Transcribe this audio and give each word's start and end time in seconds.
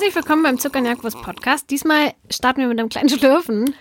Herzlich 0.00 0.16
willkommen 0.16 0.42
beim 0.42 0.58
Zucker 0.58 0.80
Podcast. 0.96 1.68
Diesmal 1.68 2.14
starten 2.30 2.62
wir 2.62 2.68
mit 2.68 2.80
einem 2.80 2.88
kleinen 2.88 3.10
Schlürfen, 3.10 3.74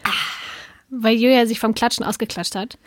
weil 0.90 1.16
Julia 1.16 1.46
sich 1.46 1.62
vom 1.62 1.74
Klatschen 1.74 2.04
ausgeklatscht 2.04 2.56
hat. 2.56 2.78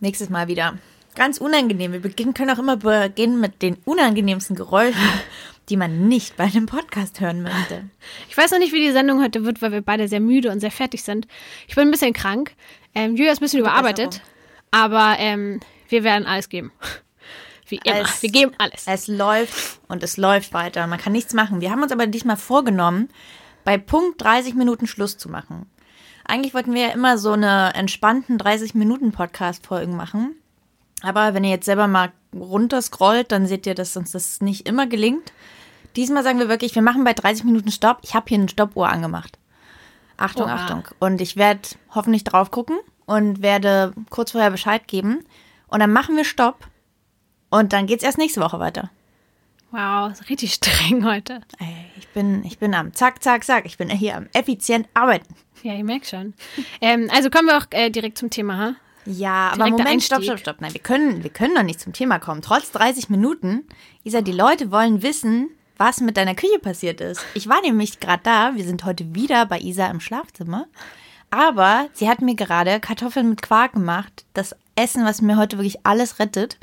Nächstes 0.00 0.30
Mal 0.30 0.48
wieder. 0.48 0.78
Ganz 1.14 1.36
unangenehm. 1.36 1.92
Wir 1.92 2.00
beginnen, 2.00 2.32
können 2.32 2.48
auch 2.48 2.58
immer 2.58 2.78
beginnen 2.78 3.40
mit 3.40 3.60
den 3.60 3.76
unangenehmsten 3.84 4.56
Geräuschen, 4.56 5.02
die 5.68 5.76
man 5.76 6.08
nicht 6.08 6.38
bei 6.38 6.44
einem 6.44 6.64
Podcast 6.64 7.20
hören 7.20 7.42
möchte. 7.42 7.84
Ich 8.30 8.38
weiß 8.38 8.52
noch 8.52 8.58
nicht, 8.58 8.72
wie 8.72 8.80
die 8.80 8.92
Sendung 8.92 9.22
heute 9.22 9.44
wird, 9.44 9.60
weil 9.60 9.72
wir 9.72 9.82
beide 9.82 10.08
sehr 10.08 10.20
müde 10.20 10.50
und 10.50 10.60
sehr 10.60 10.70
fertig 10.70 11.02
sind. 11.02 11.28
Ich 11.66 11.74
bin 11.74 11.88
ein 11.88 11.90
bisschen 11.90 12.14
krank. 12.14 12.54
Ähm, 12.94 13.16
Julia 13.16 13.32
ist 13.32 13.40
ein 13.40 13.44
bisschen 13.44 13.60
überarbeitet, 13.60 14.22
aber 14.70 15.16
ähm, 15.18 15.60
wir 15.90 16.04
werden 16.04 16.26
alles 16.26 16.48
geben. 16.48 16.72
Wie 17.68 17.80
immer. 17.84 18.00
Es- 18.00 18.22
wir 18.22 18.30
geben 18.30 18.52
alles. 18.58 18.84
Es 18.86 19.08
läuft 19.08 19.80
und 19.88 20.02
es 20.02 20.16
läuft 20.16 20.52
weiter. 20.52 20.86
Man 20.86 20.98
kann 20.98 21.12
nichts 21.12 21.34
machen. 21.34 21.60
Wir 21.60 21.70
haben 21.70 21.82
uns 21.82 21.92
aber 21.92 22.06
diesmal 22.06 22.36
vorgenommen, 22.36 23.08
bei 23.64 23.76
Punkt 23.78 24.22
30 24.22 24.54
Minuten 24.54 24.86
Schluss 24.86 25.18
zu 25.18 25.28
machen. 25.28 25.66
Eigentlich 26.24 26.52
wollten 26.54 26.74
wir 26.74 26.82
ja 26.88 26.92
immer 26.92 27.16
so 27.18 27.32
eine 27.32 27.72
entspannten 27.74 28.38
30-Minuten-Podcast-Folgen 28.38 29.96
machen. 29.96 30.34
Aber 31.02 31.32
wenn 31.34 31.44
ihr 31.44 31.50
jetzt 31.50 31.64
selber 31.66 31.86
mal 31.86 32.12
runterscrollt, 32.34 33.30
dann 33.32 33.46
seht 33.46 33.66
ihr, 33.66 33.74
dass 33.74 33.96
uns 33.96 34.12
das 34.12 34.40
nicht 34.40 34.66
immer 34.68 34.86
gelingt. 34.86 35.32
Diesmal 35.96 36.22
sagen 36.22 36.38
wir 36.38 36.48
wirklich, 36.48 36.74
wir 36.74 36.82
machen 36.82 37.04
bei 37.04 37.12
30 37.14 37.44
Minuten 37.44 37.70
Stopp. 37.70 37.98
Ich 38.02 38.14
habe 38.14 38.26
hier 38.28 38.38
eine 38.38 38.48
Stoppuhr 38.48 38.88
angemacht. 38.88 39.38
Achtung, 40.16 40.46
Oha. 40.46 40.54
Achtung. 40.54 40.84
Und 40.98 41.20
ich 41.20 41.36
werde 41.36 41.60
hoffentlich 41.94 42.24
drauf 42.24 42.50
gucken 42.50 42.76
und 43.06 43.40
werde 43.42 43.92
kurz 44.10 44.32
vorher 44.32 44.50
Bescheid 44.50 44.86
geben. 44.88 45.24
Und 45.68 45.80
dann 45.80 45.92
machen 45.92 46.16
wir 46.16 46.24
Stopp. 46.24 46.66
Und 47.50 47.72
dann 47.72 47.86
geht's 47.86 48.04
erst 48.04 48.18
nächste 48.18 48.40
Woche 48.40 48.58
weiter. 48.58 48.90
Wow, 49.70 50.10
ist 50.10 50.28
richtig 50.30 50.54
streng 50.54 51.04
heute. 51.04 51.42
Ich 51.98 52.08
bin, 52.08 52.42
ich 52.44 52.58
bin 52.58 52.74
am 52.74 52.94
Zack, 52.94 53.22
Zack, 53.22 53.44
Zack. 53.44 53.66
Ich 53.66 53.76
bin 53.76 53.90
hier 53.90 54.16
am 54.16 54.26
effizient 54.32 54.88
arbeiten. 54.94 55.34
Ja, 55.62 55.74
ich 55.74 55.82
merke 55.84 56.06
schon. 56.06 56.34
Ähm, 56.80 57.10
also 57.12 57.30
kommen 57.30 57.48
wir 57.48 57.58
auch 57.58 57.66
äh, 57.70 57.90
direkt 57.90 58.16
zum 58.18 58.30
Thema. 58.30 58.56
Ha? 58.58 58.74
Ja, 59.04 59.48
aber 59.48 59.64
Direkter 59.64 59.84
Moment, 59.84 60.02
stopp, 60.02 60.18
Einstieg. 60.18 60.38
stopp, 60.38 60.54
stopp. 60.54 60.60
Nein, 60.60 60.72
wir 60.72 60.80
können, 60.80 61.22
wir 61.22 61.30
können 61.30 61.54
doch 61.54 61.62
nicht 61.62 61.80
zum 61.80 61.92
Thema 61.92 62.18
kommen. 62.18 62.42
Trotz 62.42 62.70
30 62.72 63.10
Minuten. 63.10 63.64
Isa, 64.04 64.20
die 64.20 64.32
Leute 64.32 64.70
wollen 64.70 65.02
wissen, 65.02 65.50
was 65.76 66.00
mit 66.00 66.16
deiner 66.16 66.34
Küche 66.34 66.58
passiert 66.58 67.00
ist. 67.00 67.20
Ich 67.34 67.48
war 67.48 67.60
nämlich 67.60 68.00
gerade 68.00 68.22
da. 68.22 68.54
Wir 68.54 68.64
sind 68.64 68.84
heute 68.84 69.14
wieder 69.14 69.46
bei 69.46 69.58
Isa 69.58 69.86
im 69.86 70.00
Schlafzimmer. 70.00 70.66
Aber 71.30 71.88
sie 71.92 72.08
hat 72.08 72.22
mir 72.22 72.34
gerade 72.34 72.80
Kartoffeln 72.80 73.28
mit 73.28 73.42
Quark 73.42 73.72
gemacht. 73.74 74.24
Das 74.32 74.56
Essen, 74.76 75.04
was 75.04 75.20
mir 75.20 75.36
heute 75.36 75.58
wirklich 75.58 75.84
alles 75.84 76.18
rettet. 76.18 76.58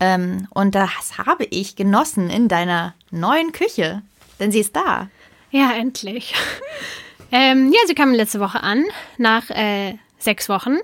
Ähm, 0.00 0.48
und 0.50 0.74
das 0.74 1.18
habe 1.18 1.44
ich 1.44 1.76
genossen 1.76 2.30
in 2.30 2.48
deiner 2.48 2.94
neuen 3.10 3.52
Küche. 3.52 4.02
Denn 4.38 4.50
sie 4.50 4.60
ist 4.60 4.74
da. 4.74 5.08
Ja, 5.50 5.72
endlich. 5.72 6.34
ähm, 7.32 7.70
ja, 7.72 7.80
sie 7.86 7.94
kam 7.94 8.12
letzte 8.14 8.40
Woche 8.40 8.62
an, 8.62 8.84
nach 9.18 9.50
äh, 9.50 9.98
sechs 10.18 10.48
Wochen. 10.48 10.78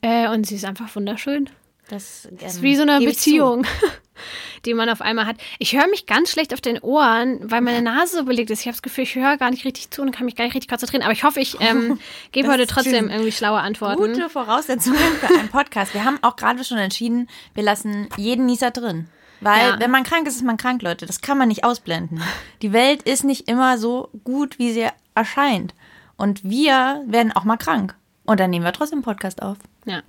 Äh, 0.00 0.28
und 0.28 0.46
sie 0.46 0.56
ist 0.56 0.64
einfach 0.64 0.94
wunderschön. 0.96 1.50
Das, 1.88 2.26
ähm, 2.30 2.38
Das 2.40 2.54
ist 2.54 2.62
wie 2.62 2.76
so 2.76 2.82
eine. 2.82 2.98
Beziehung, 3.04 3.66
die 4.64 4.74
man 4.74 4.88
auf 4.88 5.00
einmal 5.02 5.26
hat. 5.26 5.36
Ich 5.58 5.76
höre 5.76 5.86
mich 5.88 6.06
ganz 6.06 6.30
schlecht 6.30 6.54
auf 6.54 6.60
den 6.60 6.78
Ohren, 6.80 7.38
weil 7.50 7.60
meine 7.60 7.82
Nase 7.82 8.18
so 8.18 8.24
belegt 8.24 8.50
ist. 8.50 8.60
Ich 8.60 8.66
habe 8.66 8.74
das 8.74 8.82
Gefühl, 8.82 9.04
ich 9.04 9.14
höre 9.14 9.36
gar 9.36 9.50
nicht 9.50 9.64
richtig 9.64 9.90
zu 9.90 10.00
und 10.02 10.10
kann 10.12 10.24
mich 10.24 10.36
gar 10.36 10.44
nicht 10.44 10.54
richtig 10.54 10.68
konzentrieren. 10.70 11.02
Aber 11.02 11.12
ich 11.12 11.24
hoffe, 11.24 11.40
ich 11.40 11.60
ähm, 11.60 11.98
gebe 12.32 12.48
heute 12.48 12.66
trotzdem 12.66 13.10
irgendwie 13.10 13.32
schlaue 13.32 13.60
Antworten. 13.60 13.96
Gute 13.98 14.28
Voraussetzungen 14.30 14.98
für 14.98 15.26
einen 15.38 15.48
Podcast. 15.48 15.92
Wir 15.94 16.04
haben 16.04 16.18
auch 16.22 16.36
gerade 16.36 16.64
schon 16.64 16.78
entschieden, 16.78 17.28
wir 17.54 17.62
lassen 17.64 18.08
jeden 18.16 18.46
Nieser 18.46 18.70
drin. 18.70 19.08
Weil, 19.40 19.72
Ja. 19.72 19.80
wenn 19.80 19.90
man 19.90 20.04
krank 20.04 20.26
ist, 20.26 20.36
ist 20.36 20.44
man 20.44 20.56
krank, 20.56 20.80
Leute. 20.80 21.04
Das 21.04 21.20
kann 21.20 21.36
man 21.36 21.48
nicht 21.48 21.64
ausblenden. 21.64 22.22
Die 22.62 22.72
Welt 22.72 23.02
ist 23.02 23.24
nicht 23.24 23.46
immer 23.48 23.76
so 23.76 24.08
gut, 24.24 24.58
wie 24.58 24.72
sie 24.72 24.86
erscheint. 25.14 25.74
Und 26.16 26.44
wir 26.44 27.02
werden 27.06 27.32
auch 27.32 27.44
mal 27.44 27.56
krank. 27.58 27.94
Und 28.24 28.40
dann 28.40 28.48
nehmen 28.48 28.64
wir 28.64 28.72
trotzdem 28.72 28.98
einen 28.98 29.04
Podcast 29.04 29.42
auf. 29.42 29.58
Ja. 29.84 30.00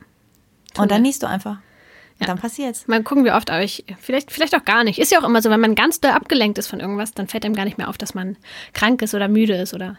Und 0.78 0.92
dann 0.92 1.02
niest 1.02 1.24
du 1.24 1.28
einfach. 1.28 1.58
Ja. 2.20 2.28
dann 2.28 2.38
passiert's. 2.38 2.88
Mal 2.88 3.04
gucken, 3.04 3.26
wie 3.26 3.32
oft, 3.32 3.50
aber 3.50 3.62
ich, 3.64 3.84
vielleicht, 4.00 4.32
vielleicht 4.32 4.56
auch 4.56 4.64
gar 4.64 4.86
nicht. 4.86 5.00
Ist 5.00 5.12
ja 5.12 5.20
auch 5.20 5.26
immer 5.26 5.42
so, 5.42 5.50
wenn 5.50 5.60
man 5.60 5.76
ganz 5.76 6.00
doll 6.00 6.12
abgelenkt 6.12 6.58
ist 6.58 6.68
von 6.68 6.80
irgendwas, 6.80 7.14
dann 7.14 7.28
fällt 7.28 7.44
einem 7.44 7.56
gar 7.56 7.66
nicht 7.66 7.78
mehr 7.78 7.90
auf, 7.90 7.98
dass 7.98 8.14
man 8.14 8.38
krank 8.74 9.02
ist 9.02 9.14
oder 9.14 9.28
müde 9.28 9.56
ist 9.56 9.74
oder 9.74 9.98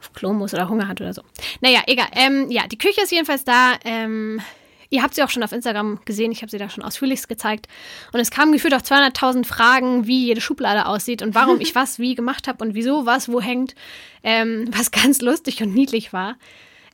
auf 0.00 0.12
Klo 0.14 0.32
muss 0.32 0.54
oder 0.54 0.70
Hunger 0.70 0.88
hat 0.88 1.02
oder 1.02 1.12
so. 1.12 1.22
Naja, 1.60 1.82
egal. 1.86 2.08
Ähm, 2.12 2.50
ja, 2.50 2.66
die 2.66 2.78
Küche 2.78 3.02
ist 3.02 3.12
jedenfalls 3.12 3.44
da. 3.44 3.74
Ähm, 3.84 4.40
ihr 4.88 5.02
habt 5.02 5.14
sie 5.14 5.22
auch 5.22 5.28
schon 5.28 5.42
auf 5.42 5.52
Instagram 5.52 6.00
gesehen. 6.06 6.32
Ich 6.32 6.40
habe 6.40 6.50
sie 6.50 6.56
da 6.56 6.70
schon 6.70 6.82
ausführlichst 6.82 7.28
gezeigt. 7.28 7.66
Und 8.12 8.20
es 8.20 8.30
kamen 8.30 8.52
gefühlt 8.52 8.74
auch 8.74 8.80
200.000 8.80 9.44
Fragen, 9.44 10.06
wie 10.06 10.26
jede 10.26 10.40
Schublade 10.40 10.86
aussieht 10.86 11.20
und 11.20 11.34
warum 11.34 11.60
ich 11.60 11.74
was 11.74 11.98
wie 11.98 12.14
gemacht 12.14 12.48
habe 12.48 12.64
und 12.64 12.74
wieso 12.74 13.04
was 13.04 13.30
wo 13.30 13.40
hängt. 13.40 13.74
Ähm, 14.22 14.70
was 14.74 14.90
ganz 14.90 15.20
lustig 15.20 15.62
und 15.62 15.74
niedlich 15.74 16.14
war. 16.14 16.36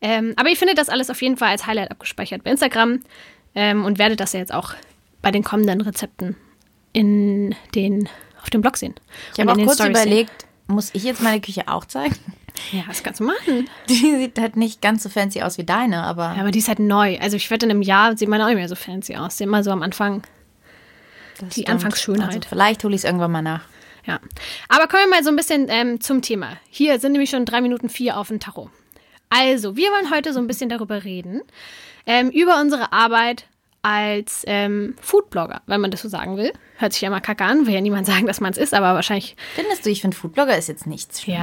Ähm, 0.02 0.34
aber 0.36 0.50
ihr 0.50 0.56
findet 0.56 0.76
das 0.76 0.88
alles 0.88 1.08
auf 1.08 1.22
jeden 1.22 1.36
Fall 1.36 1.48
als 1.48 1.66
Highlight 1.66 1.90
abgespeichert 1.90 2.44
bei 2.44 2.50
Instagram 2.50 3.00
ähm, 3.56 3.84
und 3.84 3.98
werdet 3.98 4.20
das 4.20 4.32
ja 4.32 4.40
jetzt 4.40 4.54
auch 4.54 4.74
bei 5.22 5.32
den 5.32 5.42
kommenden 5.42 5.80
Rezepten 5.80 6.36
in 6.92 7.56
den, 7.74 8.08
auf 8.40 8.50
dem 8.50 8.60
Blog 8.60 8.76
sehen. 8.76 8.94
Ich 9.34 9.40
habe 9.40 9.50
auch 9.50 9.56
kurz 9.56 9.74
Stories 9.74 9.90
überlegt, 9.90 10.46
muss 10.68 10.90
ich 10.92 11.02
jetzt 11.02 11.22
meine 11.22 11.40
Küche 11.40 11.66
auch 11.66 11.84
zeigen? 11.84 12.14
Sehen. 12.14 12.34
Ja, 12.72 12.84
was 12.86 13.02
kannst 13.02 13.20
du 13.20 13.24
machen? 13.24 13.68
Die 13.88 14.16
sieht 14.16 14.38
halt 14.38 14.56
nicht 14.56 14.80
ganz 14.80 15.02
so 15.02 15.08
fancy 15.08 15.42
aus 15.42 15.58
wie 15.58 15.64
deine, 15.64 16.04
aber 16.04 16.34
Ja, 16.34 16.40
aber 16.40 16.50
die 16.50 16.58
ist 16.58 16.68
halt 16.68 16.78
neu. 16.78 17.18
Also 17.18 17.36
ich 17.36 17.50
wette, 17.50 17.66
in 17.66 17.70
einem 17.70 17.82
Jahr 17.82 18.16
sieht 18.16 18.28
man 18.28 18.40
auch 18.40 18.46
nicht 18.46 18.56
mehr 18.56 18.68
so 18.68 18.74
fancy 18.74 19.16
aus. 19.16 19.36
Sieht 19.36 19.46
immer 19.46 19.62
so 19.62 19.70
am 19.70 19.82
Anfang. 19.82 20.22
das 21.38 21.50
die 21.50 21.62
stimmt. 21.62 21.68
Anfangsschönheit. 21.70 22.28
Also 22.28 22.40
vielleicht 22.48 22.82
hole 22.82 22.94
ich 22.94 23.00
es 23.00 23.04
irgendwann 23.04 23.32
mal 23.32 23.42
nach. 23.42 23.62
Ja. 24.06 24.20
Aber 24.68 24.86
kommen 24.86 25.02
wir 25.04 25.16
mal 25.16 25.24
so 25.24 25.30
ein 25.30 25.36
bisschen 25.36 25.66
ähm, 25.68 26.00
zum 26.00 26.22
Thema. 26.22 26.56
Hier 26.70 26.98
sind 26.98 27.12
nämlich 27.12 27.30
schon 27.30 27.44
drei 27.44 27.60
Minuten 27.60 27.88
vier 27.88 28.16
auf 28.16 28.28
dem 28.28 28.40
Tacho. 28.40 28.70
Also, 29.36 29.76
wir 29.76 29.90
wollen 29.90 30.10
heute 30.10 30.32
so 30.32 30.40
ein 30.40 30.46
bisschen 30.46 30.68
darüber 30.68 31.04
reden, 31.04 31.42
ähm, 32.06 32.30
über 32.30 32.60
unsere 32.60 32.92
Arbeit 32.92 33.46
als 33.82 34.42
ähm, 34.46 34.96
Foodblogger, 35.00 35.62
wenn 35.66 35.80
man 35.80 35.90
das 35.90 36.02
so 36.02 36.08
sagen 36.08 36.36
will. 36.36 36.52
Hört 36.78 36.92
sich 36.92 37.02
ja 37.02 37.10
mal 37.10 37.20
kacke 37.20 37.44
an, 37.44 37.66
will 37.66 37.74
ja 37.74 37.80
niemand 37.80 38.06
sagen, 38.12 38.26
dass 38.26 38.40
man 38.40 38.52
es 38.52 38.58
ist, 38.58 38.74
aber 38.74 38.94
wahrscheinlich. 38.94 39.36
Findest 39.54 39.84
du, 39.86 39.90
ich 39.90 40.00
finde 40.00 40.16
Foodblogger 40.16 40.56
ist 40.56 40.68
jetzt 40.68 40.86
nichts 40.86 41.22
Schlimmes. 41.22 41.40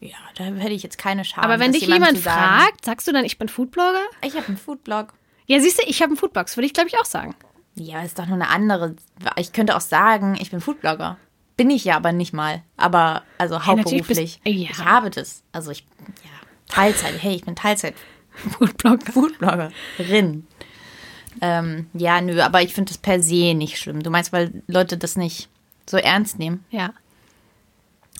Ja. 0.00 0.08
Ja, 0.08 0.16
da 0.36 0.44
hätte 0.44 0.72
ich 0.72 0.82
jetzt 0.82 0.96
keine 0.96 1.26
Scham. 1.26 1.44
Aber 1.44 1.58
wenn 1.60 1.72
dich 1.72 1.86
jemand 1.86 2.16
fragt, 2.18 2.86
sagst 2.86 3.06
du 3.06 3.12
dann, 3.12 3.24
ich 3.26 3.36
bin 3.36 3.50
Foodblogger? 3.50 4.00
Ich 4.24 4.34
habe 4.34 4.46
einen 4.48 4.56
Foodblog. 4.56 5.12
Ja, 5.46 5.60
siehst 5.60 5.78
du, 5.78 5.82
ich 5.86 6.00
habe 6.00 6.10
einen 6.10 6.16
Foodblog, 6.16 6.46
das 6.46 6.56
würde 6.56 6.66
ich 6.66 6.72
glaube 6.72 6.88
ich 6.88 6.98
auch 6.98 7.04
sagen. 7.04 7.34
Ja, 7.74 8.02
ist 8.02 8.18
doch 8.18 8.24
nur 8.24 8.36
eine 8.36 8.48
andere. 8.48 8.96
Ich 9.36 9.52
könnte 9.52 9.76
auch 9.76 9.80
sagen, 9.82 10.38
ich 10.40 10.50
bin 10.50 10.62
Foodblogger. 10.62 11.18
Bin 11.58 11.68
ich 11.68 11.84
ja 11.84 11.96
aber 11.96 12.12
nicht 12.12 12.32
mal. 12.32 12.62
Aber, 12.78 13.22
also 13.36 13.66
hauptberuflich. 13.66 14.40
bist- 14.42 14.46
ja. 14.46 14.70
Ich 14.70 14.78
habe 14.82 15.10
das. 15.10 15.42
Also 15.52 15.70
ich, 15.70 15.84
ja, 16.24 16.30
Teilzeit. 16.70 17.14
Hey, 17.20 17.36
ich 17.36 17.44
bin 17.44 17.56
Teilzeit 17.56 17.94
Foodblogger. 18.32 19.12
Foodbloggerin. 19.12 20.46
Ähm, 21.40 21.86
ja, 21.94 22.20
nö, 22.20 22.40
aber 22.40 22.62
ich 22.62 22.74
finde 22.74 22.90
das 22.90 22.98
per 22.98 23.22
se 23.22 23.54
nicht 23.54 23.78
schlimm. 23.78 24.02
Du 24.02 24.10
meinst, 24.10 24.32
weil 24.32 24.62
Leute 24.66 24.96
das 24.96 25.16
nicht 25.16 25.48
so 25.88 25.96
ernst 25.96 26.38
nehmen? 26.38 26.64
Ja. 26.70 26.92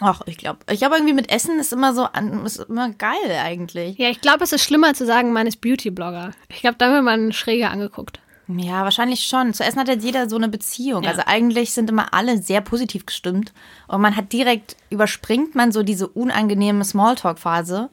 Ach, 0.01 0.23
ich 0.27 0.39
glaube. 0.39 0.61
Ich 0.71 0.79
glaube 0.79 0.97
irgendwie 0.97 1.15
mit 1.15 1.31
Essen 1.31 1.59
ist 1.59 1.73
immer 1.73 1.95
so, 1.95 2.09
ist 2.45 2.61
immer 2.61 2.91
geil 2.91 3.39
eigentlich. 3.43 3.99
Ja, 3.99 4.09
ich 4.09 4.21
glaube, 4.21 4.45
es 4.45 4.53
ist 4.53 4.65
schlimmer 4.65 4.95
zu 4.95 5.05
sagen, 5.05 5.33
man 5.33 5.47
ist 5.47 5.61
Beauty-Blogger. 5.61 6.31
Ich 6.49 6.61
glaube, 6.61 6.77
da 6.79 6.91
wird 6.93 7.05
man 7.05 7.33
schräger 7.33 7.71
angeguckt. 7.71 8.21
Ja, 8.49 8.83
wahrscheinlich 8.83 9.25
schon. 9.25 9.53
Zu 9.53 9.63
Essen 9.63 9.79
hat 9.79 9.89
jetzt 9.89 10.05
jeder 10.05 10.29
so 10.29 10.37
eine 10.37 10.49
Beziehung. 10.49 11.05
Ja. 11.05 11.11
Also 11.11 11.23
eigentlich 11.27 11.73
sind 11.73 11.91
immer 11.91 12.13
alle 12.15 12.43
sehr 12.43 12.61
positiv 12.63 13.07
gestimmt. 13.07 13.53
Und 13.87 14.01
man 14.01 14.17
hat 14.17 14.33
direkt, 14.33 14.77
überspringt 14.89 15.55
man 15.55 15.71
so 15.71 15.83
diese 15.83 16.09
unangenehme 16.09 16.85
Smalltalk-Phase, 16.85 17.91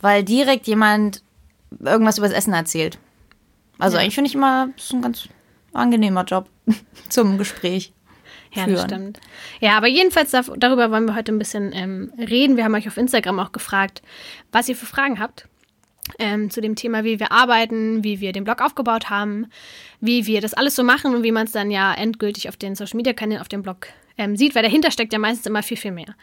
weil 0.00 0.24
direkt 0.24 0.66
jemand 0.66 1.22
irgendwas 1.78 2.18
über 2.18 2.28
das 2.28 2.36
Essen 2.36 2.52
erzählt. 2.52 2.98
Also 3.78 3.96
Ja. 3.96 4.02
eigentlich 4.02 4.14
finde 4.14 4.28
ich 4.28 4.34
immer, 4.34 4.68
das 4.76 4.86
ist 4.86 4.92
ein 4.92 5.02
ganz 5.02 5.28
angenehmer 5.72 6.24
Job 6.24 6.48
zum 7.08 7.38
Gespräch. 7.38 7.92
Ja, 8.52 8.66
das 8.66 8.82
stimmt. 8.82 9.20
Ja, 9.60 9.76
aber 9.76 9.86
jedenfalls 9.86 10.32
darüber 10.32 10.90
wollen 10.90 11.04
wir 11.06 11.14
heute 11.14 11.30
ein 11.32 11.38
bisschen 11.38 11.72
ähm, 11.72 12.12
reden. 12.18 12.56
Wir 12.56 12.64
haben 12.64 12.74
euch 12.74 12.88
auf 12.88 12.96
Instagram 12.96 13.38
auch 13.38 13.52
gefragt, 13.52 14.02
was 14.50 14.68
ihr 14.68 14.74
für 14.74 14.86
Fragen 14.86 15.20
habt 15.20 15.46
ähm, 16.18 16.50
zu 16.50 16.60
dem 16.60 16.74
Thema, 16.74 17.04
wie 17.04 17.20
wir 17.20 17.30
arbeiten, 17.30 18.02
wie 18.02 18.20
wir 18.20 18.32
den 18.32 18.42
Blog 18.42 18.60
aufgebaut 18.60 19.08
haben, 19.08 19.46
wie 20.00 20.26
wir 20.26 20.40
das 20.40 20.54
alles 20.54 20.74
so 20.74 20.82
machen 20.82 21.14
und 21.14 21.22
wie 21.22 21.30
man 21.30 21.46
es 21.46 21.52
dann 21.52 21.70
ja 21.70 21.94
endgültig 21.94 22.48
auf 22.48 22.56
den 22.56 22.74
Social 22.74 22.96
Media 22.96 23.12
Kanälen 23.12 23.40
auf 23.40 23.48
dem 23.48 23.62
Blog 23.62 23.86
ähm, 24.18 24.36
sieht, 24.36 24.56
weil 24.56 24.64
dahinter 24.64 24.90
steckt 24.90 25.12
ja 25.12 25.20
meistens 25.20 25.46
immer 25.46 25.62
viel, 25.62 25.76
viel 25.76 25.92
mehr. 25.92 26.14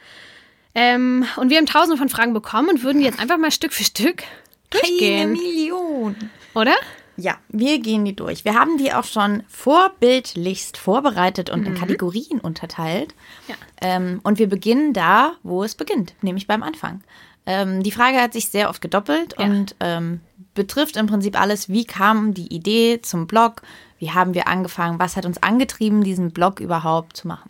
Ähm, 0.80 1.26
und 1.38 1.50
wir 1.50 1.58
haben 1.58 1.66
tausende 1.66 1.98
von 1.98 2.08
Fragen 2.08 2.34
bekommen 2.36 2.70
und 2.70 2.84
würden 2.84 3.02
jetzt 3.02 3.20
einfach 3.20 3.40
mal 3.40 3.50
Stück 3.52 3.74
für 3.74 3.84
Stück 3.84 4.22
Eine 4.22 4.82
durchgehen, 4.82 5.32
Million. 5.32 6.16
oder? 6.54 6.76
Ja, 7.16 7.38
wir 7.50 7.80
gehen 7.80 8.06
die 8.06 8.16
durch. 8.16 8.46
Wir 8.46 8.54
haben 8.54 8.78
die 8.78 8.94
auch 8.94 9.06
schon 9.06 9.42
vorbildlichst 9.48 10.78
vorbereitet 10.78 11.50
und 11.50 11.66
in 11.66 11.74
Kategorien 11.74 12.40
unterteilt. 12.40 13.16
Ja. 13.48 13.56
Ähm, 13.82 14.20
und 14.22 14.38
wir 14.38 14.48
beginnen 14.48 14.94
da, 14.94 15.34
wo 15.42 15.64
es 15.64 15.74
beginnt, 15.74 16.14
nämlich 16.22 16.46
beim 16.46 16.62
Anfang. 16.62 17.02
Ähm, 17.48 17.82
die 17.82 17.92
Frage 17.92 18.22
hat 18.22 18.34
sich 18.34 18.50
sehr 18.50 18.70
oft 18.70 18.82
gedoppelt 18.82 19.34
Ja. 19.40 19.46
und 19.46 19.76
ähm, 19.80 20.22
betrifft 20.54 20.96
im 20.96 21.08
Prinzip 21.08 21.40
alles, 21.42 21.70
wie 21.70 21.86
kam 21.86 22.36
die 22.36 22.54
Idee 22.54 23.00
zum 23.02 23.26
Blog, 23.26 23.64
wie 23.98 24.12
haben 24.12 24.36
wir 24.36 24.48
angefangen, 24.48 25.00
was 25.00 25.16
hat 25.16 25.26
uns 25.26 25.42
angetrieben, 25.42 26.04
diesen 26.04 26.30
Blog 26.30 26.60
überhaupt 26.60 27.18
zu 27.18 27.28
machen. 27.28 27.50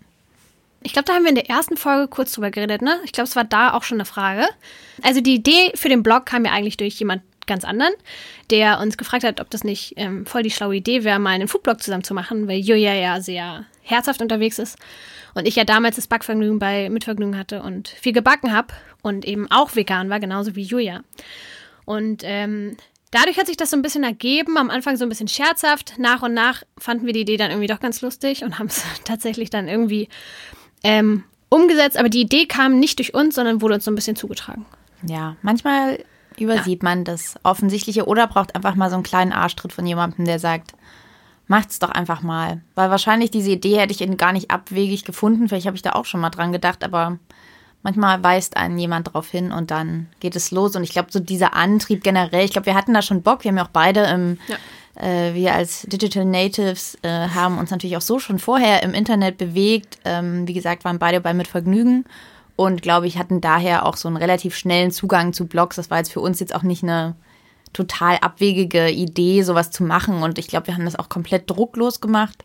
Ich 0.84 0.94
glaube, 0.94 1.06
da 1.06 1.14
haben 1.14 1.24
wir 1.24 1.30
in 1.30 1.36
der 1.36 1.50
ersten 1.50 1.76
Folge 1.76 2.08
kurz 2.08 2.34
drüber 2.34 2.52
geredet, 2.52 2.82
ne? 2.82 3.00
Ich 3.04 3.12
glaube, 3.12 3.28
es 3.28 3.36
war 3.36 3.44
da 3.44 3.74
auch 3.74 3.84
schon 3.84 3.98
eine 3.98 4.06
Frage. 4.06 4.48
Also 5.02 5.22
die 5.22 5.36
Idee 5.36 5.72
für 5.76 5.90
den 5.90 6.04
Blog 6.04 6.26
kam 6.26 6.46
ja 6.46 6.52
eigentlich 6.52 6.78
durch 6.78 6.96
jemand 6.96 7.24
ganz 7.48 7.64
anderen, 7.64 7.94
der 8.52 8.80
uns 8.80 8.98
gefragt 8.98 9.24
hat, 9.24 9.40
ob 9.42 9.50
das 9.50 9.64
nicht 9.64 9.94
ähm, 9.96 10.26
voll 10.26 10.44
die 10.44 10.52
schlaue 10.52 10.76
Idee 10.76 11.04
wäre, 11.04 11.18
mal 11.18 11.32
einen 11.32 11.48
Foodblog 11.48 11.82
zusammen 11.82 12.04
zu 12.04 12.14
machen, 12.14 12.48
weil 12.48 12.60
Julia 12.60 12.94
ja 12.94 13.22
sehr 13.22 13.66
herzhaft 13.82 14.22
unterwegs 14.22 14.60
ist 14.60 14.78
und 15.34 15.48
ich 15.48 15.56
ja 15.56 15.64
damals 15.64 15.96
das 15.96 16.08
Backvergnügen 16.08 16.60
bei 16.60 16.90
Mitvergnügen 16.90 17.38
hatte 17.38 17.64
und 17.64 17.88
viel 17.88 18.14
gebacken 18.14 18.54
habe 18.54 18.74
und 19.02 19.26
eben 19.26 19.50
auch 19.50 19.76
vegan 19.76 20.10
war, 20.10 20.20
genauso 20.20 20.56
wie 20.56 20.64
Julia. 20.64 21.04
Und 21.86 22.22
ähm, 22.26 22.76
dadurch 23.12 23.38
hat 23.40 23.48
sich 23.48 23.56
das 23.56 23.70
so 23.70 23.78
ein 23.78 23.82
bisschen 23.82 24.04
ergeben, 24.04 24.58
am 24.58 24.70
Anfang 24.70 24.98
so 24.98 25.06
ein 25.06 25.10
bisschen 25.10 25.30
scherzhaft. 25.30 25.94
Nach 25.98 26.22
und 26.22 26.34
nach 26.34 26.64
fanden 26.78 27.06
wir 27.06 27.14
die 27.14 27.22
Idee 27.22 27.38
dann 27.38 27.52
irgendwie 27.52 27.68
doch 27.68 27.80
ganz 27.80 28.02
lustig 28.02 28.44
und 28.44 28.60
haben 28.60 28.68
es 28.68 28.84
tatsächlich 29.06 29.50
dann 29.50 29.68
irgendwie 29.70 30.10
ähm, 30.84 31.24
umgesetzt. 31.50 31.98
Aber 31.98 32.10
die 32.10 32.22
Idee 32.22 32.46
kam 32.46 32.80
nicht 32.80 33.00
durch 33.00 33.14
uns, 33.14 33.36
sondern 33.36 33.62
wurde 33.62 33.76
uns 33.76 33.86
so 33.86 33.92
ein 33.92 33.96
bisschen 33.96 34.16
zugetragen. 34.16 34.66
Ja, 35.04 35.36
manchmal 35.42 36.04
übersieht 36.40 36.84
ja. 36.84 36.90
man 36.90 37.04
das 37.04 37.36
Offensichtliche 37.44 38.06
oder 38.06 38.28
braucht 38.28 38.56
einfach 38.56 38.76
mal 38.76 38.90
so 38.90 38.96
einen 38.96 39.04
kleinen 39.04 39.32
Arschtritt 39.32 39.74
von 39.74 39.86
jemandem, 39.86 40.26
der 40.26 40.40
sagt, 40.40 40.74
macht's 41.48 41.80
doch 41.80 41.90
einfach 41.90 42.22
mal. 42.22 42.62
Weil 42.76 42.90
wahrscheinlich 42.90 43.32
diese 43.32 43.52
Idee 43.52 43.80
hätte 43.80 43.94
ich 43.94 44.18
gar 44.18 44.34
nicht 44.34 44.52
abwegig 44.52 45.04
gefunden. 45.06 45.48
Vielleicht 45.48 45.66
habe 45.66 45.76
ich 45.76 45.82
da 45.82 45.94
auch 45.94 46.06
schon 46.06 46.22
mal 46.22 46.30
dran 46.30 46.52
gedacht, 46.52 46.84
aber 46.84 47.18
manchmal 47.84 48.22
weist 48.24 48.58
einen 48.58 48.78
jemand 48.78 49.08
darauf 49.08 49.30
hin 49.30 49.52
und 49.52 49.72
dann 49.72 50.08
geht 50.20 50.36
es 50.36 50.52
los. 50.52 50.76
Und 50.76 50.84
ich 50.84 50.92
glaube, 50.92 51.12
so 51.12 51.20
dieser 51.20 51.54
Antrieb 51.56 52.04
generell, 52.04 52.46
ich 52.46 52.52
glaube, 52.52 52.66
wir 52.66 52.76
hatten 52.76 52.94
da 52.94 53.02
schon 53.02 53.22
Bock. 53.24 53.44
Wir 53.44 53.50
haben 53.50 53.58
ja 53.58 53.66
auch 53.66 53.70
beide 53.70 54.04
im, 54.06 54.38
ja. 54.48 54.58
Äh, 54.98 55.34
wir 55.34 55.54
als 55.54 55.84
Digital 55.84 56.26
Natives 56.26 56.98
äh, 57.02 57.10
haben 57.10 57.58
uns 57.58 57.72
natürlich 57.72 57.98
auch 57.98 58.02
so 58.02 58.20
schon 58.20 58.40
vorher 58.40 58.84
im 58.84 58.94
Internet 58.94 59.38
bewegt. 59.38 60.00
Ähm, 60.06 60.48
wie 60.48 60.54
gesagt, 60.54 60.86
waren 60.86 61.00
beide 61.00 61.22
bei 61.22 61.34
Mit 61.34 61.48
Vergnügen 61.48 62.06
und 62.56 62.82
glaube 62.82 63.08
ich, 63.08 63.18
hatten 63.18 63.40
daher 63.40 63.86
auch 63.86 63.96
so 63.96 64.08
einen 64.08 64.18
relativ 64.18 64.56
schnellen 64.56 64.92
Zugang 64.92 65.32
zu 65.32 65.46
Blogs. 65.46 65.76
Das 65.76 65.92
war 65.92 66.00
jetzt 66.00 66.12
für 66.12 66.22
uns 66.22 66.40
jetzt 66.40 66.56
auch 66.56 66.64
nicht 66.64 66.84
eine 66.84 67.16
total 67.74 68.18
abwegige 68.18 68.90
Idee, 68.90 69.44
sowas 69.44 69.70
zu 69.70 69.84
machen. 69.84 70.24
Und 70.24 70.40
ich 70.40 70.48
glaube, 70.48 70.68
wir 70.68 70.74
haben 70.74 70.86
das 70.86 70.98
auch 70.98 71.10
komplett 71.10 71.50
drucklos 71.50 72.02
gemacht 72.02 72.44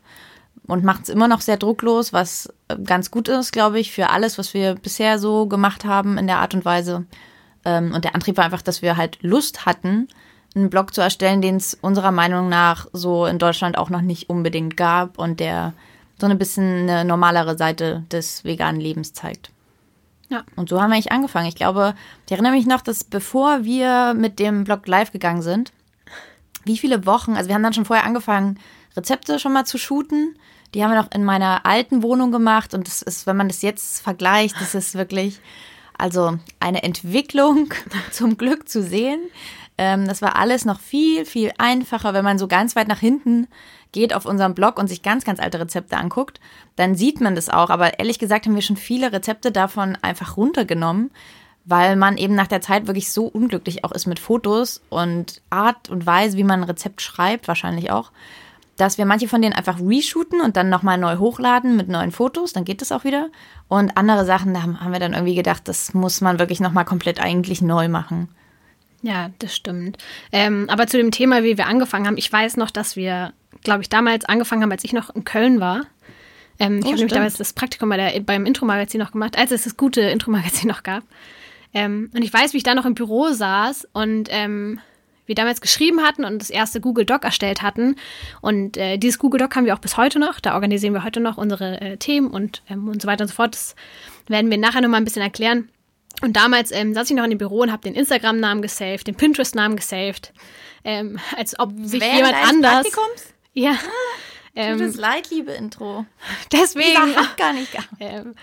und 0.67 0.83
macht 0.83 1.03
es 1.03 1.09
immer 1.09 1.27
noch 1.27 1.41
sehr 1.41 1.57
drucklos, 1.57 2.13
was 2.13 2.53
äh, 2.67 2.77
ganz 2.77 3.09
gut 3.09 3.27
ist, 3.27 3.51
glaube 3.51 3.79
ich, 3.79 3.91
für 3.91 4.09
alles, 4.09 4.37
was 4.37 4.53
wir 4.53 4.75
bisher 4.75 5.17
so 5.17 5.47
gemacht 5.47 5.85
haben 5.85 6.19
in 6.19 6.27
der 6.27 6.37
Art 6.37 6.53
und 6.53 6.65
Weise. 6.65 7.05
Ähm, 7.65 7.93
und 7.93 8.05
der 8.05 8.13
Antrieb 8.13 8.37
war 8.37 8.45
einfach, 8.45 8.61
dass 8.61 8.83
wir 8.83 8.97
halt 8.97 9.17
Lust 9.21 9.65
hatten, 9.65 10.07
einen 10.55 10.69
Blog 10.69 10.93
zu 10.93 11.01
erstellen, 11.01 11.41
den 11.41 11.55
es 11.55 11.73
unserer 11.73 12.11
Meinung 12.11 12.49
nach 12.49 12.87
so 12.93 13.25
in 13.25 13.39
Deutschland 13.39 13.77
auch 13.77 13.89
noch 13.89 14.01
nicht 14.01 14.29
unbedingt 14.29 14.77
gab 14.77 15.17
und 15.17 15.39
der 15.39 15.73
so 16.19 16.27
ein 16.27 16.37
bisschen 16.37 16.89
eine 16.89 17.05
normalere 17.05 17.57
Seite 17.57 18.03
des 18.11 18.43
veganen 18.43 18.79
Lebens 18.79 19.13
zeigt. 19.13 19.51
Ja. 20.29 20.43
Und 20.55 20.69
so 20.69 20.81
haben 20.81 20.89
wir 20.89 20.95
eigentlich 20.95 21.11
angefangen. 21.11 21.47
Ich 21.47 21.55
glaube, 21.55 21.95
ich 22.25 22.31
erinnere 22.31 22.53
mich 22.53 22.65
noch, 22.65 22.81
dass 22.81 23.03
bevor 23.03 23.63
wir 23.63 24.13
mit 24.13 24.39
dem 24.39 24.63
Blog 24.63 24.87
live 24.87 25.11
gegangen 25.11 25.41
sind, 25.41 25.71
wie 26.65 26.77
viele 26.77 27.05
Wochen, 27.05 27.33
also 27.33 27.49
wir 27.49 27.55
haben 27.55 27.63
dann 27.63 27.73
schon 27.73 27.85
vorher 27.85 28.05
angefangen, 28.05 28.57
Rezepte 28.95 29.39
schon 29.39 29.53
mal 29.53 29.65
zu 29.65 29.77
shooten. 29.77 30.37
Die 30.73 30.83
haben 30.83 30.91
wir 30.91 31.01
noch 31.01 31.11
in 31.11 31.23
meiner 31.23 31.65
alten 31.65 32.01
Wohnung 32.01 32.31
gemacht 32.31 32.73
und 32.73 32.87
das 32.87 33.01
ist, 33.01 33.27
wenn 33.27 33.37
man 33.37 33.47
das 33.47 33.61
jetzt 33.61 34.01
vergleicht, 34.01 34.55
das 34.59 34.73
ist 34.73 34.95
wirklich, 34.95 35.39
also 35.97 36.37
eine 36.59 36.83
Entwicklung 36.83 37.73
zum 38.11 38.37
Glück 38.37 38.67
zu 38.67 38.81
sehen. 38.81 39.19
Ähm, 39.77 40.07
das 40.07 40.21
war 40.21 40.35
alles 40.35 40.65
noch 40.65 40.79
viel, 40.79 41.25
viel 41.25 41.51
einfacher, 41.57 42.13
wenn 42.13 42.23
man 42.23 42.37
so 42.37 42.47
ganz 42.47 42.75
weit 42.75 42.87
nach 42.87 42.99
hinten 42.99 43.47
geht 43.91 44.13
auf 44.13 44.25
unserem 44.25 44.53
Blog 44.53 44.77
und 44.77 44.87
sich 44.87 45.01
ganz, 45.01 45.23
ganz 45.23 45.39
alte 45.39 45.59
Rezepte 45.59 45.97
anguckt, 45.97 46.39
dann 46.75 46.95
sieht 46.95 47.21
man 47.21 47.35
das 47.35 47.49
auch. 47.49 47.69
Aber 47.69 47.99
ehrlich 47.99 48.19
gesagt 48.19 48.45
haben 48.45 48.55
wir 48.55 48.61
schon 48.61 48.77
viele 48.77 49.11
Rezepte 49.11 49.51
davon 49.51 49.97
einfach 50.01 50.35
runtergenommen, 50.37 51.11
weil 51.65 51.95
man 51.95 52.17
eben 52.17 52.35
nach 52.35 52.47
der 52.47 52.61
Zeit 52.61 52.87
wirklich 52.87 53.11
so 53.11 53.25
unglücklich 53.25 53.85
auch 53.85 53.91
ist 53.91 54.05
mit 54.05 54.19
Fotos 54.19 54.81
und 54.89 55.41
Art 55.49 55.89
und 55.89 56.05
Weise, 56.05 56.37
wie 56.37 56.43
man 56.43 56.61
ein 56.61 56.69
Rezept 56.69 57.01
schreibt, 57.01 57.47
wahrscheinlich 57.47 57.91
auch, 57.91 58.11
dass 58.75 58.97
wir 58.97 59.05
manche 59.05 59.27
von 59.27 59.41
denen 59.41 59.53
einfach 59.53 59.79
reshooten 59.79 60.41
und 60.41 60.57
dann 60.57 60.69
nochmal 60.69 60.97
neu 60.97 61.17
hochladen 61.17 61.77
mit 61.77 61.87
neuen 61.87 62.11
Fotos, 62.11 62.53
dann 62.53 62.65
geht 62.65 62.81
das 62.81 62.91
auch 62.91 63.03
wieder. 63.03 63.29
Und 63.67 63.95
andere 63.97 64.25
Sachen, 64.25 64.53
da 64.53 64.63
haben 64.63 64.91
wir 64.91 64.99
dann 64.99 65.13
irgendwie 65.13 65.35
gedacht, 65.35 65.67
das 65.67 65.93
muss 65.93 66.21
man 66.21 66.39
wirklich 66.39 66.59
nochmal 66.59 66.85
komplett 66.85 67.19
eigentlich 67.19 67.61
neu 67.61 67.87
machen. 67.87 68.29
Ja, 69.03 69.29
das 69.39 69.55
stimmt. 69.55 69.97
Ähm, 70.31 70.65
aber 70.69 70.87
zu 70.87 70.97
dem 70.97 71.11
Thema, 71.11 71.43
wie 71.43 71.57
wir 71.57 71.67
angefangen 71.67 72.07
haben, 72.07 72.17
ich 72.17 72.31
weiß 72.31 72.57
noch, 72.57 72.71
dass 72.71 72.95
wir 72.95 73.33
glaube 73.63 73.81
ich, 73.81 73.89
damals 73.89 74.25
angefangen 74.25 74.61
haben, 74.61 74.71
als 74.71 74.83
ich 74.83 74.93
noch 74.93 75.13
in 75.15 75.23
Köln 75.23 75.59
war. 75.59 75.85
Ähm, 76.59 76.79
ich 76.79 76.85
oh, 76.85 76.87
habe 76.89 76.97
nämlich 76.97 77.13
damals 77.13 77.37
das 77.37 77.53
Praktikum 77.53 77.89
bei 77.89 77.97
der, 77.97 78.19
beim 78.21 78.45
Intro-Magazin 78.45 78.99
noch 78.99 79.11
gemacht, 79.11 79.37
als 79.37 79.51
es 79.51 79.63
das 79.63 79.77
gute 79.77 80.01
Intro-Magazin 80.01 80.67
noch 80.69 80.83
gab. 80.83 81.03
Ähm, 81.73 82.11
und 82.13 82.21
ich 82.21 82.31
weiß, 82.31 82.53
wie 82.53 82.57
ich 82.57 82.63
da 82.63 82.75
noch 82.75 82.85
im 82.85 82.93
Büro 82.93 83.29
saß 83.29 83.87
und 83.93 84.29
ähm, 84.31 84.79
wir 85.25 85.35
damals 85.35 85.61
geschrieben 85.61 86.01
hatten 86.01 86.25
und 86.25 86.39
das 86.39 86.49
erste 86.49 86.81
Google 86.81 87.05
Doc 87.05 87.23
erstellt 87.23 87.61
hatten. 87.61 87.95
Und 88.41 88.77
äh, 88.77 88.97
dieses 88.97 89.17
Google 89.17 89.39
Doc 89.39 89.55
haben 89.55 89.65
wir 89.65 89.73
auch 89.73 89.79
bis 89.79 89.97
heute 89.97 90.19
noch. 90.19 90.39
Da 90.39 90.53
organisieren 90.53 90.93
wir 90.93 91.03
heute 91.03 91.21
noch 91.21 91.37
unsere 91.37 91.81
äh, 91.81 91.97
Themen 91.97 92.27
und, 92.27 92.61
ähm, 92.69 92.89
und 92.89 93.01
so 93.01 93.07
weiter 93.07 93.23
und 93.23 93.29
so 93.29 93.33
fort. 93.33 93.55
Das 93.55 93.75
werden 94.27 94.51
wir 94.51 94.57
nachher 94.57 94.81
nochmal 94.81 95.01
ein 95.01 95.05
bisschen 95.05 95.21
erklären. 95.21 95.69
Und 96.21 96.33
damals 96.33 96.71
ähm, 96.71 96.93
saß 96.93 97.09
ich 97.09 97.15
noch 97.15 97.23
in 97.23 97.31
dem 97.31 97.39
Büro 97.39 97.61
und 97.61 97.71
habe 97.71 97.83
den 97.83 97.95
Instagram-Namen 97.95 98.61
gesaved, 98.61 99.07
den 99.07 99.15
Pinterest-Namen 99.15 99.75
gesaved. 99.75 100.33
Ähm, 100.83 101.19
als 101.35 101.57
ob 101.59 101.71
sich 101.81 102.01
Während 102.01 102.17
jemand 102.17 102.35
anders. 102.35 102.83
Praktikums? 102.83 103.33
Ja. 103.53 103.71
Ah, 103.71 103.77
ähm, 104.55 104.79
das 104.79 104.95
leid, 104.95 105.29
liebe 105.29 105.51
Intro. 105.51 106.05
Deswegen. 106.51 107.07
Lisa 107.07 107.21
hat 107.21 107.37
gar 107.37 107.53
nicht 107.53 107.71
gar. 107.71 107.83
Ähm, 107.99 108.35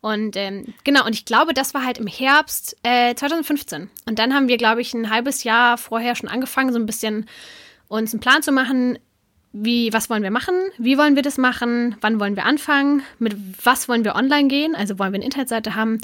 und 0.00 0.36
ähm, 0.36 0.74
genau, 0.84 1.04
und 1.04 1.12
ich 1.12 1.24
glaube, 1.24 1.54
das 1.54 1.74
war 1.74 1.84
halt 1.84 1.98
im 1.98 2.06
Herbst 2.06 2.76
äh, 2.84 3.14
2015. 3.14 3.90
Und 4.06 4.18
dann 4.18 4.32
haben 4.32 4.46
wir, 4.46 4.56
glaube 4.56 4.80
ich, 4.80 4.94
ein 4.94 5.10
halbes 5.10 5.42
Jahr 5.42 5.76
vorher 5.76 6.14
schon 6.14 6.28
angefangen, 6.28 6.72
so 6.72 6.78
ein 6.78 6.86
bisschen 6.86 7.26
uns 7.88 8.12
einen 8.12 8.20
Plan 8.20 8.42
zu 8.42 8.52
machen, 8.52 8.98
wie, 9.52 9.92
was 9.92 10.10
wollen 10.10 10.22
wir 10.22 10.30
machen, 10.30 10.54
wie 10.76 10.98
wollen 10.98 11.16
wir 11.16 11.22
das 11.22 11.38
machen, 11.38 11.96
wann 12.00 12.20
wollen 12.20 12.36
wir 12.36 12.44
anfangen, 12.44 13.02
mit 13.18 13.34
was 13.64 13.88
wollen 13.88 14.04
wir 14.04 14.14
online 14.14 14.48
gehen, 14.48 14.74
also 14.74 14.98
wollen 14.98 15.12
wir 15.12 15.16
eine 15.16 15.24
Internetseite 15.24 15.74
haben, 15.74 15.98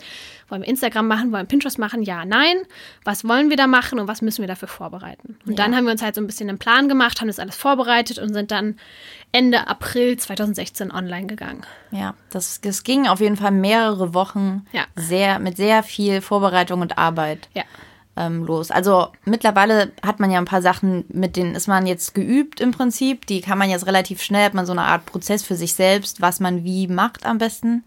wollen 0.48 0.62
wir 0.62 0.68
Instagram 0.68 1.06
machen, 1.06 1.30
wollen 1.30 1.42
wir 1.42 1.48
Pinterest 1.48 1.78
machen, 1.78 2.02
ja, 2.02 2.24
nein, 2.24 2.56
was 3.04 3.28
wollen 3.28 3.50
wir 3.50 3.58
da 3.58 3.66
machen 3.66 3.98
und 3.98 4.08
was 4.08 4.22
müssen 4.22 4.40
wir 4.40 4.48
dafür 4.48 4.68
vorbereiten. 4.68 5.36
Und 5.46 5.58
ja. 5.58 5.64
dann 5.64 5.76
haben 5.76 5.84
wir 5.84 5.92
uns 5.92 6.02
halt 6.02 6.14
so 6.14 6.22
ein 6.22 6.26
bisschen 6.26 6.48
einen 6.48 6.58
Plan 6.58 6.88
gemacht, 6.88 7.20
haben 7.20 7.28
das 7.28 7.38
alles 7.38 7.56
vorbereitet 7.56 8.18
und 8.18 8.32
sind 8.32 8.50
dann 8.50 8.76
Ende 9.30 9.68
April 9.68 10.16
2016 10.16 10.90
online 10.90 11.26
gegangen. 11.26 11.66
Ja, 11.90 12.14
das, 12.30 12.62
das 12.62 12.82
ging 12.82 13.06
auf 13.06 13.20
jeden 13.20 13.36
Fall 13.36 13.50
mehrere 13.50 14.14
Wochen 14.14 14.64
ja. 14.72 14.84
sehr, 14.96 15.38
mit 15.38 15.56
sehr 15.58 15.82
viel 15.82 16.22
Vorbereitung 16.22 16.80
und 16.80 16.96
Arbeit. 16.96 17.48
Ja 17.52 17.64
ähm, 18.16 18.44
los. 18.44 18.70
Also 18.70 19.08
mittlerweile 19.24 19.92
hat 20.02 20.20
man 20.20 20.30
ja 20.30 20.38
ein 20.38 20.44
paar 20.44 20.62
Sachen, 20.62 21.04
mit 21.08 21.36
denen 21.36 21.54
ist 21.54 21.66
man 21.66 21.86
jetzt 21.86 22.14
geübt 22.14 22.60
im 22.60 22.70
Prinzip. 22.70 23.26
Die 23.26 23.40
kann 23.40 23.58
man 23.58 23.70
jetzt 23.70 23.86
relativ 23.86 24.22
schnell, 24.22 24.44
hat 24.44 24.54
man 24.54 24.66
so 24.66 24.72
eine 24.72 24.82
Art 24.82 25.06
Prozess 25.06 25.42
für 25.42 25.56
sich 25.56 25.74
selbst, 25.74 26.20
was 26.20 26.40
man 26.40 26.64
wie 26.64 26.86
macht 26.86 27.26
am 27.26 27.38
besten. 27.38 27.84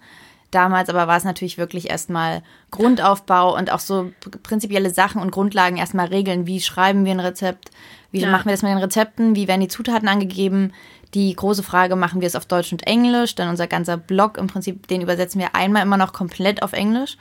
Damals 0.52 0.90
aber 0.90 1.08
war 1.08 1.18
es 1.18 1.26
natürlich 1.26 1.58
wirklich 1.58 1.90
erstmal 1.90 2.42
Grundaufbau 2.72 3.56
und 3.56 3.72
auch 3.72 3.80
so 3.80 4.12
prinzipielle 4.44 4.92
Sachen 4.92 5.22
und 5.22 5.32
Grundlagen 5.32 5.78
erstmal 5.78 6.08
regeln. 6.08 6.48
Wie 6.48 6.62
schreiben 6.62 7.04
wir 7.04 7.12
ein 7.12 7.20
Rezept? 7.20 7.70
Wie 8.12 8.22
ja. 8.22 8.30
machen 8.30 8.46
wir 8.46 8.54
das 8.54 8.62
mit 8.62 8.72
den 8.72 8.78
Rezepten? 8.78 9.36
Wie 9.36 9.50
werden 9.50 9.62
die 9.62 9.68
Zutaten 9.68 10.08
angegeben? 10.08 10.74
Die 11.14 11.34
große 11.36 11.64
Frage, 11.64 11.98
machen 11.98 12.22
wir 12.22 12.28
es 12.28 12.36
auf 12.36 12.46
Deutsch 12.46 12.72
und 12.72 12.88
Englisch? 12.88 13.36
Denn 13.36 13.50
unser 13.50 13.68
ganzer 13.68 13.98
Blog 13.98 14.38
im 14.38 14.48
Prinzip, 14.48 14.88
den 14.88 15.02
übersetzen 15.02 15.40
wir 15.40 15.54
einmal 15.54 15.84
immer 15.84 15.98
noch 15.98 16.14
komplett 16.14 16.64
auf 16.64 16.72
Englisch 16.72 17.18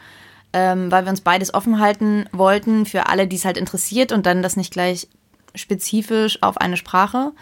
ähm, 0.57 0.91
weil 0.91 1.05
wir 1.05 1.11
uns 1.11 1.21
beides 1.21 1.53
offen 1.53 1.81
halten 1.81 2.31
wollten 2.33 2.87
für 2.87 3.11
alle, 3.11 3.27
die 3.27 3.37
es 3.37 3.45
halt 3.45 3.59
interessiert 3.59 4.11
und 4.11 4.25
dann 4.25 4.43
das 4.43 4.57
nicht 4.57 4.73
gleich 4.73 5.07
spezifisch 5.55 6.43
auf 6.43 6.57
eine 6.57 6.79
Sprache 6.79 7.33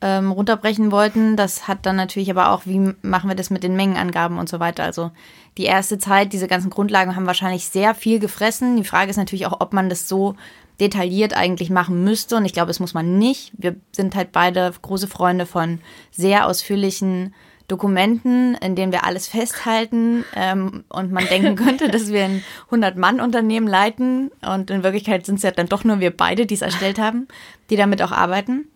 ähm, 0.00 0.32
runterbrechen 0.32 0.90
wollten. 0.90 1.36
Das 1.36 1.68
hat 1.68 1.84
dann 1.84 1.96
natürlich 1.96 2.30
aber 2.30 2.52
auch, 2.52 2.62
wie 2.64 2.94
machen 3.02 3.28
wir 3.28 3.36
das 3.36 3.50
mit 3.50 3.64
den 3.64 3.76
Mengenangaben 3.76 4.38
und 4.38 4.48
so 4.48 4.60
weiter. 4.60 4.82
Also 4.82 5.10
die 5.58 5.64
erste 5.64 5.98
Zeit, 5.98 6.32
diese 6.32 6.48
ganzen 6.48 6.70
Grundlagen 6.70 7.14
haben 7.14 7.26
wahrscheinlich 7.26 7.66
sehr 7.66 7.94
viel 7.94 8.18
gefressen. 8.18 8.78
Die 8.78 8.84
Frage 8.84 9.10
ist 9.10 9.18
natürlich 9.18 9.44
auch, 9.44 9.60
ob 9.60 9.74
man 9.74 9.90
das 9.90 10.08
so 10.08 10.34
detailliert 10.80 11.36
eigentlich 11.36 11.68
machen 11.68 12.02
müsste. 12.02 12.34
Und 12.36 12.46
ich 12.46 12.54
glaube, 12.54 12.68
das 12.68 12.80
muss 12.80 12.94
man 12.94 13.18
nicht. 13.18 13.52
Wir 13.58 13.76
sind 13.92 14.16
halt 14.16 14.32
beide 14.32 14.72
große 14.80 15.06
Freunde 15.06 15.44
von 15.44 15.80
sehr 16.10 16.46
ausführlichen 16.46 17.34
Dokumenten, 17.68 18.54
in 18.56 18.76
denen 18.76 18.92
wir 18.92 19.04
alles 19.04 19.26
festhalten 19.26 20.24
ähm, 20.34 20.84
und 20.88 21.12
man 21.12 21.26
denken 21.26 21.56
könnte, 21.64 21.88
dass 21.88 22.08
wir 22.08 22.24
ein 22.24 22.44
100-Mann-Unternehmen 22.70 23.66
leiten 23.66 24.30
und 24.46 24.70
in 24.70 24.82
Wirklichkeit 24.82 25.24
sind 25.24 25.36
es 25.36 25.42
ja 25.42 25.50
dann 25.50 25.68
doch 25.68 25.84
nur 25.84 26.00
wir 26.00 26.14
beide, 26.14 26.46
die 26.46 26.54
es 26.54 26.62
erstellt 26.62 26.98
haben, 26.98 27.26
die 27.70 27.76
damit 27.76 28.02
auch 28.02 28.12
arbeiten. 28.12 28.68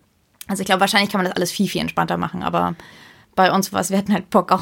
Also 0.47 0.61
ich 0.61 0.65
glaube, 0.65 0.81
wahrscheinlich 0.81 1.11
kann 1.11 1.19
man 1.19 1.25
das 1.25 1.35
alles 1.35 1.51
viel, 1.51 1.67
viel 1.67 1.81
entspannter 1.81 2.17
machen, 2.17 2.41
aber 2.41 2.75
bei 3.35 3.51
uns 3.51 3.71
war 3.71 3.81
es, 3.81 3.91
wir 3.91 3.97
hatten 3.97 4.13
halt 4.13 4.31
Bock 4.31 4.51
auf, 4.51 4.61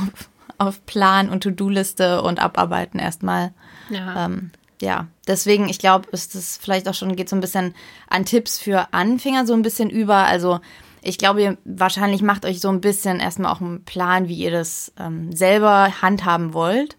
auf 0.57 0.85
Plan 0.85 1.29
und 1.29 1.41
To-Do-Liste 1.43 2.21
und 2.21 2.39
Abarbeiten 2.39 2.99
erstmal. 2.99 3.53
Ja. 3.89 4.25
Ähm, 4.25 4.51
ja, 4.81 5.07
deswegen, 5.27 5.69
ich 5.69 5.79
glaube, 5.79 6.07
ist 6.11 6.35
das 6.35 6.57
vielleicht 6.61 6.87
auch 6.87 6.93
schon, 6.93 7.15
geht 7.15 7.29
so 7.29 7.35
ein 7.35 7.41
bisschen 7.41 7.73
an 8.09 8.25
Tipps 8.25 8.59
für 8.59 8.93
Anfänger 8.93 9.45
so 9.45 9.53
ein 9.53 9.63
bisschen 9.63 9.89
über. 9.89 10.17
Also 10.17 10.59
Ich 11.07 11.17
glaube, 11.17 11.41
ihr 11.41 11.57
wahrscheinlich 11.63 12.21
macht 12.21 12.45
euch 12.45 12.59
so 12.59 12.67
ein 12.67 12.81
bisschen 12.81 13.21
erstmal 13.21 13.53
auch 13.53 13.61
einen 13.61 13.85
Plan, 13.85 14.27
wie 14.27 14.35
ihr 14.35 14.51
das 14.51 14.91
ähm, 14.99 15.33
selber 15.33 16.01
handhaben 16.01 16.53
wollt. 16.53 16.97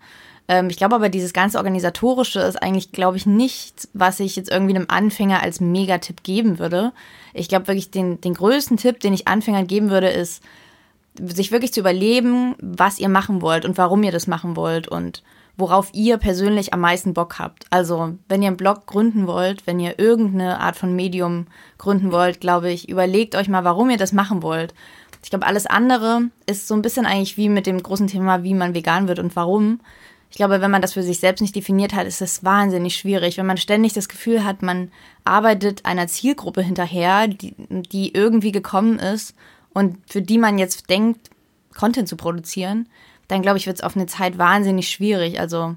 Ähm, 0.49 0.71
ich 0.71 0.79
glaube 0.79 0.95
aber, 0.95 1.11
dieses 1.11 1.35
ganze 1.35 1.59
Organisatorische 1.59 2.41
ist 2.41 2.57
eigentlich, 2.57 2.91
glaube 2.91 3.19
ich, 3.19 3.27
nichts, 3.27 3.91
was 3.93 4.19
ich 4.19 4.35
jetzt 4.35 4.51
irgendwie 4.51 4.75
einem 4.75 4.87
Anfänger 4.89 5.43
als 5.43 5.61
Megatipp 5.61 6.23
geben 6.23 6.59
würde. 6.59 6.93
Ich 7.35 7.51
glaube 7.51 7.69
wirklich, 7.69 7.91
den, 7.91 8.19
den 8.23 8.33
größten 8.33 8.79
Tipp, 8.79 8.99
den 9.01 9.13
ich 9.13 9.29
Anfängern 9.29 9.67
geben 9.67 9.91
würde, 9.91 10.09
ist, 10.09 10.43
sich 11.21 11.53
wirklich 11.53 11.75
zu 11.75 11.81
überleben, 11.81 12.55
was 12.61 12.99
ihr 12.99 13.11
machen 13.11 13.43
wollt 13.43 13.67
und 13.67 13.77
warum 13.77 14.03
ihr 14.05 14.13
das 14.13 14.27
machen 14.27 14.57
wollt 14.57 14.89
und 14.89 15.23
worauf 15.59 15.91
ihr 15.93 16.17
persönlich 16.19 16.73
am 16.73 16.81
meisten 16.81 17.13
Bock 17.13 17.39
habt. 17.39 17.67
Also, 17.71 18.15
wenn 18.29 18.43
ihr 18.43 18.49
einen 18.49 18.57
Blog 18.57 18.87
gründen 18.87 19.27
wollt, 19.27 19.67
wenn 19.67 19.81
ihr 19.81 19.99
irgendeine 19.99 20.61
Art 20.61 20.77
von 20.77 20.95
Medium 20.95 21.49
gründen 21.77 22.13
wollt, 22.13 22.41
glaube 22.41 22.71
ich, 22.71 22.89
überlegt 22.89 23.35
euch 23.35 23.49
mal, 23.49 23.65
warum 23.65 23.91
ihr 23.91 23.99
das 23.99 24.13
machen 24.13 24.43
wollt. 24.43 24.73
Ich 25.23 25.31
glaube, 25.31 25.47
alles 25.47 25.67
andere 25.67 26.23
ist 26.47 26.69
so 26.69 26.75
ein 26.75 26.83
bisschen 26.83 27.07
eigentlich 27.07 27.37
wie 27.37 27.49
mit 27.49 27.67
dem 27.67 27.83
großen 27.83 28.07
Thema, 28.07 28.45
wie 28.45 28.55
man 28.55 28.73
vegan 28.73 29.09
wird 29.09 29.19
und 29.19 29.35
warum. 29.35 29.81
Ich 30.31 30.37
glaube, 30.37 30.61
wenn 30.61 30.71
man 30.71 30.81
das 30.83 30.93
für 30.93 31.03
sich 31.03 31.19
selbst 31.19 31.41
nicht 31.41 31.57
definiert 31.57 31.93
hat, 31.93 32.07
ist 32.07 32.23
es 32.23 32.45
wahnsinnig 32.45 32.95
schwierig. 32.95 33.37
Wenn 33.37 33.47
man 33.47 33.57
ständig 33.57 33.95
das 33.95 34.09
Gefühl 34.09 34.45
hat, 34.45 34.63
man 34.63 34.93
arbeitet 35.25 35.85
einer 35.85 36.07
Zielgruppe 36.07 36.63
hinterher, 36.63 37.27
die, 37.27 37.55
die 37.69 38.15
irgendwie 38.15 38.53
gekommen 38.53 39.01
ist 39.01 39.35
und 39.73 39.99
für 40.07 40.23
die 40.23 40.39
man 40.39 40.57
jetzt 40.59 40.89
denkt, 40.89 41.31
Content 41.77 42.09
zu 42.09 42.17
produzieren, 42.17 42.89
dann 43.29 43.43
glaube 43.43 43.59
ich, 43.59 43.67
wird 43.67 43.77
es 43.77 43.83
auf 43.83 43.97
eine 43.97 44.07
Zeit 44.07 44.39
wahnsinnig 44.39 44.91
schwierig. 44.91 45.39
Also 45.39 45.77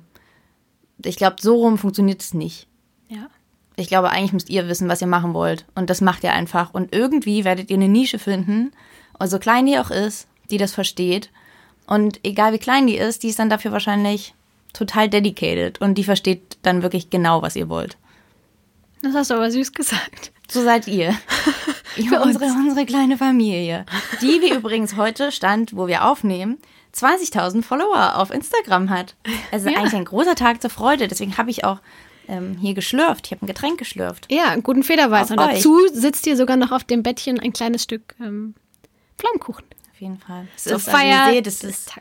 ich 1.06 1.18
glaube, 1.18 1.38
so 1.40 1.56
rum 1.56 1.78
funktioniert 1.78 2.22
es 2.22 2.34
nicht. 2.34 2.68
Ja. 3.10 3.28
Ich 3.76 3.88
glaube, 3.88 4.10
eigentlich 4.10 4.34
müsst 4.34 4.50
ihr 4.50 4.68
wissen, 4.68 4.90
was 4.90 5.02
ihr 5.02 5.08
machen 5.08 5.34
wollt. 5.34 5.66
Und 5.76 5.90
das 5.90 6.02
macht 6.02 6.24
ihr 6.24 6.34
einfach. 6.34 6.74
Und 6.74 6.94
irgendwie 6.94 7.44
werdet 7.44 7.70
ihr 7.70 7.78
eine 7.78 7.88
Nische 7.88 8.20
finden, 8.20 8.72
so 9.24 9.38
klein 9.40 9.66
die 9.66 9.78
auch 9.78 9.92
ist, 9.92 10.28
die 10.50 10.58
das 10.58 10.74
versteht. 10.74 11.30
Und 11.88 12.20
egal 12.24 12.54
wie 12.54 12.58
klein 12.58 12.88
die 12.88 12.98
ist, 12.98 13.24
die 13.24 13.30
ist 13.30 13.40
dann 13.40 13.50
dafür 13.50 13.72
wahrscheinlich 13.72 14.34
total 14.74 15.10
dedicated. 15.10 15.80
Und 15.82 15.96
die 15.96 16.04
versteht 16.04 16.58
dann 16.62 16.84
wirklich 16.84 17.10
genau, 17.10 17.42
was 17.42 17.56
ihr 17.56 17.70
wollt. 17.70 17.98
Das 19.02 19.14
hast 19.14 19.32
du 19.32 19.36
aber 19.36 19.52
süß 19.52 19.74
gesagt. 19.74 20.32
So 20.50 20.64
seid 20.64 20.88
ihr. 20.88 21.14
Für 22.08 22.22
unsere, 22.22 22.46
unsere 22.46 22.86
kleine 22.86 23.18
Familie. 23.18 23.86
Die 24.22 24.42
wir 24.42 24.56
übrigens 24.56 24.96
heute 24.96 25.32
stand, 25.32 25.76
wo 25.76 25.88
wir 25.88 26.06
aufnehmen, 26.06 26.58
20.000 26.96 27.64
Follower 27.64 28.18
auf 28.18 28.32
Instagram 28.32 28.90
hat. 28.90 29.16
Also 29.52 29.70
ja. 29.70 29.80
eigentlich 29.80 29.96
ein 29.96 30.06
großer 30.06 30.36
Tag 30.36 30.62
zur 30.62 30.70
Freude. 30.70 31.08
Deswegen 31.08 31.38
habe 31.38 31.50
ich 31.50 31.64
auch 31.64 31.80
ähm, 32.28 32.58
hier 32.60 32.74
geschlürft. 32.74 33.28
Ich 33.28 33.32
habe 33.32 33.46
ein 33.46 33.48
Getränk 33.48 33.78
geschlürft. 33.78 34.28
Ja, 34.32 34.50
einen 34.50 34.64
guten 34.64 34.84
Federweiß. 34.84 35.32
Und 35.32 35.38
dazu 35.38 35.78
sitzt 35.94 36.26
hier 36.26 36.38
sogar 36.38 36.58
noch 36.58 36.72
auf 36.72 36.84
dem 36.84 37.04
Bettchen 37.04 37.40
ein 37.40 37.54
kleines 37.54 37.84
Stück 37.84 38.16
ähm, 38.20 38.56
Pflaumenkuchen. 39.18 39.66
Auf 39.94 40.02
jeden 40.02 40.20
Fall. 40.20 40.48
Es 40.56 40.66
so 40.66 40.76
ist, 40.76 40.90
Feier 40.90 41.26
also, 41.26 41.40
es 41.40 41.64
ist 41.64 41.92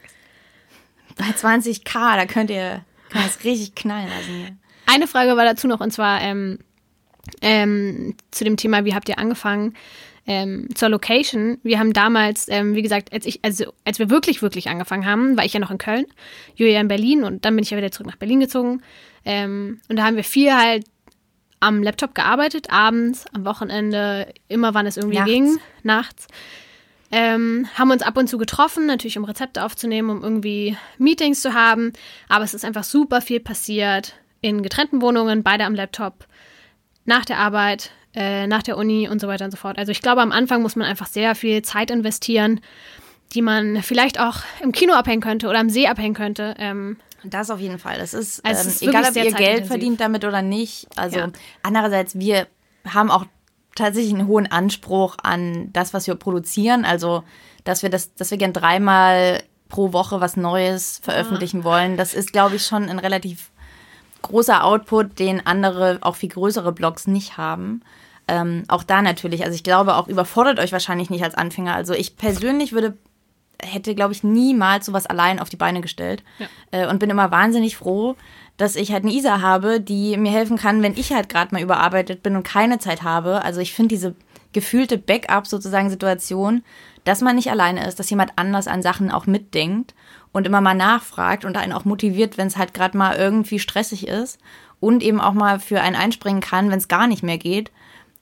bei 1.17 1.27
20k, 1.27 2.17
da 2.17 2.27
könnt 2.27 2.51
ihr 2.51 2.85
kann 3.11 3.25
es 3.27 3.45
richtig 3.45 3.75
knallen 3.75 4.09
lassen. 4.09 4.61
Eine 4.87 5.07
Frage 5.07 5.37
war 5.37 5.45
dazu 5.45 5.67
noch, 5.69 5.81
und 5.81 5.93
zwar 5.93 6.21
ähm, 6.23 6.59
ähm, 7.43 8.17
zu 8.31 8.45
dem 8.45 8.57
Thema, 8.57 8.85
wie 8.85 8.95
habt 8.95 9.09
ihr 9.09 9.19
angefangen? 9.19 9.75
Ähm, 10.31 10.69
zur 10.77 10.91
Location. 10.91 11.59
Wir 11.65 11.81
haben 11.81 11.93
damals, 11.93 12.47
ähm, 12.49 12.77
wie 12.77 12.83
gesagt, 12.83 13.13
als 13.13 13.27
ich, 13.27 13.41
also 13.43 13.73
als 13.85 13.99
wir 13.99 14.11
wirklich, 14.11 14.43
wirklich 14.43 14.69
angefangen 14.69 15.05
haben, 15.05 15.37
war 15.37 15.45
ich 15.45 15.53
ja 15.53 15.59
noch 15.59 15.73
in 15.73 15.79
Köln, 15.79 16.07
Julia 16.55 16.81
in 16.81 16.87
Berlin 16.87 17.25
und 17.25 17.45
dann 17.45 17.57
bin 17.57 17.65
ich 17.65 17.71
ja 17.71 17.77
wieder 17.77 17.91
zurück 17.91 18.07
nach 18.07 18.17
Berlin 18.17 18.39
gezogen. 18.39 18.81
Ähm, 19.25 19.81
und 19.89 19.97
da 19.97 20.05
haben 20.05 20.15
wir 20.15 20.23
viel 20.23 20.55
halt 20.55 20.85
am 21.59 21.83
Laptop 21.83 22.15
gearbeitet, 22.15 22.71
abends, 22.71 23.25
am 23.35 23.45
Wochenende, 23.45 24.33
immer 24.47 24.73
wann 24.73 24.87
es 24.87 24.97
irgendwie 24.97 25.19
nachts. 25.19 25.31
ging, 25.31 25.59
nachts. 25.83 26.27
Ähm, 27.11 27.67
haben 27.75 27.91
uns 27.91 28.03
ab 28.03 28.17
und 28.17 28.29
zu 28.29 28.39
getroffen, 28.39 28.87
natürlich 28.87 29.19
um 29.19 29.25
Rezepte 29.25 29.65
aufzunehmen, 29.65 30.11
um 30.11 30.23
irgendwie 30.23 30.77
Meetings 30.97 31.41
zu 31.43 31.55
haben. 31.55 31.93
Aber 32.29 32.45
es 32.45 32.55
ist 32.55 32.65
einfach 32.65 32.85
super 32.85 33.21
viel 33.21 33.41
passiert 33.41 34.15
in 34.43 34.63
getrennten 34.63 35.03
Wohnungen, 35.03 35.43
beide 35.43 35.65
am 35.65 35.75
Laptop, 35.75 36.25
nach 37.05 37.25
der 37.25 37.39
Arbeit, 37.39 37.91
äh, 38.15 38.47
nach 38.47 38.63
der 38.63 38.77
Uni 38.77 39.09
und 39.09 39.21
so 39.21 39.29
weiter 39.29 39.45
und 39.45 39.51
so 39.51 39.57
fort. 39.57 39.79
Also 39.79 39.93
ich 39.93 40.03
glaube, 40.03 40.21
am 40.21 40.33
Anfang 40.33 40.63
muss 40.63 40.77
man 40.77 40.87
einfach 40.87 41.07
sehr 41.07 41.35
viel 41.35 41.63
Zeit 41.63 41.91
investieren, 41.91 42.61
die 43.35 43.43
man 43.43 43.83
vielleicht 43.83 44.19
auch 44.19 44.39
im 44.63 44.73
Kino 44.73 44.95
abhängen 44.95 45.23
könnte 45.23 45.49
oder 45.49 45.61
am 45.61 45.71
See 45.71 45.87
abhängen 45.87 46.15
könnte. 46.15 46.55
Ähm, 46.59 46.97
das 47.23 47.51
auf 47.51 47.61
jeden 47.61 47.79
Fall. 47.79 47.99
Das 47.99 48.15
ist, 48.15 48.45
also 48.45 48.63
ähm, 48.63 48.69
ist 48.69 48.83
egal, 48.83 49.05
ob 49.09 49.17
ihr 49.17 49.33
Geld 49.33 49.67
verdient 49.67 50.01
damit 50.01 50.25
oder 50.25 50.43
nicht. 50.43 50.89
Also 50.97 51.19
ja. 51.19 51.29
andererseits, 51.63 52.19
wir 52.19 52.47
haben 52.87 53.11
auch 53.11 53.27
tatsächlich 53.75 54.15
einen 54.15 54.27
hohen 54.27 54.51
Anspruch 54.51 55.17
an 55.23 55.73
das, 55.73 55.95
was 55.95 56.07
wir 56.07 56.15
produzieren. 56.15 56.85
Also, 56.85 57.23
dass 57.65 57.83
wir 57.83 57.91
das, 57.91 58.15
dass 58.15 58.31
wir 58.31 58.39
gern 58.39 58.53
dreimal 58.53 59.43
pro 59.69 59.93
Woche 59.93 60.21
was 60.21 60.37
Neues 60.37 61.01
veröffentlichen 61.03 61.61
ah. 61.61 61.65
wollen. 61.65 61.97
Das 61.97 62.15
ist, 62.15 62.33
glaube 62.33 62.57
ich, 62.57 62.67
schon 62.67 62.89
ein 62.89 62.99
relativ 62.99 63.51
großer 64.23 64.65
Output, 64.65 65.19
den 65.19 65.47
andere, 65.47 65.99
auch 66.03 66.17
viel 66.17 66.29
größere 66.29 66.73
Blogs 66.73 67.07
nicht 67.07 67.37
haben. 67.37 67.83
Ähm, 68.31 68.63
auch 68.69 68.85
da 68.85 69.03
natürlich, 69.03 69.43
also 69.45 69.57
ich 69.57 69.65
glaube, 69.65 69.97
auch 69.97 70.07
überfordert 70.07 70.61
euch 70.61 70.71
wahrscheinlich 70.71 71.11
nicht 71.11 71.25
als 71.25 71.35
Anfänger. 71.35 71.75
Also 71.75 71.95
ich 71.95 72.17
persönlich 72.17 72.73
würde, 72.73 72.97
hätte, 73.61 73.97
glaube 73.97 74.13
ich, 74.13 74.23
niemals 74.23 74.87
sowas 74.87 75.07
allein 75.07 75.41
auf 75.41 75.49
die 75.49 75.57
Beine 75.57 75.81
gestellt. 75.81 76.23
Ja. 76.39 76.47
Äh, 76.71 76.89
und 76.89 77.01
bin 77.01 77.11
immer 77.11 77.33
wahnsinnig 77.33 77.77
froh, 77.77 78.15
dass 78.57 78.77
ich 78.77 78.93
halt 78.93 79.03
eine 79.03 79.13
Isa 79.13 79.41
habe, 79.41 79.81
die 79.81 80.17
mir 80.17 80.31
helfen 80.31 80.59
kann, 80.59 80.81
wenn 80.81 80.97
ich 80.97 81.13
halt 81.13 81.29
gerade 81.29 81.53
mal 81.53 81.61
überarbeitet 81.61 82.23
bin 82.23 82.37
und 82.37 82.45
keine 82.45 82.79
Zeit 82.79 83.03
habe. 83.03 83.43
Also 83.43 83.61
ich 83.61 83.75
finde 83.75 83.89
diese 83.89 84.15
gefühlte 84.53 84.97
Backup 84.97 85.49
sozusagen 85.49 85.91
Situation, 85.91 86.63
dass 87.03 87.23
man 87.23 87.35
nicht 87.35 87.51
alleine 87.51 87.85
ist, 87.85 87.99
dass 87.99 88.11
jemand 88.11 88.33
anders 88.37 88.69
an 88.69 88.81
Sachen 88.81 89.11
auch 89.11 89.27
mitdenkt 89.27 89.93
und 90.31 90.47
immer 90.47 90.61
mal 90.61 90.75
nachfragt 90.75 91.45
und 91.45 91.57
einen 91.57 91.73
auch 91.73 91.85
motiviert, 91.85 92.39
wenn 92.39 92.47
es 92.47 92.57
halt 92.57 92.75
gerade 92.75 92.97
mal 92.97 93.17
irgendwie 93.17 93.59
stressig 93.59 94.07
ist 94.07 94.39
und 94.79 95.03
eben 95.03 95.21
auch 95.21 95.33
mal 95.33 95.59
für 95.59 95.81
einen 95.81 95.97
einspringen 95.97 96.41
kann, 96.41 96.71
wenn 96.71 96.79
es 96.79 96.87
gar 96.87 97.09
nicht 97.09 97.25
mehr 97.25 97.39
geht 97.39 97.73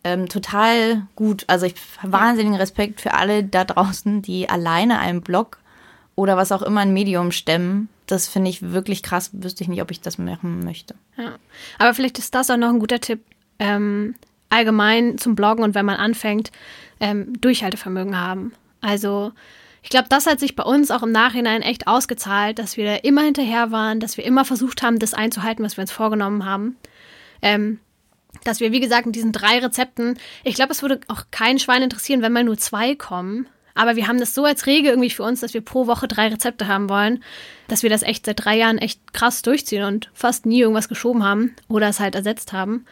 ähm, 0.08 0.28
total 0.28 1.06
gut. 1.16 1.44
Also 1.46 1.66
ich 1.66 1.74
habe 1.98 2.12
wahnsinnigen 2.12 2.56
Respekt 2.56 3.00
für 3.00 3.14
alle 3.14 3.44
da 3.44 3.64
draußen, 3.64 4.22
die 4.22 4.48
alleine 4.48 4.98
einen 4.98 5.22
Blog 5.22 5.58
oder 6.14 6.36
was 6.36 6.52
auch 6.52 6.62
immer 6.62 6.80
ein 6.80 6.92
Medium 6.92 7.30
stemmen. 7.30 7.88
Das 8.06 8.26
finde 8.26 8.50
ich 8.50 8.62
wirklich 8.62 9.02
krass. 9.02 9.30
Wüsste 9.32 9.62
ich 9.62 9.68
nicht, 9.68 9.82
ob 9.82 9.90
ich 9.90 10.00
das 10.00 10.18
machen 10.18 10.64
möchte. 10.64 10.94
Ja. 11.16 11.36
Aber 11.78 11.94
vielleicht 11.94 12.18
ist 12.18 12.34
das 12.34 12.50
auch 12.50 12.56
noch 12.56 12.70
ein 12.70 12.78
guter 12.78 13.00
Tipp. 13.00 13.20
Ähm, 13.58 14.14
allgemein 14.50 15.18
zum 15.18 15.34
Bloggen 15.34 15.62
und 15.62 15.74
wenn 15.74 15.84
man 15.84 15.96
anfängt, 15.96 16.50
ähm, 17.00 17.38
Durchhaltevermögen 17.40 18.18
haben. 18.18 18.52
Also 18.80 19.32
ich 19.82 19.90
glaube, 19.90 20.06
das 20.08 20.26
hat 20.26 20.40
sich 20.40 20.56
bei 20.56 20.62
uns 20.62 20.90
auch 20.90 21.02
im 21.02 21.12
Nachhinein 21.12 21.62
echt 21.62 21.86
ausgezahlt, 21.86 22.58
dass 22.58 22.76
wir 22.76 22.86
da 22.86 22.94
immer 22.96 23.22
hinterher 23.22 23.70
waren, 23.70 24.00
dass 24.00 24.16
wir 24.16 24.24
immer 24.24 24.44
versucht 24.44 24.82
haben, 24.82 24.98
das 24.98 25.12
einzuhalten, 25.12 25.64
was 25.64 25.76
wir 25.76 25.82
uns 25.82 25.92
vorgenommen 25.92 26.44
haben. 26.46 26.76
Ähm, 27.42 27.78
dass 28.44 28.60
wir, 28.60 28.72
wie 28.72 28.80
gesagt, 28.80 29.06
in 29.06 29.12
diesen 29.12 29.32
drei 29.32 29.58
Rezepten, 29.58 30.18
ich 30.44 30.54
glaube, 30.54 30.72
es 30.72 30.82
würde 30.82 31.00
auch 31.08 31.24
kein 31.30 31.58
Schwein 31.58 31.82
interessieren, 31.82 32.22
wenn 32.22 32.32
mal 32.32 32.44
nur 32.44 32.58
zwei 32.58 32.94
kommen. 32.94 33.48
Aber 33.74 33.94
wir 33.94 34.08
haben 34.08 34.18
das 34.18 34.34
so 34.34 34.44
als 34.44 34.66
Regel 34.66 34.90
irgendwie 34.90 35.10
für 35.10 35.22
uns, 35.22 35.40
dass 35.40 35.54
wir 35.54 35.60
pro 35.60 35.86
Woche 35.86 36.08
drei 36.08 36.28
Rezepte 36.28 36.66
haben 36.66 36.88
wollen, 36.88 37.22
dass 37.68 37.84
wir 37.84 37.90
das 37.90 38.02
echt 38.02 38.26
seit 38.26 38.44
drei 38.44 38.56
Jahren 38.56 38.78
echt 38.78 39.12
krass 39.12 39.42
durchziehen 39.42 39.84
und 39.84 40.10
fast 40.14 40.46
nie 40.46 40.60
irgendwas 40.60 40.88
geschoben 40.88 41.22
haben 41.22 41.54
oder 41.68 41.88
es 41.88 42.00
halt 42.00 42.16
ersetzt 42.16 42.52
haben. 42.52 42.86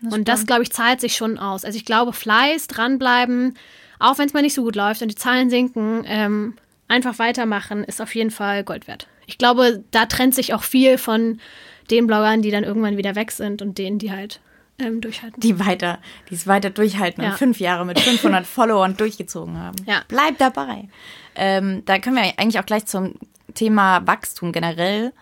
Das 0.00 0.14
und 0.14 0.28
das, 0.28 0.46
glaube 0.46 0.62
ich, 0.62 0.72
zahlt 0.72 1.00
sich 1.00 1.16
schon 1.16 1.38
aus. 1.38 1.64
Also 1.64 1.76
ich 1.76 1.84
glaube, 1.84 2.12
Fleiß, 2.12 2.68
dranbleiben, 2.68 3.58
auch 3.98 4.18
wenn 4.18 4.26
es 4.28 4.34
mal 4.34 4.42
nicht 4.42 4.54
so 4.54 4.62
gut 4.62 4.76
läuft 4.76 5.02
und 5.02 5.08
die 5.08 5.16
Zahlen 5.16 5.50
sinken, 5.50 6.04
ähm, 6.06 6.54
einfach 6.86 7.18
weitermachen, 7.18 7.82
ist 7.82 8.00
auf 8.00 8.14
jeden 8.14 8.30
Fall 8.30 8.62
Gold 8.62 8.86
wert. 8.86 9.08
Ich 9.26 9.38
glaube, 9.38 9.82
da 9.90 10.06
trennt 10.06 10.36
sich 10.36 10.54
auch 10.54 10.62
viel 10.62 10.98
von 10.98 11.40
den 11.90 12.06
Bloggern, 12.06 12.42
die 12.42 12.50
dann 12.50 12.64
irgendwann 12.64 12.96
wieder 12.96 13.14
weg 13.14 13.30
sind 13.30 13.62
und 13.62 13.78
denen, 13.78 13.98
die 13.98 14.12
halt 14.12 14.40
ähm, 14.78 15.00
durchhalten. 15.00 15.40
Die 15.40 15.58
weiter, 15.58 15.98
die 16.30 16.34
es 16.34 16.46
weiter 16.46 16.70
durchhalten 16.70 17.22
ja. 17.22 17.30
und 17.30 17.38
fünf 17.38 17.60
Jahre 17.60 17.86
mit 17.86 17.98
500 17.98 18.46
Followern 18.46 18.96
durchgezogen 18.96 19.58
haben. 19.58 19.76
Ja. 19.86 20.02
Bleib 20.08 20.38
dabei. 20.38 20.88
Ähm, 21.34 21.82
da 21.86 21.98
können 21.98 22.16
wir 22.16 22.24
eigentlich 22.38 22.58
auch 22.58 22.66
gleich 22.66 22.86
zum 22.86 23.14
Thema 23.54 24.06
Wachstum 24.06 24.52
generell 24.52 25.12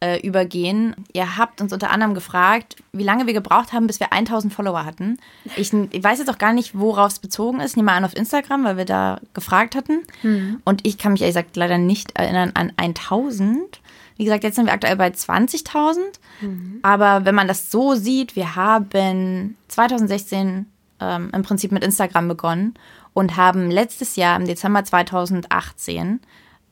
äh, 0.00 0.18
übergehen. 0.20 0.94
Ihr 1.12 1.36
habt 1.36 1.60
uns 1.60 1.72
unter 1.72 1.90
anderem 1.90 2.14
gefragt, 2.14 2.76
wie 2.92 3.02
lange 3.02 3.26
wir 3.26 3.34
gebraucht 3.34 3.72
haben, 3.72 3.86
bis 3.86 4.00
wir 4.00 4.12
1000 4.12 4.52
Follower 4.52 4.84
hatten. 4.84 5.18
Ich, 5.56 5.72
ich 5.72 6.02
weiß 6.02 6.18
jetzt 6.18 6.30
auch 6.30 6.38
gar 6.38 6.52
nicht, 6.52 6.78
worauf 6.78 7.12
es 7.12 7.18
bezogen 7.18 7.60
ist. 7.60 7.72
Ich 7.72 7.76
nehme 7.76 7.92
an 7.92 8.04
auf 8.04 8.16
Instagram, 8.16 8.64
weil 8.64 8.76
wir 8.76 8.86
da 8.86 9.20
gefragt 9.34 9.74
hatten. 9.74 10.02
Mhm. 10.22 10.62
Und 10.64 10.86
ich 10.86 10.98
kann 10.98 11.12
mich 11.12 11.20
ehrlich 11.22 11.36
gesagt 11.36 11.56
leider 11.56 11.78
nicht 11.78 12.16
erinnern 12.16 12.52
an 12.54 12.72
1000. 12.76 13.79
Wie 14.20 14.24
gesagt, 14.24 14.44
jetzt 14.44 14.56
sind 14.56 14.66
wir 14.66 14.74
aktuell 14.74 14.96
bei 14.96 15.08
20.000. 15.08 15.96
Mhm. 16.42 16.80
Aber 16.82 17.24
wenn 17.24 17.34
man 17.34 17.48
das 17.48 17.70
so 17.70 17.94
sieht, 17.94 18.36
wir 18.36 18.54
haben 18.54 19.56
2016 19.68 20.66
ähm, 21.00 21.30
im 21.32 21.42
Prinzip 21.42 21.72
mit 21.72 21.82
Instagram 21.82 22.28
begonnen 22.28 22.74
und 23.14 23.38
haben 23.38 23.70
letztes 23.70 24.16
Jahr 24.16 24.36
im 24.36 24.44
Dezember 24.46 24.84
2018, 24.84 26.20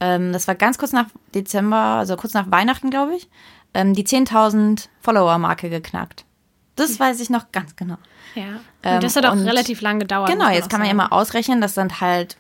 ähm, 0.01 0.33
das 0.35 0.47
war 0.47 0.57
ganz 0.57 0.77
kurz 0.77 0.93
nach 0.93 1.07
Dezember, 1.35 1.77
also 1.77 2.17
kurz 2.17 2.35
nach 2.35 2.51
Weihnachten, 2.51 2.91
glaube 2.91 3.17
ich, 3.17 3.31
ähm, 3.73 3.95
die 3.95 4.05
10.000 4.05 4.91
Follower-Marke 5.01 5.71
geknackt. 5.71 6.27
Das 6.77 7.01
weiß 7.01 7.19
ich 7.21 7.31
noch 7.31 7.51
ganz 7.51 7.77
genau. 7.77 7.97
Ja. 8.35 8.43
Und 8.45 8.61
Ähm, 8.83 9.01
das 9.01 9.17
hat 9.17 9.25
auch 9.25 9.33
und- 9.33 9.47
relativ 9.47 9.81
lang 9.81 10.01
gedauert. 10.01 10.29
Genau, 10.29 10.51
jetzt 10.51 10.69
kann 10.69 10.81
man 10.81 10.89
ja 10.89 10.95
mal 10.95 11.07
ausrechnen, 11.09 11.63
das 11.63 11.75
sind 11.75 12.03
halt 12.03 12.37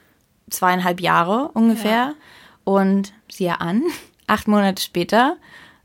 zweieinhalb 0.51 1.01
Jahre 1.01 1.49
ungefähr. 1.55 2.13
Und 2.65 3.15
siehe 3.33 3.59
an, 3.63 3.83
acht 4.29 4.49
Monate 4.49 4.83
später, 4.83 5.37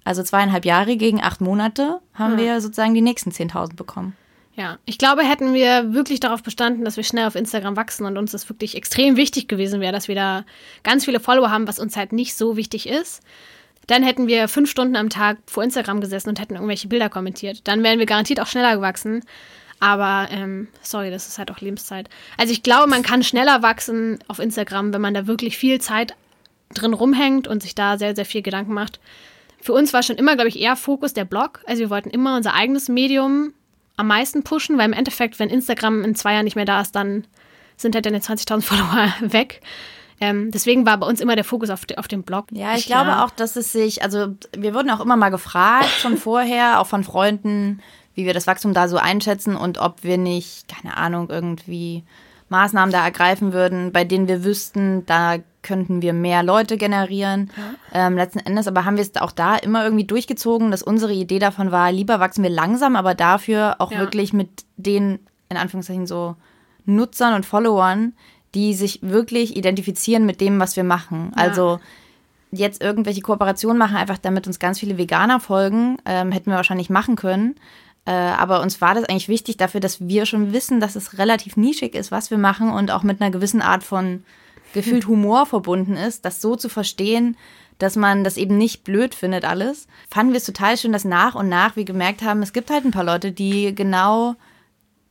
also 0.03 0.21
zweieinhalb 0.23 0.65
Jahre 0.65 0.97
gegen 0.97 1.21
acht 1.21 1.41
Monate, 1.41 1.99
haben 2.13 2.37
wir 2.37 2.61
sozusagen 2.61 2.93
die 2.93 3.01
nächsten 3.01 3.31
10.000 3.31 3.75
bekommen. 3.75 4.15
Ja, 4.55 4.77
ich 4.85 4.99
glaube, 4.99 5.23
hätten 5.23 5.53
wir 5.53 5.93
wirklich 5.93 6.19
darauf 6.19 6.43
bestanden, 6.43 6.85
dass 6.85 6.95
wir 6.95 7.03
schnell 7.03 7.25
auf 7.25 7.35
Instagram 7.35 7.75
wachsen 7.75 8.05
und 8.05 8.17
uns 8.17 8.33
das 8.33 8.47
wirklich 8.49 8.75
extrem 8.75 9.15
wichtig 9.15 9.47
gewesen 9.47 9.81
wäre, 9.81 9.93
dass 9.93 10.07
wir 10.07 10.15
da 10.15 10.45
ganz 10.83 11.05
viele 11.05 11.19
Follower 11.19 11.49
haben, 11.49 11.67
was 11.67 11.79
uns 11.79 11.97
halt 11.97 12.11
nicht 12.11 12.35
so 12.35 12.55
wichtig 12.55 12.87
ist, 12.87 13.23
dann 13.87 14.03
hätten 14.03 14.27
wir 14.27 14.47
fünf 14.47 14.69
Stunden 14.69 14.95
am 14.95 15.09
Tag 15.09 15.37
vor 15.47 15.63
Instagram 15.63 16.01
gesessen 16.01 16.29
und 16.29 16.39
hätten 16.39 16.53
irgendwelche 16.53 16.87
Bilder 16.87 17.09
kommentiert. 17.09 17.67
Dann 17.67 17.83
wären 17.83 17.99
wir 17.99 18.05
garantiert 18.05 18.39
auch 18.39 18.47
schneller 18.47 18.75
gewachsen. 18.75 19.23
Aber 19.79 20.29
ähm, 20.31 20.69
sorry, 20.81 21.11
das 21.11 21.27
ist 21.27 21.39
halt 21.39 21.51
auch 21.51 21.59
Lebenszeit. 21.59 22.09
Also 22.37 22.53
ich 22.53 22.63
glaube, 22.63 22.87
man 22.87 23.03
kann 23.03 23.23
schneller 23.23 23.61
wachsen 23.63 24.19
auf 24.29 24.39
Instagram, 24.39 24.93
wenn 24.93 25.01
man 25.01 25.13
da 25.13 25.27
wirklich 25.27 25.57
viel 25.57 25.81
Zeit 25.81 26.15
drin 26.73 26.93
rumhängt 26.93 27.47
und 27.47 27.61
sich 27.63 27.75
da 27.75 27.97
sehr, 27.97 28.15
sehr 28.15 28.25
viel 28.25 28.41
Gedanken 28.41 28.73
macht. 28.73 28.99
Für 29.61 29.73
uns 29.73 29.93
war 29.93 30.03
schon 30.03 30.17
immer, 30.17 30.35
glaube 30.35 30.49
ich, 30.49 30.59
eher 30.59 30.75
Fokus 30.75 31.13
der 31.13 31.25
Blog. 31.25 31.61
Also 31.65 31.79
wir 31.79 31.89
wollten 31.89 32.09
immer 32.09 32.35
unser 32.35 32.53
eigenes 32.53 32.89
Medium 32.89 33.53
am 33.95 34.07
meisten 34.07 34.43
pushen, 34.43 34.77
weil 34.77 34.85
im 34.85 34.93
Endeffekt, 34.93 35.39
wenn 35.39 35.49
Instagram 35.49 36.03
in 36.03 36.15
zwei 36.15 36.33
Jahren 36.33 36.45
nicht 36.45 36.55
mehr 36.55 36.65
da 36.65 36.81
ist, 36.81 36.95
dann 36.95 37.25
sind 37.77 37.95
halt 37.95 38.05
deine 38.05 38.19
20.000 38.19 38.61
Follower 38.63 39.13
weg. 39.21 39.61
Ähm, 40.19 40.51
deswegen 40.51 40.85
war 40.85 40.97
bei 40.97 41.07
uns 41.07 41.21
immer 41.21 41.35
der 41.35 41.43
Fokus 41.43 41.69
auf, 41.69 41.85
de, 41.85 41.97
auf 41.97 42.07
dem 42.07 42.23
Blog. 42.23 42.47
Ja, 42.51 42.75
ich 42.75 42.85
glaube 42.85 43.23
auch, 43.23 43.29
dass 43.29 43.55
es 43.55 43.71
sich, 43.71 44.03
also 44.03 44.35
wir 44.55 44.73
wurden 44.73 44.89
auch 44.89 44.99
immer 44.99 45.17
mal 45.17 45.29
gefragt, 45.29 45.89
schon 45.99 46.17
vorher, 46.17 46.79
auch 46.79 46.87
von 46.87 47.03
Freunden, 47.03 47.81
wie 48.15 48.25
wir 48.25 48.33
das 48.33 48.47
Wachstum 48.47 48.73
da 48.73 48.87
so 48.87 48.97
einschätzen 48.97 49.55
und 49.55 49.79
ob 49.79 50.03
wir 50.03 50.17
nicht, 50.17 50.67
keine 50.67 50.97
Ahnung, 50.97 51.29
irgendwie 51.29 52.03
Maßnahmen 52.49 52.91
da 52.91 53.03
ergreifen 53.03 53.53
würden, 53.53 53.91
bei 53.91 54.03
denen 54.03 54.27
wir 54.27 54.43
wüssten, 54.43 55.05
da 55.05 55.37
könnten 55.63 56.01
wir 56.01 56.13
mehr 56.13 56.43
Leute 56.43 56.77
generieren. 56.77 57.49
Ähm, 57.93 58.15
letzten 58.15 58.39
Endes 58.39 58.67
aber 58.67 58.85
haben 58.85 58.97
wir 58.97 59.01
es 59.03 59.15
auch 59.15 59.31
da 59.31 59.55
immer 59.55 59.83
irgendwie 59.83 60.03
durchgezogen, 60.05 60.69
dass 60.69 60.83
unsere 60.83 61.13
Idee 61.13 61.39
davon 61.39 61.71
war, 61.71 61.91
lieber 61.91 62.19
wachsen 62.19 62.43
wir 62.43 62.49
langsam, 62.49 62.95
aber 62.95 63.15
dafür 63.15 63.75
auch 63.79 63.91
Ja. 63.91 63.99
wirklich 63.99 64.33
mit 64.33 64.49
den, 64.77 65.19
in 65.49 65.57
Anführungszeichen, 65.57 66.05
so 66.07 66.35
Nutzern 66.85 67.33
und 67.33 67.45
Followern, 67.45 68.13
die 68.53 68.73
sich 68.73 68.99
wirklich 69.01 69.55
identifizieren 69.55 70.25
mit 70.25 70.41
dem, 70.41 70.59
was 70.59 70.75
wir 70.75 70.83
machen. 70.83 71.31
Also 71.35 71.79
jetzt 72.51 72.83
irgendwelche 72.83 73.21
Kooperationen 73.21 73.79
machen, 73.79 73.95
einfach 73.95 74.19
damit 74.19 74.45
uns 74.45 74.59
ganz 74.59 74.79
viele 74.79 74.97
Veganer 74.97 75.39
folgen, 75.39 75.97
ähm, 76.05 76.31
hätten 76.31 76.51
wir 76.51 76.57
wahrscheinlich 76.57 76.89
machen 76.91 77.15
können. 77.15 77.55
Äh, 78.05 78.11
aber 78.11 78.61
uns 78.61 78.81
war 78.81 78.93
das 78.95 79.05
eigentlich 79.05 79.29
wichtig 79.29 79.57
dafür, 79.57 79.79
dass 79.79 80.07
wir 80.07 80.25
schon 80.25 80.51
wissen, 80.53 80.79
dass 80.79 80.95
es 80.95 81.17
relativ 81.17 81.55
nischig 81.57 81.95
ist, 81.95 82.11
was 82.11 82.29
wir 82.31 82.37
machen 82.37 82.69
und 82.69 82.91
auch 82.91 83.01
mit 83.03 83.21
einer 83.21 83.31
gewissen 83.31 83.61
Art 83.61 83.81
von 83.83 84.23
gefühlt 84.73 85.07
Humor 85.07 85.45
verbunden 85.45 85.95
ist, 85.95 86.25
das 86.25 86.41
so 86.41 86.55
zu 86.55 86.69
verstehen, 86.69 87.37
dass 87.77 87.95
man 87.95 88.23
das 88.23 88.37
eben 88.37 88.57
nicht 88.57 88.83
blöd 88.83 89.15
findet 89.15 89.45
alles. 89.45 89.87
Fanden 90.09 90.33
wir 90.33 90.37
es 90.37 90.45
total 90.45 90.77
schön, 90.77 90.91
dass 90.91 91.05
nach 91.05 91.35
und 91.35 91.49
nach 91.49 91.75
wir 91.75 91.85
gemerkt 91.85 92.21
haben, 92.21 92.41
es 92.41 92.53
gibt 92.53 92.69
halt 92.69 92.85
ein 92.85 92.91
paar 92.91 93.03
Leute, 93.03 93.31
die 93.31 93.73
genau 93.73 94.35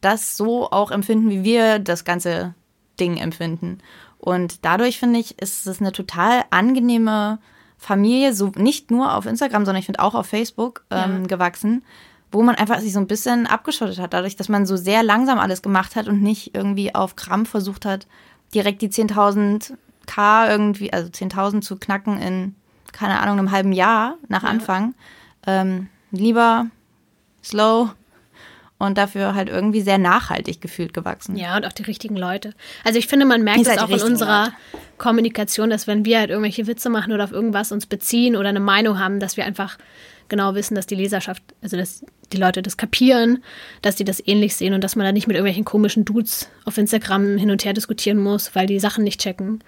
das 0.01 0.37
so 0.37 0.71
auch 0.71 0.91
empfinden, 0.91 1.31
wie 1.31 1.45
wir 1.45 1.79
das 1.79 2.05
ganze 2.05 2.55
Ding 2.99 3.17
empfinden. 3.17 3.79
Und 4.19 4.65
dadurch 4.65 4.99
finde 4.99 5.19
ich, 5.19 5.41
ist 5.41 5.67
es 5.67 5.81
eine 5.81 5.93
total 5.93 6.45
angenehme 6.51 7.39
Familie, 7.77 8.33
so 8.33 8.53
nicht 8.57 8.91
nur 8.91 9.15
auf 9.17 9.27
Instagram, 9.27 9.65
sondern 9.65 9.81
ich 9.81 9.87
finde 9.87 10.01
auch 10.01 10.15
auf 10.15 10.27
Facebook 10.27 10.85
ähm, 10.91 11.27
gewachsen, 11.27 11.83
wo 12.31 12.43
man 12.43 12.55
einfach 12.55 12.79
sich 12.79 12.93
so 12.93 13.01
ein 13.01 13.09
bisschen 13.09 13.47
abgeschottet 13.47 13.99
hat, 13.99 14.15
dadurch, 14.15 14.37
dass 14.37 14.49
man 14.49 14.67
so 14.67 14.77
sehr 14.77 15.03
langsam 15.03 15.39
alles 15.39 15.63
gemacht 15.63 15.97
hat 15.97 16.07
und 16.07 16.23
nicht 16.23 16.55
irgendwie 16.55 16.95
auf 16.95 17.17
Krampf 17.17 17.51
versucht 17.51 17.85
hat, 17.85 18.07
direkt 18.55 18.83
die 18.83 18.89
10.000 18.89 19.73
K 20.07 20.49
irgendwie, 20.51 20.93
also 20.93 21.09
10.000 21.09 21.63
zu 21.63 21.77
knacken 21.77 22.19
in, 22.21 22.55
keine 22.93 23.21
Ahnung, 23.21 23.39
einem 23.39 23.51
halben 23.51 23.73
Jahr 23.73 24.17
nach 24.29 24.45
Anfang. 24.45 24.95
Ähm, 25.47 25.89
lieber 26.11 26.67
slow 27.43 27.91
und 28.79 28.99
dafür 28.99 29.35
halt 29.35 29.49
irgendwie 29.49 29.81
sehr 29.81 29.99
nachhaltig 29.99 30.61
gefühlt 30.61 30.93
gewachsen. 30.93 31.37
Ja, 31.37 31.57
und 31.57 31.65
auch 31.67 31.73
die 31.73 31.85
richtigen 31.85 32.17
Leute. 32.17 32.53
Also 32.85 32.99
ich 32.99 33.07
finde, 33.07 33.27
man 33.27 33.43
merkt 33.43 33.67
es 33.67 33.79
auch 33.79 33.89
in 33.89 34.03
unserer 34.03 34.47
Leute. 34.47 34.57
Kommunikation, 34.99 35.71
dass 35.71 35.87
wenn 35.87 36.05
wir 36.05 36.19
halt 36.19 36.31
irgendwelche 36.31 36.67
Witze 36.67 36.91
machen 36.91 37.13
oder 37.13 37.25
auf 37.25 37.33
irgendwas 37.33 37.71
uns 37.71 37.87
beziehen 37.87 38.37
oder 38.37 38.49
eine 38.49 38.61
Meinung 38.61 38.99
haben, 38.99 39.21
dass 39.21 39.37
wir 39.37 39.45
einfach 39.45 39.79
genau 40.29 40.55
wissen, 40.55 40.75
dass 40.75 40.87
die 40.87 40.95
Leserschaft, 40.95 41.43
also 41.63 41.77
dass 41.77 42.05
die 42.33 42.37
Leute 42.39 42.63
das 42.63 42.77
kapieren, 42.77 43.43
dass 43.83 43.97
die 43.97 44.05
das 44.05 44.23
ähnlich 44.27 44.57
sehen 44.57 44.75
und 44.75 44.83
dass 44.83 44.97
man 44.97 45.05
da 45.05 45.13
nicht 45.13 45.27
mit 45.27 45.37
irgendwelchen 45.37 45.65
komischen 45.65 46.05
Dudes 46.05 46.49
auf 46.65 46.79
Instagram 46.79 47.37
hin 47.37 47.51
und 47.51 47.65
her 47.65 47.73
diskutieren 47.73 48.19
muss, 48.19 48.55
weil 48.55 48.67
die 48.67 48.81
Sachen 48.81 49.05
nicht 49.05 49.21
checken. 49.21 49.63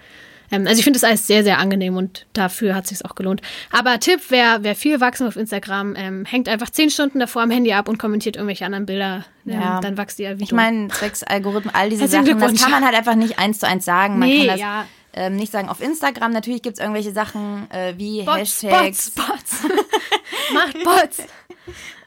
Ähm, 0.51 0.67
also 0.67 0.77
ich 0.77 0.83
finde 0.83 0.99
das 0.99 1.03
alles 1.03 1.27
sehr, 1.27 1.43
sehr 1.43 1.57
angenehm 1.59 1.97
und 1.97 2.25
dafür 2.33 2.75
hat 2.75 2.83
es 2.85 2.91
sich 2.91 3.05
auch 3.05 3.15
gelohnt. 3.15 3.41
Aber 3.71 3.99
Tipp, 3.99 4.19
wer, 4.29 4.59
wer 4.61 4.75
viel 4.75 4.99
wachsen 4.99 5.27
auf 5.27 5.35
Instagram, 5.37 5.95
ähm, 5.97 6.25
hängt 6.25 6.49
einfach 6.49 6.69
zehn 6.69 6.89
Stunden 6.89 7.19
davor 7.19 7.41
am 7.41 7.51
Handy 7.51 7.73
ab 7.73 7.89
und 7.89 7.97
kommentiert 7.97 8.35
irgendwelche 8.35 8.65
anderen 8.65 8.85
Bilder. 8.85 9.25
Ähm, 9.47 9.53
Ja. 9.53 9.79
Dann 9.79 9.97
wächst 9.97 10.19
ihr 10.19 10.39
wie 10.39 10.43
Ich 10.43 10.51
meine, 10.51 10.89
zwecks 10.89 11.23
Algorithmen, 11.23 11.73
all 11.73 11.89
diese 11.89 12.03
Herzlichen 12.03 12.39
Sachen, 12.39 12.53
das 12.53 12.61
kann 12.61 12.71
man 12.71 12.85
halt 12.85 12.95
einfach 12.95 13.15
nicht 13.15 13.39
eins 13.39 13.59
zu 13.59 13.67
eins 13.67 13.85
sagen. 13.85 14.19
Man 14.19 14.29
Nee, 14.29 14.39
kann 14.39 14.47
das 14.47 14.59
ja. 14.59 14.85
Ähm, 15.15 15.37
nicht 15.37 15.51
sagen. 15.51 15.69
Auf 15.69 15.81
Instagram 15.81 16.31
natürlich 16.31 16.61
gibt 16.61 16.77
es 16.77 16.81
irgendwelche 16.81 17.11
Sachen 17.11 17.71
äh, 17.71 17.93
wie 17.97 18.23
Bots, 18.23 18.61
Hashtags. 18.61 19.11
Bots, 19.11 19.27
Bots. 19.27 19.63
Macht 20.53 20.83
Bots. 20.83 21.23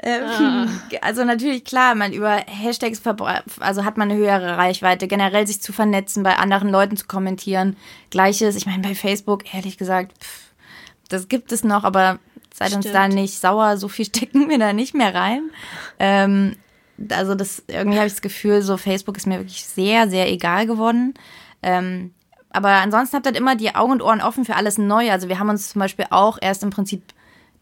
Ähm, 0.02 0.80
Also 1.00 1.24
natürlich 1.24 1.64
klar, 1.64 1.94
man 1.94 2.12
über 2.12 2.36
Hashtags 2.46 3.02
also 3.60 3.84
hat 3.84 3.96
man 3.96 4.10
eine 4.10 4.20
höhere 4.20 4.56
Reichweite, 4.56 5.08
generell 5.08 5.46
sich 5.46 5.60
zu 5.60 5.72
vernetzen, 5.72 6.22
bei 6.22 6.36
anderen 6.36 6.68
Leuten 6.68 6.96
zu 6.96 7.06
kommentieren. 7.06 7.76
Gleiches, 8.10 8.56
ich 8.56 8.66
meine 8.66 8.82
bei 8.82 8.94
Facebook 8.94 9.52
ehrlich 9.54 9.78
gesagt, 9.78 10.12
pff, 10.22 10.52
das 11.08 11.28
gibt 11.28 11.50
es 11.50 11.64
noch, 11.64 11.84
aber 11.84 12.18
seid 12.52 12.74
uns 12.74 12.84
Stimmt. 12.84 12.94
da 12.94 13.08
nicht 13.08 13.40
sauer, 13.40 13.78
so 13.78 13.88
viel 13.88 14.04
stecken 14.06 14.48
wir 14.48 14.58
da 14.58 14.72
nicht 14.72 14.94
mehr 14.94 15.14
rein. 15.14 15.50
Ähm, 15.98 16.56
also 17.10 17.34
das 17.34 17.62
irgendwie 17.68 17.96
habe 17.96 18.06
ich 18.06 18.12
das 18.12 18.22
Gefühl, 18.22 18.60
so 18.60 18.76
Facebook 18.76 19.16
ist 19.16 19.26
mir 19.26 19.38
wirklich 19.38 19.64
sehr 19.64 20.08
sehr 20.08 20.30
egal 20.30 20.66
geworden. 20.66 21.14
Ähm, 21.62 22.12
aber 22.50 22.70
ansonsten 22.70 23.16
habt 23.16 23.26
ihr 23.26 23.30
halt 23.30 23.40
immer 23.40 23.56
die 23.56 23.74
Augen 23.74 23.92
und 23.92 24.02
Ohren 24.02 24.22
offen 24.22 24.44
für 24.44 24.56
alles 24.56 24.78
Neue. 24.78 25.12
Also 25.12 25.28
wir 25.28 25.38
haben 25.38 25.50
uns 25.50 25.70
zum 25.70 25.80
Beispiel 25.80 26.06
auch 26.10 26.38
erst 26.40 26.62
im 26.62 26.70
Prinzip 26.70 27.02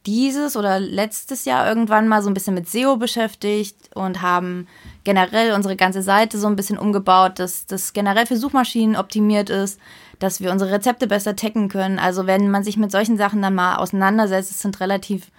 dieses 0.07 0.57
oder 0.57 0.79
letztes 0.79 1.45
Jahr 1.45 1.67
irgendwann 1.69 2.07
mal 2.07 2.23
so 2.23 2.31
ein 2.31 2.35
bisschen 2.35 2.55
mit 2.55 2.69
SEO 2.69 2.97
beschäftigt 2.97 3.77
und 3.95 4.23
haben 4.23 4.69
generell 5.03 5.53
unsere 5.53 5.75
ganze 5.75 6.01
Seite 6.01 6.39
so 6.39 6.47
ein 6.47 6.55
bisschen 6.55 6.79
umgebaut, 6.79 7.41
dass 7.41 7.67
das 7.67 7.93
generell 7.93 8.27
für 8.27 8.37
Suchmaschinen 8.37 8.95
optimiert 8.95 9.51
ist, 9.51 9.81
dass 10.21 10.41
wir 10.41 10.53
unsere 10.53 10.71
Rezepte 10.71 11.09
besser 11.09 11.35
taggen 11.35 11.69
können. 11.69 11.99
Also 11.99 12.27
wenn 12.27 12.51
man 12.51 12.63
sich 12.63 12.77
mit 12.77 12.93
solchen 12.93 13.17
Sachen 13.17 13.43
dann 13.43 13.57
mal 13.57 13.77
auseinandersetzt, 13.77 14.53
es 14.53 14.61
sind 14.61 14.79
relativ 14.79 15.33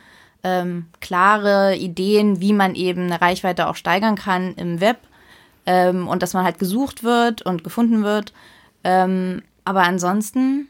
ähm, 0.44 0.88
klare 1.00 1.76
Ideen, 1.76 2.42
wie 2.42 2.54
man 2.54 2.76
eben 2.76 3.04
eine 3.04 3.22
Reichweite 3.22 3.68
auch 3.68 3.76
steigern 3.76 4.16
kann 4.16 4.54
im 4.56 4.82
Web 4.82 4.98
ähm, 5.66 6.08
und 6.10 6.22
dass 6.22 6.34
man 6.34 6.44
halt 6.44 6.60
gesucht 6.60 7.04
wird 7.04 7.42
und 7.42 7.64
gefunden 7.64 8.04
wird. 8.04 8.34
Ähm, 8.84 9.42
aber 9.66 9.84
ansonsten 9.84 10.68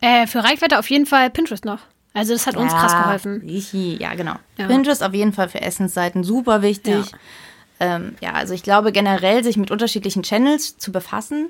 Äh, 0.00 0.26
für 0.26 0.42
Reichweite 0.42 0.78
auf 0.78 0.88
jeden 0.88 1.06
Fall 1.06 1.28
Pinterest 1.30 1.64
noch. 1.64 1.80
Also 2.14 2.32
das 2.32 2.46
hat 2.46 2.56
uns 2.56 2.72
krass 2.72 2.92
geholfen. 2.92 3.42
Ja, 4.00 4.14
genau. 4.14 4.34
Ja. 4.56 4.66
Pinterest 4.66 5.02
auf 5.02 5.14
jeden 5.14 5.32
Fall 5.32 5.48
für 5.48 5.60
Essensseiten 5.60 6.24
super 6.24 6.62
wichtig. 6.62 7.12
Ja. 7.12 7.96
Ähm, 7.96 8.14
ja, 8.20 8.32
also 8.32 8.52
ich 8.52 8.62
glaube 8.62 8.92
generell, 8.92 9.44
sich 9.44 9.56
mit 9.56 9.70
unterschiedlichen 9.70 10.22
Channels 10.22 10.76
zu 10.78 10.90
befassen 10.90 11.48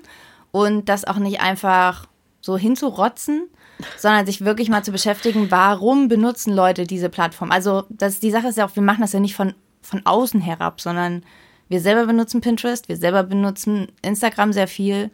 und 0.53 0.89
das 0.89 1.05
auch 1.05 1.17
nicht 1.17 1.41
einfach 1.41 2.07
so 2.41 2.59
hinzurotzen, 2.59 3.49
sondern 3.97 4.27
sich 4.27 4.45
wirklich 4.45 4.69
mal 4.69 4.85
zu 4.85 4.93
beschäftigen, 4.93 5.51
warum 5.51 6.09
benutzen 6.09 6.55
Leute 6.55 6.85
diese 6.85 7.09
Plattform. 7.09 7.51
Also 7.51 7.85
das, 7.89 8.21
die 8.21 8.31
Sache 8.31 8.49
ist 8.49 8.59
ja 8.59 8.67
auch, 8.67 8.77
wir 8.77 8.83
machen 8.83 9.01
das 9.01 9.13
ja 9.13 9.21
nicht 9.21 9.35
von, 9.35 9.55
von 9.81 10.05
außen 10.05 10.41
herab, 10.41 10.81
sondern 10.81 11.23
wir 11.71 11.81
selber 11.81 12.05
benutzen 12.05 12.41
Pinterest, 12.41 12.89
wir 12.89 12.97
selber 12.97 13.23
benutzen 13.23 13.93
Instagram 14.03 14.53
sehr 14.53 14.67
viel. 14.69 15.11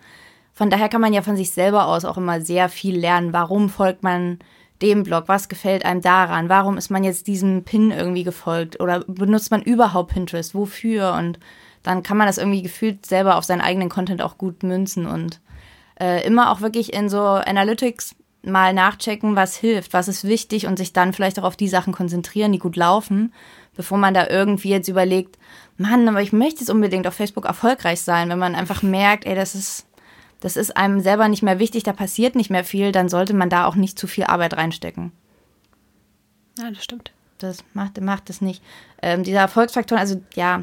Von 0.54 0.70
daher 0.70 0.88
kann 0.88 1.02
man 1.02 1.12
ja 1.12 1.20
von 1.20 1.36
sich 1.36 1.50
selber 1.50 1.86
aus 1.86 2.06
auch 2.06 2.16
immer 2.16 2.40
sehr 2.40 2.70
viel 2.70 2.98
lernen. 2.98 3.34
Warum 3.34 3.68
folgt 3.68 4.02
man 4.02 4.38
dem 4.80 5.02
Blog? 5.02 5.24
Was 5.26 5.50
gefällt 5.50 5.84
einem 5.84 6.00
daran? 6.00 6.48
Warum 6.48 6.78
ist 6.78 6.90
man 6.90 7.04
jetzt 7.04 7.26
diesem 7.26 7.64
Pin 7.64 7.90
irgendwie 7.90 8.24
gefolgt? 8.24 8.80
Oder 8.80 9.00
benutzt 9.06 9.50
man 9.50 9.60
überhaupt 9.60 10.14
Pinterest? 10.14 10.54
Wofür? 10.54 11.12
Und 11.12 11.38
dann 11.82 12.02
kann 12.02 12.16
man 12.16 12.26
das 12.26 12.38
irgendwie 12.38 12.62
gefühlt 12.62 13.04
selber 13.04 13.36
auf 13.36 13.44
seinen 13.44 13.60
eigenen 13.60 13.90
Content 13.90 14.22
auch 14.22 14.38
gut 14.38 14.62
münzen 14.62 15.06
und 15.06 15.40
äh, 16.00 16.26
immer 16.26 16.50
auch 16.50 16.62
wirklich 16.62 16.94
in 16.94 17.10
so 17.10 17.20
Analytics 17.20 18.16
mal 18.42 18.72
nachchecken, 18.72 19.36
was 19.36 19.56
hilft, 19.56 19.92
was 19.92 20.08
ist 20.08 20.24
wichtig 20.24 20.66
und 20.66 20.78
sich 20.78 20.94
dann 20.94 21.12
vielleicht 21.12 21.38
auch 21.38 21.44
auf 21.44 21.56
die 21.56 21.68
Sachen 21.68 21.92
konzentrieren, 21.92 22.52
die 22.52 22.58
gut 22.58 22.76
laufen, 22.76 23.34
bevor 23.76 23.98
man 23.98 24.14
da 24.14 24.26
irgendwie 24.28 24.70
jetzt 24.70 24.88
überlegt, 24.88 25.38
Mann, 25.76 26.08
aber 26.08 26.22
ich 26.22 26.32
möchte 26.32 26.60
jetzt 26.60 26.70
unbedingt 26.70 27.06
auf 27.06 27.14
Facebook 27.14 27.44
erfolgreich 27.44 28.00
sein, 28.00 28.28
wenn 28.28 28.38
man 28.38 28.54
einfach 28.54 28.82
merkt, 28.82 29.26
ey, 29.26 29.34
das 29.34 29.54
ist 29.54 29.86
das 30.40 30.56
ist 30.56 30.76
einem 30.76 31.00
selber 31.00 31.28
nicht 31.28 31.42
mehr 31.42 31.58
wichtig, 31.58 31.82
da 31.82 31.92
passiert 31.92 32.34
nicht 32.34 32.50
mehr 32.50 32.64
viel, 32.64 32.92
dann 32.92 33.08
sollte 33.08 33.34
man 33.34 33.48
da 33.48 33.64
auch 33.66 33.74
nicht 33.74 33.98
zu 33.98 34.06
viel 34.06 34.24
Arbeit 34.24 34.54
reinstecken. 34.56 35.12
Ja, 36.58 36.70
das 36.70 36.84
stimmt. 36.84 37.12
das 37.38 37.58
macht, 37.74 38.00
macht 38.00 38.30
es 38.30 38.40
nicht. 38.40 38.62
Ähm, 39.02 39.24
diese 39.24 39.38
Erfolgsfaktoren, 39.38 40.00
also 40.00 40.20
ja, 40.34 40.62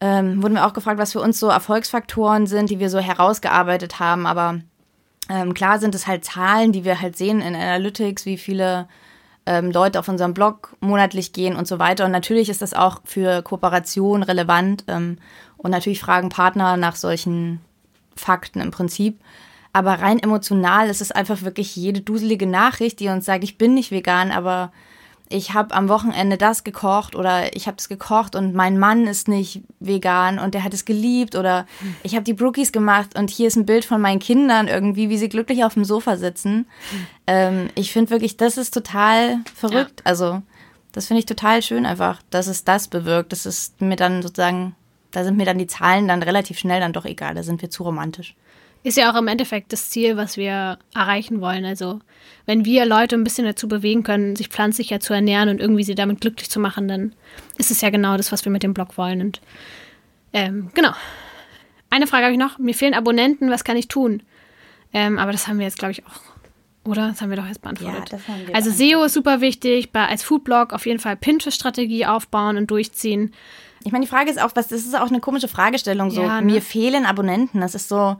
ähm, 0.00 0.42
wurden 0.42 0.54
wir 0.54 0.66
auch 0.66 0.72
gefragt, 0.72 0.98
was 0.98 1.12
für 1.12 1.20
uns 1.20 1.38
so 1.38 1.48
Erfolgsfaktoren 1.48 2.46
sind, 2.46 2.70
die 2.70 2.78
wir 2.78 2.88
so 2.90 2.98
herausgearbeitet 2.98 4.00
haben. 4.00 4.26
Aber 4.26 4.60
ähm, 5.28 5.54
klar 5.54 5.78
sind 5.78 5.94
es 5.94 6.06
halt 6.06 6.24
Zahlen, 6.24 6.72
die 6.72 6.84
wir 6.84 7.00
halt 7.00 7.16
sehen 7.16 7.40
in 7.40 7.54
Analytics, 7.54 8.26
wie 8.26 8.38
viele 8.38 8.88
ähm, 9.48 9.70
Leute 9.70 9.98
auf 9.98 10.08
unserem 10.08 10.34
Blog 10.34 10.76
monatlich 10.80 11.32
gehen 11.32 11.56
und 11.56 11.66
so 11.66 11.78
weiter. 11.78 12.04
Und 12.04 12.12
natürlich 12.12 12.50
ist 12.50 12.60
das 12.60 12.74
auch 12.74 13.00
für 13.04 13.40
Kooperation 13.40 14.22
relevant. 14.22 14.84
Ähm, 14.88 15.16
und 15.56 15.70
natürlich 15.70 16.00
fragen 16.00 16.28
Partner 16.28 16.76
nach 16.76 16.96
solchen 16.96 17.60
Fakten 18.14 18.60
im 18.60 18.70
Prinzip. 18.70 19.18
Aber 19.72 19.94
rein 19.94 20.18
emotional 20.18 20.90
ist 20.90 21.00
es 21.00 21.12
einfach 21.12 21.42
wirklich 21.42 21.74
jede 21.76 22.02
duselige 22.02 22.46
Nachricht, 22.46 23.00
die 23.00 23.08
uns 23.08 23.24
sagt, 23.24 23.42
ich 23.42 23.56
bin 23.56 23.72
nicht 23.72 23.90
vegan, 23.90 24.32
aber 24.32 24.70
ich 25.30 25.52
habe 25.54 25.74
am 25.74 25.88
Wochenende 25.88 26.36
das 26.36 26.64
gekocht 26.64 27.14
oder 27.14 27.54
ich 27.54 27.66
habe 27.66 27.76
es 27.78 27.88
gekocht 27.88 28.34
und 28.34 28.54
mein 28.54 28.78
Mann 28.78 29.06
ist 29.06 29.28
nicht 29.28 29.62
vegan 29.78 30.38
und 30.38 30.54
der 30.54 30.64
hat 30.64 30.72
es 30.72 30.84
geliebt 30.84 31.36
oder 31.36 31.66
ich 32.02 32.14
habe 32.14 32.24
die 32.24 32.32
Brookies 32.32 32.72
gemacht 32.72 33.18
und 33.18 33.30
hier 33.30 33.48
ist 33.48 33.56
ein 33.56 33.66
Bild 33.66 33.84
von 33.84 34.00
meinen 34.00 34.20
Kindern 34.20 34.68
irgendwie, 34.68 35.10
wie 35.10 35.18
sie 35.18 35.28
glücklich 35.28 35.64
auf 35.64 35.74
dem 35.74 35.84
Sofa 35.84 36.16
sitzen. 36.16 36.66
Ähm, 37.26 37.68
ich 37.74 37.92
finde 37.92 38.10
wirklich, 38.10 38.36
das 38.36 38.56
ist 38.56 38.72
total 38.72 39.40
verrückt. 39.54 40.00
Ja. 40.00 40.06
Also 40.06 40.42
das 40.92 41.06
finde 41.06 41.20
ich 41.20 41.26
total 41.26 41.62
schön 41.62 41.84
einfach, 41.84 42.22
dass 42.30 42.46
es 42.46 42.64
das 42.64 42.88
bewirkt. 42.88 43.32
Das 43.32 43.44
ist 43.44 43.80
mir 43.80 43.96
dann 43.96 44.22
sozusagen, 44.22 44.74
da 45.10 45.24
sind 45.24 45.36
mir 45.36 45.46
dann 45.46 45.58
die 45.58 45.66
Zahlen 45.66 46.08
dann 46.08 46.22
relativ 46.22 46.58
schnell 46.58 46.80
dann 46.80 46.92
doch 46.92 47.04
egal, 47.04 47.34
da 47.34 47.42
sind 47.42 47.60
wir 47.60 47.70
zu 47.70 47.82
romantisch 47.82 48.34
ist 48.82 48.96
ja 48.96 49.10
auch 49.10 49.16
im 49.16 49.28
Endeffekt 49.28 49.72
das 49.72 49.90
Ziel, 49.90 50.16
was 50.16 50.36
wir 50.36 50.78
erreichen 50.94 51.40
wollen. 51.40 51.64
Also 51.64 52.00
wenn 52.46 52.64
wir 52.64 52.86
Leute 52.86 53.16
ein 53.16 53.24
bisschen 53.24 53.44
dazu 53.44 53.68
bewegen 53.68 54.02
können, 54.02 54.36
sich 54.36 54.48
pflanzlicher 54.48 55.00
zu 55.00 55.12
ernähren 55.12 55.48
und 55.48 55.60
irgendwie 55.60 55.84
sie 55.84 55.94
damit 55.94 56.20
glücklich 56.20 56.48
zu 56.50 56.60
machen, 56.60 56.88
dann 56.88 57.14
ist 57.58 57.70
es 57.70 57.80
ja 57.80 57.90
genau 57.90 58.16
das, 58.16 58.32
was 58.32 58.44
wir 58.44 58.52
mit 58.52 58.62
dem 58.62 58.74
Blog 58.74 58.96
wollen. 58.96 59.20
Und 59.20 59.40
ähm, 60.32 60.70
genau. 60.74 60.92
Eine 61.90 62.06
Frage 62.06 62.24
habe 62.24 62.32
ich 62.32 62.38
noch. 62.38 62.58
Mir 62.58 62.74
fehlen 62.74 62.94
Abonnenten. 62.94 63.50
Was 63.50 63.64
kann 63.64 63.76
ich 63.76 63.88
tun? 63.88 64.22
Ähm, 64.92 65.18
aber 65.18 65.32
das 65.32 65.48
haben 65.48 65.58
wir 65.58 65.66
jetzt, 65.66 65.78
glaube 65.78 65.92
ich, 65.92 66.06
auch. 66.06 66.20
Oder? 66.84 67.08
Das 67.08 67.20
haben 67.20 67.30
wir 67.30 67.36
doch 67.36 67.46
jetzt 67.46 67.60
beantwortet. 67.60 68.10
Ja, 68.10 68.16
das 68.16 68.28
haben 68.28 68.46
wir 68.46 68.54
also 68.54 68.70
SEO 68.70 69.04
ist 69.04 69.14
super 69.14 69.40
wichtig. 69.40 69.92
Bei, 69.92 70.06
als 70.06 70.22
Foodblog 70.22 70.72
auf 70.72 70.86
jeden 70.86 71.00
Fall 71.00 71.16
Pinterest-Strategie 71.16 72.06
aufbauen 72.06 72.56
und 72.56 72.70
durchziehen. 72.70 73.32
Ich 73.84 73.92
meine, 73.92 74.04
die 74.04 74.10
Frage 74.10 74.30
ist 74.30 74.40
auch, 74.40 74.50
was, 74.54 74.68
das 74.68 74.80
ist 74.80 74.98
auch 74.98 75.08
eine 75.08 75.20
komische 75.20 75.48
Fragestellung. 75.48 76.10
So, 76.10 76.22
ja, 76.22 76.40
ne? 76.40 76.46
mir 76.46 76.62
fehlen 76.62 77.06
Abonnenten. 77.06 77.60
Das 77.60 77.74
ist 77.74 77.88
so, 77.88 78.16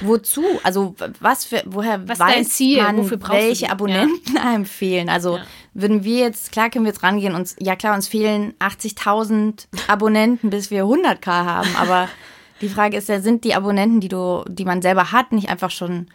wozu? 0.00 0.44
Also, 0.62 0.94
was 1.20 1.44
für, 1.44 1.62
woher 1.66 2.06
was 2.08 2.18
weiß 2.18 2.50
Ziel? 2.50 2.82
man, 2.82 3.10
welche 3.10 3.70
Abonnenten 3.70 4.36
ja. 4.36 4.42
einem 4.46 4.64
fehlen? 4.64 5.08
Also, 5.08 5.36
ja. 5.36 5.42
würden 5.74 6.04
wir 6.04 6.18
jetzt, 6.18 6.52
klar 6.52 6.70
können 6.70 6.84
wir 6.84 6.92
jetzt 6.92 7.02
rangehen, 7.02 7.34
uns, 7.34 7.56
ja 7.58 7.76
klar, 7.76 7.94
uns 7.94 8.08
fehlen 8.08 8.54
80.000 8.60 9.66
Abonnenten, 9.88 10.50
bis 10.50 10.70
wir 10.70 10.84
100k 10.84 11.26
haben. 11.26 11.74
Aber 11.76 12.08
die 12.60 12.68
Frage 12.68 12.96
ist 12.96 13.08
ja, 13.08 13.20
sind 13.20 13.44
die 13.44 13.54
Abonnenten, 13.54 14.00
die 14.00 14.08
du, 14.08 14.44
die 14.48 14.64
man 14.64 14.82
selber 14.82 15.12
hat, 15.12 15.32
nicht 15.32 15.48
einfach 15.48 15.70
schon 15.70 16.08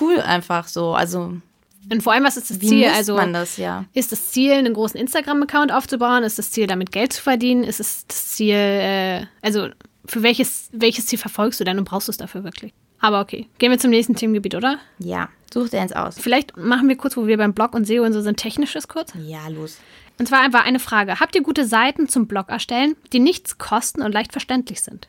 cool 0.00 0.20
einfach 0.20 0.68
so? 0.68 0.94
Also, 0.94 1.34
und 1.90 2.02
vor 2.02 2.12
allem, 2.12 2.24
was 2.24 2.36
ist 2.36 2.50
das 2.50 2.60
Wie 2.60 2.68
Ziel? 2.68 2.86
Also 2.86 3.18
das, 3.18 3.56
ja. 3.56 3.84
ist 3.94 4.12
das 4.12 4.30
Ziel, 4.30 4.52
einen 4.52 4.74
großen 4.74 4.98
Instagram-Account 5.00 5.72
aufzubauen? 5.72 6.22
Ist 6.22 6.38
das 6.38 6.50
Ziel, 6.50 6.66
damit 6.66 6.92
Geld 6.92 7.12
zu 7.12 7.22
verdienen? 7.22 7.64
Ist 7.64 7.80
es 7.80 8.06
das 8.06 8.28
Ziel, 8.28 8.54
äh, 8.54 9.26
also 9.40 9.68
für 10.04 10.22
welches, 10.22 10.68
welches 10.72 11.06
Ziel 11.06 11.18
verfolgst 11.18 11.60
du 11.60 11.64
denn 11.64 11.78
und 11.78 11.84
brauchst 11.84 12.08
du 12.08 12.10
es 12.10 12.18
dafür 12.18 12.44
wirklich? 12.44 12.72
Aber 13.00 13.20
okay, 13.20 13.46
gehen 13.58 13.70
wir 13.70 13.78
zum 13.78 13.90
nächsten 13.90 14.16
Themengebiet, 14.16 14.54
oder? 14.54 14.78
Ja, 14.98 15.28
such 15.52 15.68
dir 15.68 15.80
eins 15.80 15.92
aus. 15.92 16.18
Vielleicht 16.18 16.56
machen 16.56 16.88
wir 16.88 16.96
kurz, 16.96 17.16
wo 17.16 17.26
wir 17.26 17.36
beim 17.36 17.54
Blog 17.54 17.74
und 17.74 17.86
SEO 17.86 18.04
und 18.04 18.12
so 18.12 18.20
sind, 18.20 18.36
technisches 18.36 18.88
kurz. 18.88 19.12
Ja, 19.24 19.46
los. 19.48 19.78
Und 20.18 20.26
zwar 20.26 20.40
einfach 20.40 20.64
eine 20.64 20.80
Frage. 20.80 21.20
Habt 21.20 21.36
ihr 21.36 21.42
gute 21.42 21.64
Seiten 21.64 22.08
zum 22.08 22.26
Blog 22.26 22.48
erstellen, 22.48 22.96
die 23.12 23.20
nichts 23.20 23.58
kosten 23.58 24.02
und 24.02 24.12
leicht 24.12 24.32
verständlich 24.32 24.82
sind? 24.82 25.08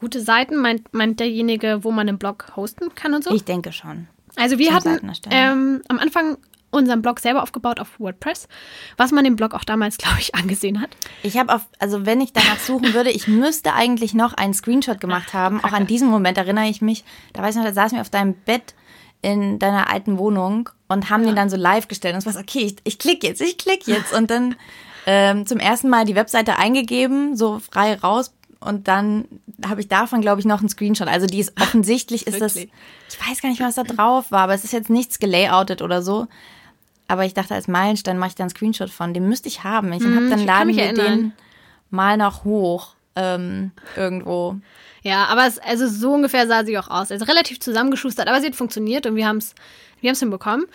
Gute 0.00 0.20
Seiten 0.20 0.56
meint, 0.56 0.92
meint 0.92 1.20
derjenige, 1.20 1.84
wo 1.84 1.90
man 1.90 2.08
einen 2.08 2.18
Blog 2.18 2.52
hosten 2.56 2.94
kann 2.94 3.14
und 3.14 3.22
so? 3.22 3.34
Ich 3.34 3.44
denke 3.44 3.72
schon. 3.72 4.08
Also 4.36 4.58
wir 4.58 4.72
hatten 4.72 4.98
ähm, 5.30 5.82
am 5.88 5.98
Anfang 5.98 6.38
unseren 6.70 7.02
Blog 7.02 7.20
selber 7.20 7.42
aufgebaut 7.42 7.80
auf 7.80 7.98
WordPress, 7.98 8.48
was 8.96 9.12
man 9.12 9.24
dem 9.24 9.36
Blog 9.36 9.54
auch 9.54 9.64
damals, 9.64 9.98
glaube 9.98 10.18
ich, 10.20 10.34
angesehen 10.34 10.80
hat. 10.80 10.90
Ich 11.22 11.36
habe 11.36 11.54
auf, 11.54 11.68
also 11.78 12.06
wenn 12.06 12.20
ich 12.20 12.32
danach 12.32 12.58
suchen 12.58 12.94
würde, 12.94 13.10
ich 13.10 13.28
müsste 13.28 13.74
eigentlich 13.74 14.14
noch 14.14 14.34
einen 14.34 14.54
Screenshot 14.54 15.00
gemacht 15.00 15.34
haben. 15.34 15.62
Auch 15.62 15.72
an 15.72 15.86
diesen 15.86 16.08
Moment 16.08 16.38
erinnere 16.38 16.68
ich 16.68 16.80
mich. 16.80 17.04
Da 17.32 17.42
weiß 17.42 17.54
ich 17.54 17.58
noch, 17.58 17.68
da 17.68 17.74
saßen 17.74 17.96
wir 17.96 18.02
auf 18.02 18.10
deinem 18.10 18.34
Bett 18.34 18.74
in 19.22 19.58
deiner 19.58 19.90
alten 19.90 20.16
Wohnung 20.16 20.70
und 20.88 21.10
haben 21.10 21.22
ja. 21.22 21.30
den 21.30 21.36
dann 21.36 21.50
so 21.50 21.56
live 21.56 21.88
gestellt. 21.88 22.14
Und 22.14 22.20
es 22.20 22.26
war 22.26 22.32
so, 22.32 22.40
okay, 22.40 22.60
ich, 22.60 22.76
ich 22.84 22.98
klicke 22.98 23.26
jetzt, 23.26 23.42
ich 23.42 23.58
klicke 23.58 23.90
jetzt. 23.90 24.14
Und 24.14 24.30
dann 24.30 24.56
ähm, 25.06 25.46
zum 25.46 25.58
ersten 25.58 25.88
Mal 25.88 26.06
die 26.06 26.14
Webseite 26.14 26.56
eingegeben, 26.56 27.36
so 27.36 27.58
frei 27.58 27.94
raus 27.94 28.32
und 28.60 28.88
dann 28.88 29.24
habe 29.66 29.80
ich 29.80 29.88
davon, 29.88 30.20
glaube 30.20 30.40
ich, 30.40 30.46
noch 30.46 30.60
einen 30.60 30.68
Screenshot. 30.68 31.08
Also 31.08 31.26
die 31.26 31.40
ist 31.40 31.52
offensichtlich 31.60 32.26
ist 32.26 32.40
das. 32.40 32.56
Ich 32.56 32.68
weiß 33.28 33.40
gar 33.40 33.48
nicht, 33.48 33.60
was 33.60 33.74
da 33.74 33.84
drauf 33.84 34.30
war, 34.30 34.42
aber 34.42 34.54
es 34.54 34.64
ist 34.64 34.72
jetzt 34.72 34.90
nichts 34.90 35.18
gelayoutet 35.18 35.82
oder 35.82 36.02
so. 36.02 36.26
Aber 37.08 37.24
ich 37.24 37.34
dachte, 37.34 37.54
als 37.54 37.66
Meilenstein 37.66 38.18
mache 38.18 38.28
ich 38.28 38.34
da 38.36 38.44
einen 38.44 38.50
Screenshot 38.50 38.90
von. 38.90 39.14
Den 39.14 39.28
müsste 39.28 39.48
ich 39.48 39.64
haben. 39.64 39.92
Ich 39.92 40.04
hm, 40.04 40.14
habe 40.14 40.28
dann 40.28 40.44
laden 40.44 40.76
wir 40.76 40.92
den 40.92 41.32
mal 41.90 42.16
noch 42.16 42.44
hoch 42.44 42.94
ähm, 43.16 43.72
irgendwo. 43.96 44.56
Ja, 45.02 45.24
aber 45.24 45.46
es, 45.46 45.58
also 45.58 45.88
so 45.88 46.12
ungefähr 46.12 46.46
sah 46.46 46.64
sie 46.64 46.78
auch 46.78 46.88
aus. 46.88 47.10
Also 47.10 47.24
relativ 47.24 47.60
zusammengeschustert, 47.60 48.28
aber 48.28 48.40
sie 48.40 48.46
hat 48.46 48.54
funktioniert 48.54 49.06
und 49.06 49.16
wir 49.16 49.26
haben 49.26 49.38
es 49.38 49.54
wir 50.00 50.14
hinbekommen. 50.14 50.66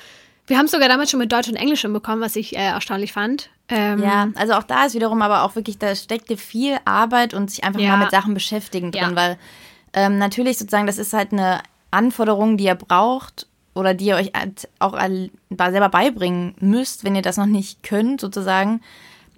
Wir 0.47 0.57
haben 0.57 0.65
es 0.65 0.71
sogar 0.71 0.89
damals 0.89 1.11
schon 1.11 1.19
mit 1.19 1.31
Deutsch 1.31 1.47
und 1.47 1.55
Englisch 1.55 1.81
hinbekommen, 1.81 2.21
was 2.21 2.35
ich 2.35 2.55
äh, 2.55 2.59
erstaunlich 2.59 3.13
fand. 3.13 3.49
Ähm, 3.67 3.99
ja, 3.99 4.27
also 4.35 4.53
auch 4.53 4.63
da 4.63 4.85
ist 4.85 4.93
wiederum 4.93 5.21
aber 5.21 5.43
auch 5.43 5.55
wirklich, 5.55 5.79
da 5.79 5.95
steckte 5.95 6.37
viel 6.37 6.77
Arbeit 6.85 7.33
und 7.33 7.49
sich 7.49 7.63
einfach 7.63 7.79
ja. 7.79 7.89
mal 7.89 8.03
mit 8.03 8.11
Sachen 8.11 8.33
beschäftigen 8.33 8.91
drin, 8.91 9.11
ja. 9.11 9.15
weil 9.15 9.37
ähm, 9.93 10.17
natürlich 10.17 10.57
sozusagen, 10.57 10.87
das 10.87 10.97
ist 10.97 11.13
halt 11.13 11.31
eine 11.33 11.61
Anforderung, 11.89 12.57
die 12.57 12.65
ihr 12.65 12.75
braucht 12.75 13.47
oder 13.73 13.93
die 13.93 14.05
ihr 14.05 14.15
euch 14.15 14.31
halt 14.35 14.69
auch 14.79 14.97
selber 14.99 15.89
beibringen 15.89 16.53
müsst, 16.59 17.03
wenn 17.03 17.15
ihr 17.15 17.21
das 17.21 17.37
noch 17.37 17.45
nicht 17.45 17.81
könnt, 17.83 18.21
sozusagen. 18.21 18.81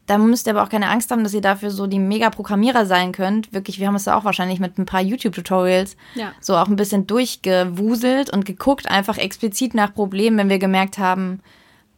Da 0.08 0.18
müsst 0.18 0.48
ihr 0.48 0.54
aber 0.54 0.64
auch 0.64 0.70
keine 0.70 0.90
Angst 0.90 1.12
haben, 1.12 1.24
dass 1.24 1.34
ihr 1.34 1.42
dafür 1.42 1.70
so 1.70 1.86
die 1.86 2.00
Mega-Programmierer 2.00 2.86
sein 2.86 3.12
könnt. 3.12 3.52
Wirklich, 3.52 3.80
wir 3.80 3.88
haben 3.88 3.96
es 3.96 4.06
da 4.06 4.16
auch 4.16 4.24
wahrscheinlich 4.24 4.60
mit 4.60 4.78
ein 4.78 4.86
paar 4.86 5.02
YouTube-Tutorials 5.02 5.98
ja. 6.16 6.32
so 6.40 6.56
auch 6.56 6.68
ein 6.68 6.78
bisschen 6.78 7.08
durchgewuselt 7.08 8.32
und 8.32 8.46
geguckt, 8.46 8.90
einfach 8.90 9.18
explizit 9.18 9.74
nach 9.74 9.94
Problemen, 9.94 10.38
wenn 10.38 10.50
wir 10.50 10.60
gemerkt 10.60 10.98
haben, 10.98 11.42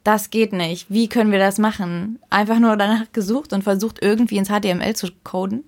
das 0.03 0.29
geht 0.29 0.53
nicht. 0.53 0.88
Wie 0.89 1.09
können 1.09 1.31
wir 1.31 1.39
das 1.39 1.57
machen? 1.57 2.19
Einfach 2.29 2.59
nur 2.59 2.77
danach 2.77 3.12
gesucht 3.12 3.53
und 3.53 3.63
versucht 3.63 4.01
irgendwie 4.01 4.38
ins 4.38 4.49
HTML 4.49 4.95
zu 4.95 5.07
coden. 5.23 5.65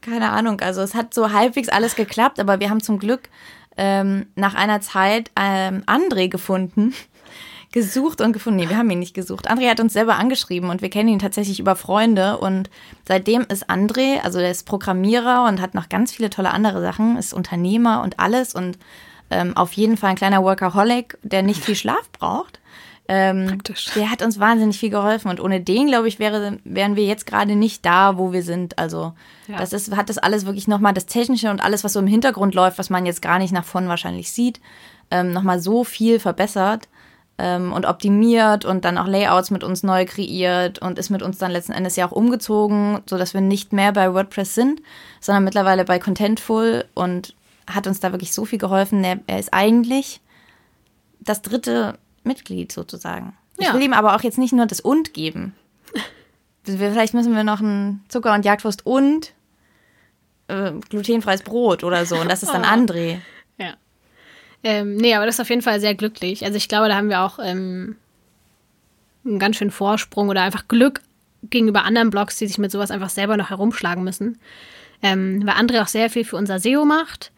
Keine 0.00 0.30
Ahnung. 0.30 0.60
Also 0.60 0.80
es 0.80 0.94
hat 0.94 1.14
so 1.14 1.32
halbwegs 1.32 1.68
alles 1.68 1.94
geklappt, 1.94 2.40
aber 2.40 2.60
wir 2.60 2.70
haben 2.70 2.82
zum 2.82 2.98
Glück 2.98 3.28
ähm, 3.76 4.26
nach 4.34 4.54
einer 4.54 4.80
Zeit 4.80 5.30
ähm, 5.36 5.82
André 5.86 6.28
gefunden. 6.28 6.94
Gesucht 7.72 8.22
und 8.22 8.32
gefunden. 8.32 8.60
Nee, 8.60 8.70
wir 8.70 8.78
haben 8.78 8.88
ihn 8.88 8.98
nicht 8.98 9.12
gesucht. 9.12 9.50
André 9.50 9.68
hat 9.68 9.78
uns 9.78 9.92
selber 9.92 10.16
angeschrieben 10.16 10.70
und 10.70 10.80
wir 10.80 10.88
kennen 10.88 11.10
ihn 11.10 11.18
tatsächlich 11.18 11.60
über 11.60 11.76
Freunde. 11.76 12.38
Und 12.38 12.70
seitdem 13.06 13.42
ist 13.42 13.68
André, 13.68 14.20
also 14.22 14.38
der 14.38 14.50
ist 14.50 14.64
Programmierer 14.64 15.44
und 15.46 15.60
hat 15.60 15.74
noch 15.74 15.90
ganz 15.90 16.12
viele 16.12 16.30
tolle 16.30 16.50
andere 16.50 16.80
Sachen, 16.80 17.18
ist 17.18 17.34
Unternehmer 17.34 18.02
und 18.02 18.18
alles 18.18 18.54
und 18.54 18.78
ähm, 19.30 19.54
auf 19.54 19.74
jeden 19.74 19.98
Fall 19.98 20.10
ein 20.10 20.16
kleiner 20.16 20.42
Workaholic, 20.42 21.18
der 21.22 21.42
nicht 21.42 21.62
viel 21.62 21.74
Schlaf 21.74 22.10
braucht. 22.12 22.58
Ähm, 23.10 23.46
Praktisch. 23.46 23.86
Der 23.94 24.10
hat 24.10 24.20
uns 24.20 24.38
wahnsinnig 24.38 24.78
viel 24.78 24.90
geholfen 24.90 25.30
und 25.30 25.40
ohne 25.40 25.62
den, 25.62 25.88
glaube 25.88 26.08
ich, 26.08 26.18
wäre, 26.18 26.58
wären 26.64 26.94
wir 26.94 27.06
jetzt 27.06 27.24
gerade 27.24 27.56
nicht 27.56 27.86
da, 27.86 28.18
wo 28.18 28.32
wir 28.32 28.42
sind. 28.42 28.78
Also 28.78 29.14
ja. 29.48 29.56
das 29.56 29.72
ist, 29.72 29.96
hat 29.96 30.10
das 30.10 30.18
alles 30.18 30.44
wirklich 30.44 30.68
nochmal 30.68 30.92
das 30.92 31.06
Technische 31.06 31.50
und 31.50 31.64
alles, 31.64 31.84
was 31.84 31.94
so 31.94 32.00
im 32.00 32.06
Hintergrund 32.06 32.54
läuft, 32.54 32.78
was 32.78 32.90
man 32.90 33.06
jetzt 33.06 33.22
gar 33.22 33.38
nicht 33.38 33.52
nach 33.52 33.64
vorn 33.64 33.88
wahrscheinlich 33.88 34.30
sieht, 34.30 34.60
ähm, 35.10 35.32
nochmal 35.32 35.58
so 35.58 35.84
viel 35.84 36.20
verbessert 36.20 36.86
ähm, 37.38 37.72
und 37.72 37.86
optimiert 37.86 38.66
und 38.66 38.84
dann 38.84 38.98
auch 38.98 39.06
Layouts 39.06 39.50
mit 39.50 39.64
uns 39.64 39.82
neu 39.82 40.04
kreiert 40.04 40.78
und 40.80 40.98
ist 40.98 41.08
mit 41.08 41.22
uns 41.22 41.38
dann 41.38 41.50
letzten 41.50 41.72
Endes 41.72 41.96
ja 41.96 42.06
auch 42.06 42.12
umgezogen, 42.12 43.00
sodass 43.08 43.32
wir 43.32 43.40
nicht 43.40 43.72
mehr 43.72 43.92
bei 43.92 44.12
WordPress 44.12 44.54
sind, 44.54 44.82
sondern 45.20 45.44
mittlerweile 45.44 45.86
bei 45.86 45.98
Contentful 45.98 46.84
und 46.92 47.34
hat 47.66 47.86
uns 47.86 48.00
da 48.00 48.12
wirklich 48.12 48.34
so 48.34 48.44
viel 48.44 48.58
geholfen. 48.58 49.02
Er, 49.02 49.20
er 49.26 49.38
ist 49.38 49.54
eigentlich 49.54 50.20
das 51.20 51.40
dritte 51.40 51.98
Mitglied 52.28 52.70
sozusagen. 52.70 53.36
Ja. 53.58 53.68
Ich 53.68 53.74
will 53.74 53.82
ihm 53.82 53.92
aber 53.92 54.14
auch 54.14 54.22
jetzt 54.22 54.38
nicht 54.38 54.52
nur 54.52 54.66
das 54.66 54.80
und 54.80 55.12
geben. 55.14 55.54
Vielleicht 56.64 57.14
müssen 57.14 57.34
wir 57.34 57.44
noch 57.44 57.60
ein 57.60 58.04
Zucker- 58.08 58.34
und 58.34 58.44
Jagdwurst 58.44 58.86
und 58.86 59.32
äh, 60.48 60.72
glutenfreies 60.90 61.42
Brot 61.42 61.82
oder 61.82 62.04
so. 62.06 62.16
Und 62.16 62.30
das 62.30 62.42
ist 62.42 62.52
dann 62.52 62.62
oh. 62.64 62.66
André. 62.66 63.18
Ja. 63.58 63.74
Ähm, 64.62 64.96
nee, 64.96 65.14
aber 65.14 65.26
das 65.26 65.36
ist 65.36 65.40
auf 65.40 65.50
jeden 65.50 65.62
Fall 65.62 65.80
sehr 65.80 65.94
glücklich. 65.94 66.44
Also 66.44 66.56
ich 66.56 66.68
glaube, 66.68 66.88
da 66.88 66.96
haben 66.96 67.08
wir 67.08 67.22
auch 67.22 67.38
ähm, 67.42 67.96
einen 69.24 69.38
ganz 69.38 69.56
schönen 69.56 69.70
Vorsprung 69.70 70.28
oder 70.28 70.42
einfach 70.42 70.68
Glück 70.68 71.00
gegenüber 71.42 71.84
anderen 71.84 72.10
Blogs, 72.10 72.36
die 72.36 72.46
sich 72.46 72.58
mit 72.58 72.70
sowas 72.70 72.90
einfach 72.90 73.10
selber 73.10 73.36
noch 73.36 73.50
herumschlagen 73.50 74.04
müssen. 74.04 74.38
Ähm, 75.02 75.46
weil 75.46 75.54
André 75.54 75.82
auch 75.82 75.88
sehr 75.88 76.10
viel 76.10 76.24
für 76.24 76.36
unser 76.36 76.58
SEO 76.58 76.84
macht 76.84 77.32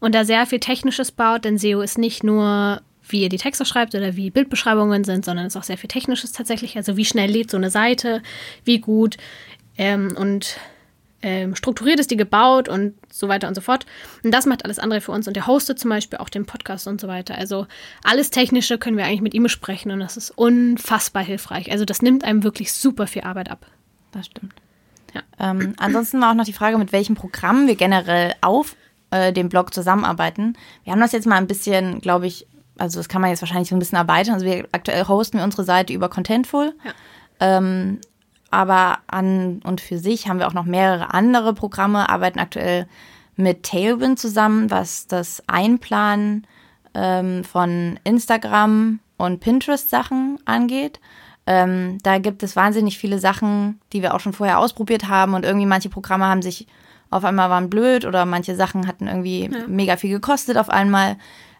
und 0.00 0.14
da 0.14 0.24
sehr 0.24 0.46
viel 0.46 0.60
Technisches 0.60 1.10
baut, 1.10 1.44
denn 1.44 1.58
SEO 1.58 1.80
ist 1.80 1.96
nicht 1.96 2.22
nur 2.22 2.82
wie 3.08 3.22
ihr 3.22 3.28
die 3.28 3.38
Texte 3.38 3.64
schreibt 3.64 3.94
oder 3.94 4.16
wie 4.16 4.30
Bildbeschreibungen 4.30 5.04
sind, 5.04 5.24
sondern 5.24 5.46
es 5.46 5.54
ist 5.54 5.60
auch 5.60 5.64
sehr 5.64 5.78
viel 5.78 5.88
Technisches 5.88 6.32
tatsächlich. 6.32 6.76
Also 6.76 6.96
wie 6.96 7.04
schnell 7.04 7.30
lädt 7.30 7.50
so 7.50 7.56
eine 7.56 7.70
Seite, 7.70 8.22
wie 8.64 8.80
gut 8.80 9.16
ähm, 9.76 10.14
und 10.16 10.58
ähm, 11.22 11.56
strukturiert 11.56 11.98
ist 11.98 12.10
die 12.10 12.16
gebaut 12.16 12.68
und 12.68 12.94
so 13.10 13.28
weiter 13.28 13.48
und 13.48 13.54
so 13.54 13.60
fort. 13.60 13.86
Und 14.22 14.32
das 14.32 14.46
macht 14.46 14.64
alles 14.64 14.78
andere 14.78 15.00
für 15.00 15.12
uns. 15.12 15.26
Und 15.26 15.34
der 15.34 15.46
hostet 15.46 15.78
zum 15.78 15.90
Beispiel 15.90 16.18
auch 16.18 16.28
den 16.28 16.46
Podcast 16.46 16.86
und 16.86 17.00
so 17.00 17.08
weiter. 17.08 17.36
Also 17.36 17.66
alles 18.04 18.30
Technische 18.30 18.78
können 18.78 18.96
wir 18.96 19.04
eigentlich 19.04 19.22
mit 19.22 19.34
ihm 19.34 19.42
besprechen 19.42 19.90
und 19.90 20.00
das 20.00 20.16
ist 20.16 20.30
unfassbar 20.30 21.24
hilfreich. 21.24 21.70
Also 21.72 21.84
das 21.84 22.02
nimmt 22.02 22.24
einem 22.24 22.44
wirklich 22.44 22.72
super 22.72 23.06
viel 23.06 23.22
Arbeit 23.22 23.50
ab. 23.50 23.66
Das 24.12 24.26
stimmt. 24.26 24.52
Ja. 25.14 25.22
Ähm, 25.40 25.74
ansonsten 25.78 26.20
war 26.20 26.30
auch 26.30 26.36
noch 26.36 26.44
die 26.44 26.52
Frage, 26.52 26.78
mit 26.78 26.92
welchem 26.92 27.16
Programm 27.16 27.66
wir 27.66 27.76
generell 27.76 28.34
auf 28.42 28.76
äh, 29.10 29.32
dem 29.32 29.48
Blog 29.48 29.72
zusammenarbeiten. 29.72 30.56
Wir 30.84 30.92
haben 30.92 31.00
das 31.00 31.12
jetzt 31.12 31.26
mal 31.26 31.36
ein 31.36 31.46
bisschen, 31.46 32.00
glaube 32.00 32.26
ich, 32.26 32.46
also 32.78 32.98
das 32.98 33.08
kann 33.08 33.20
man 33.20 33.30
jetzt 33.30 33.42
wahrscheinlich 33.42 33.68
so 33.68 33.76
ein 33.76 33.78
bisschen 33.78 33.98
erweitern. 33.98 34.34
Also 34.34 34.46
wir 34.46 34.66
aktuell 34.72 35.06
hosten 35.06 35.38
wir 35.38 35.44
unsere 35.44 35.64
Seite 35.64 35.92
über 35.92 36.08
Contentful. 36.08 36.74
Ja. 36.84 36.92
Ähm, 37.40 38.00
aber 38.50 38.98
an 39.08 39.60
und 39.64 39.80
für 39.80 39.98
sich 39.98 40.28
haben 40.28 40.38
wir 40.38 40.46
auch 40.46 40.54
noch 40.54 40.64
mehrere 40.64 41.12
andere 41.12 41.52
Programme, 41.52 42.08
arbeiten 42.08 42.38
aktuell 42.38 42.86
mit 43.36 43.64
Tailwind 43.64 44.18
zusammen, 44.18 44.70
was 44.70 45.06
das 45.06 45.42
Einplanen 45.46 46.46
ähm, 46.94 47.44
von 47.44 47.98
Instagram 48.04 49.00
und 49.18 49.40
Pinterest-Sachen 49.40 50.38
angeht. 50.44 51.00
Ähm, 51.46 51.98
da 52.02 52.18
gibt 52.18 52.42
es 52.42 52.56
wahnsinnig 52.56 52.98
viele 52.98 53.18
Sachen, 53.18 53.80
die 53.92 54.02
wir 54.02 54.14
auch 54.14 54.20
schon 54.20 54.32
vorher 54.32 54.58
ausprobiert 54.58 55.08
haben 55.08 55.34
und 55.34 55.44
irgendwie 55.44 55.66
manche 55.66 55.88
Programme 55.90 56.26
haben 56.26 56.42
sich 56.42 56.66
auf 57.10 57.24
einmal 57.24 57.50
waren 57.50 57.70
blöd 57.70 58.04
oder 58.04 58.26
manche 58.26 58.56
Sachen 58.56 58.86
hatten 58.86 59.06
irgendwie 59.06 59.48
ja. 59.52 59.66
mega 59.68 59.96
viel 59.96 60.10
gekostet 60.10 60.56
auf 60.56 60.68
einmal. 60.68 61.16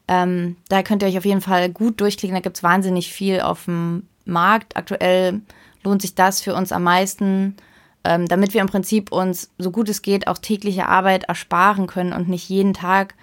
Ähm, 0.08 0.56
da 0.68 0.82
könnt 0.82 1.02
ihr 1.02 1.08
euch 1.08 1.18
auf 1.18 1.24
jeden 1.24 1.40
Fall 1.40 1.68
gut 1.70 2.00
durchklicken. 2.00 2.34
Da 2.34 2.40
gibt 2.40 2.56
es 2.56 2.62
wahnsinnig 2.62 3.12
viel 3.12 3.40
auf 3.40 3.64
dem 3.64 4.08
Markt. 4.24 4.76
Aktuell 4.76 5.40
lohnt 5.82 6.02
sich 6.02 6.14
das 6.14 6.40
für 6.40 6.54
uns 6.54 6.72
am 6.72 6.82
meisten, 6.84 7.56
ähm, 8.04 8.26
damit 8.26 8.54
wir 8.54 8.60
im 8.60 8.68
Prinzip 8.68 9.10
uns, 9.10 9.50
so 9.58 9.70
gut 9.70 9.88
es 9.88 10.02
geht, 10.02 10.28
auch 10.28 10.38
tägliche 10.38 10.86
Arbeit 10.86 11.24
ersparen 11.24 11.86
können 11.86 12.12
und 12.12 12.28
nicht 12.28 12.48
jeden 12.48 12.74
Tag 12.74 13.14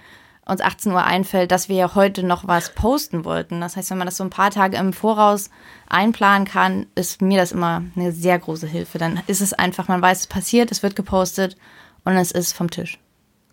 uns 0.46 0.60
18 0.60 0.91
Uhr 0.91 1.04
einfällt, 1.04 1.52
dass 1.52 1.69
wir 1.69 1.78
ja 1.78 1.96
heute 1.96 2.24
noch 2.24 2.48
was 2.48 2.74
posten 2.74 3.24
wollten. 3.24 3.62
Das 3.62 3.78
heißt, 3.78 3.91
wenn 3.91 3.98
man 3.98 4.08
das 4.08 4.17
so 4.17 4.26
ein 4.26 4.30
paar 4.30 4.52
Tage 4.52 4.76
im 4.76 4.91
Voraus 4.91 5.50
einplanen 5.88 6.46
kann, 6.46 6.88
ist 6.96 7.22
mir 7.22 7.38
das 7.38 7.54
immer 7.54 7.84
eine 7.96 8.12
sehr 8.12 8.38
große 8.39 8.67
Hilfe. 8.67 8.98
Dann 8.98 9.22
ist 9.28 9.39
es 9.39 9.54
einfach, 9.54 9.88
man 9.88 10.02
weiß, 10.02 10.22
es 10.22 10.28
passiert, 10.28 10.72
es 10.72 10.84
wird 10.84 10.98
gepostet 10.98 11.56
und 12.04 12.13
es 12.13 12.32
ist 12.32 12.54
vom 12.54 12.69
Tisch. 12.69 13.00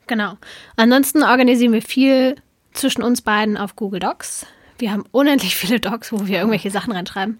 Genau. 0.08 0.34
Ansonsten 0.74 1.22
organisieren 1.22 1.72
wir 1.72 1.82
viel 1.82 2.34
zwischen 2.72 3.02
uns 3.02 3.22
beiden 3.22 3.56
auf 3.56 3.76
Google 3.76 4.00
Docs. 4.00 4.46
Wir 4.78 4.92
haben 4.92 5.04
unendlich 5.12 5.56
viele 5.56 5.80
Docs, 5.80 6.12
wo 6.12 6.26
wir 6.26 6.38
irgendwelche 6.38 6.70
Sachen 6.70 6.92
reinschreiben. 6.92 7.38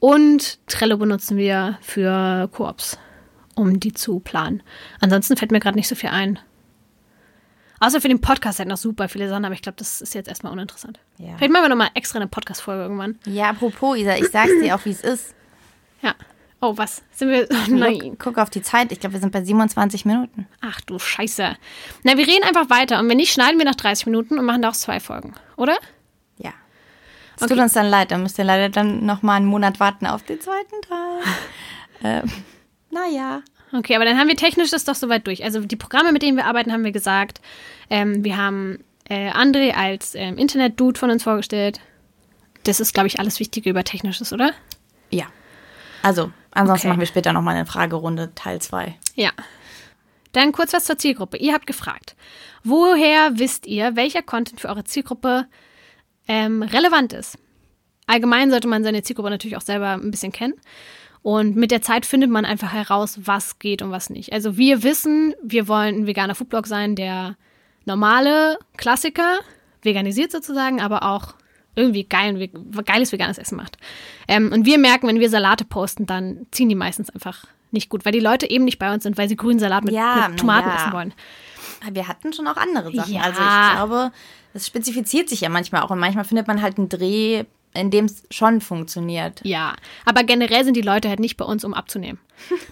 Und 0.00 0.58
Trello 0.68 0.96
benutzen 0.96 1.36
wir 1.36 1.78
für 1.80 2.48
Koops, 2.52 2.98
um 3.54 3.80
die 3.80 3.92
zu 3.92 4.20
planen. 4.20 4.62
Ansonsten 5.00 5.36
fällt 5.36 5.50
mir 5.50 5.60
gerade 5.60 5.76
nicht 5.76 5.88
so 5.88 5.94
viel 5.94 6.10
ein. 6.10 6.38
Außer 7.80 8.00
für 8.00 8.08
den 8.08 8.20
Podcast 8.20 8.58
halt 8.58 8.68
noch 8.68 8.76
super 8.76 9.08
viele 9.08 9.28
Sachen, 9.28 9.44
aber 9.44 9.54
ich 9.54 9.62
glaube, 9.62 9.76
das 9.76 10.00
ist 10.00 10.14
jetzt 10.14 10.28
erstmal 10.28 10.52
uninteressant. 10.52 10.98
Ja. 11.18 11.36
Vielleicht 11.36 11.52
machen 11.52 11.64
wir 11.64 11.68
nochmal 11.68 11.90
extra 11.94 12.18
eine 12.18 12.26
Podcast-Folge 12.26 12.82
irgendwann. 12.82 13.18
Ja, 13.26 13.50
apropos, 13.50 13.96
Isa, 13.96 14.16
ich 14.16 14.28
sag's 14.30 14.50
dir 14.60 14.74
auch, 14.74 14.84
wie 14.84 14.90
es 14.90 15.00
ist. 15.00 15.34
Ja. 16.02 16.14
Oh, 16.60 16.76
was? 16.76 17.02
Sind 17.12 17.30
wir. 17.30 17.48
Nein. 17.68 18.16
Guck 18.18 18.38
auf 18.38 18.50
die 18.50 18.62
Zeit. 18.62 18.90
Ich 18.90 18.98
glaube, 18.98 19.14
wir 19.14 19.20
sind 19.20 19.32
bei 19.32 19.44
27 19.44 20.04
Minuten. 20.04 20.48
Ach 20.60 20.80
du 20.80 20.98
Scheiße. 20.98 21.56
Na, 22.02 22.16
wir 22.16 22.26
reden 22.26 22.42
einfach 22.42 22.68
weiter. 22.68 22.98
Und 22.98 23.08
wenn 23.08 23.16
nicht, 23.16 23.32
schneiden 23.32 23.58
wir 23.58 23.64
nach 23.64 23.76
30 23.76 24.06
Minuten 24.06 24.38
und 24.38 24.44
machen 24.44 24.62
daraus 24.62 24.80
zwei 24.80 24.98
Folgen, 24.98 25.34
oder? 25.56 25.78
Ja. 26.38 26.52
Es 27.36 27.42
okay. 27.42 27.54
tut 27.54 27.62
uns 27.62 27.74
dann 27.74 27.86
leid. 27.86 28.10
Dann 28.10 28.22
müsst 28.22 28.38
ihr 28.38 28.44
leider 28.44 28.70
dann 28.70 29.06
nochmal 29.06 29.36
einen 29.36 29.46
Monat 29.46 29.78
warten 29.78 30.06
auf 30.06 30.24
den 30.24 30.40
zweiten 30.40 30.82
Teil. 30.82 31.20
ähm, 32.24 32.32
naja. 32.90 33.42
Okay, 33.72 33.94
aber 33.94 34.04
dann 34.04 34.18
haben 34.18 34.28
wir 34.28 34.36
technisch 34.36 34.70
das 34.70 34.84
doch 34.84 34.94
soweit 34.94 35.26
durch. 35.26 35.44
Also 35.44 35.60
die 35.60 35.76
Programme, 35.76 36.12
mit 36.12 36.22
denen 36.22 36.36
wir 36.36 36.46
arbeiten, 36.46 36.72
haben 36.72 36.84
wir 36.84 36.92
gesagt. 36.92 37.40
Ähm, 37.90 38.24
wir 38.24 38.36
haben 38.36 38.82
äh, 39.08 39.30
André 39.30 39.72
als 39.72 40.14
ähm, 40.14 40.38
Internet-Dude 40.38 40.98
von 40.98 41.10
uns 41.10 41.22
vorgestellt. 41.22 41.80
Das 42.64 42.80
ist, 42.80 42.94
glaube 42.94 43.06
ich, 43.06 43.20
alles 43.20 43.38
Wichtige 43.38 43.70
über 43.70 43.84
Technisches, 43.84 44.32
oder? 44.32 44.52
Ja. 45.10 45.26
Also, 46.02 46.32
ansonsten 46.50 46.86
okay. 46.86 46.88
machen 46.88 47.00
wir 47.00 47.06
später 47.06 47.32
nochmal 47.32 47.56
eine 47.56 47.66
Fragerunde, 47.66 48.34
Teil 48.34 48.60
2. 48.60 48.96
Ja. 49.14 49.30
Dann 50.32 50.52
kurz 50.52 50.72
was 50.72 50.84
zur 50.84 50.98
Zielgruppe. 50.98 51.38
Ihr 51.38 51.54
habt 51.54 51.66
gefragt, 51.66 52.14
woher 52.62 53.38
wisst 53.38 53.66
ihr, 53.66 53.96
welcher 53.96 54.22
Content 54.22 54.60
für 54.60 54.68
eure 54.68 54.84
Zielgruppe 54.84 55.46
ähm, 56.26 56.62
relevant 56.62 57.12
ist? 57.12 57.38
Allgemein 58.06 58.50
sollte 58.50 58.68
man 58.68 58.84
seine 58.84 59.02
Zielgruppe 59.02 59.30
natürlich 59.30 59.56
auch 59.56 59.62
selber 59.62 59.92
ein 59.92 60.10
bisschen 60.10 60.32
kennen. 60.32 60.54
Und 61.22 61.56
mit 61.56 61.70
der 61.70 61.82
Zeit 61.82 62.06
findet 62.06 62.30
man 62.30 62.44
einfach 62.44 62.72
heraus, 62.72 63.18
was 63.24 63.58
geht 63.58 63.82
und 63.82 63.90
was 63.90 64.08
nicht. 64.08 64.32
Also 64.32 64.56
wir 64.56 64.82
wissen, 64.82 65.34
wir 65.42 65.68
wollen 65.68 65.96
ein 65.96 66.06
veganer 66.06 66.34
Foodblog 66.34 66.66
sein, 66.66 66.94
der 66.94 67.36
normale 67.84 68.58
Klassiker 68.76 69.40
veganisiert 69.82 70.30
sozusagen, 70.30 70.80
aber 70.80 71.02
auch 71.02 71.34
irgendwie 71.78 72.04
geil, 72.04 72.50
geiles 72.84 73.12
veganes 73.12 73.38
Essen 73.38 73.56
macht. 73.56 73.78
Ähm, 74.26 74.52
und 74.52 74.66
wir 74.66 74.78
merken, 74.78 75.06
wenn 75.08 75.20
wir 75.20 75.30
Salate 75.30 75.64
posten, 75.64 76.06
dann 76.06 76.46
ziehen 76.50 76.68
die 76.68 76.74
meistens 76.74 77.10
einfach 77.10 77.46
nicht 77.70 77.88
gut, 77.88 78.04
weil 78.04 78.12
die 78.12 78.20
Leute 78.20 78.50
eben 78.50 78.64
nicht 78.64 78.78
bei 78.78 78.92
uns 78.92 79.02
sind, 79.02 79.18
weil 79.18 79.28
sie 79.28 79.36
grünen 79.36 79.58
Salat 79.58 79.84
mit, 79.84 79.94
ja, 79.94 80.28
mit 80.28 80.38
Tomaten 80.38 80.68
ja. 80.68 80.76
essen 80.76 80.92
wollen. 80.92 81.14
Wir 81.92 82.08
hatten 82.08 82.32
schon 82.32 82.46
auch 82.46 82.56
andere 82.56 82.92
Sachen. 82.92 83.12
Ja. 83.12 83.22
Also 83.22 83.40
ich 83.40 83.76
glaube, 83.76 84.12
das 84.52 84.66
spezifiziert 84.66 85.28
sich 85.28 85.42
ja 85.42 85.48
manchmal 85.48 85.82
auch 85.82 85.90
und 85.90 85.98
manchmal 85.98 86.24
findet 86.24 86.48
man 86.48 86.60
halt 86.62 86.78
einen 86.78 86.88
Dreh, 86.88 87.44
in 87.74 87.90
dem 87.90 88.06
es 88.06 88.24
schon 88.30 88.60
funktioniert. 88.60 89.40
Ja, 89.44 89.74
aber 90.04 90.24
generell 90.24 90.64
sind 90.64 90.76
die 90.76 90.82
Leute 90.82 91.08
halt 91.08 91.20
nicht 91.20 91.36
bei 91.36 91.44
uns, 91.44 91.64
um 91.64 91.74
abzunehmen. 91.74 92.18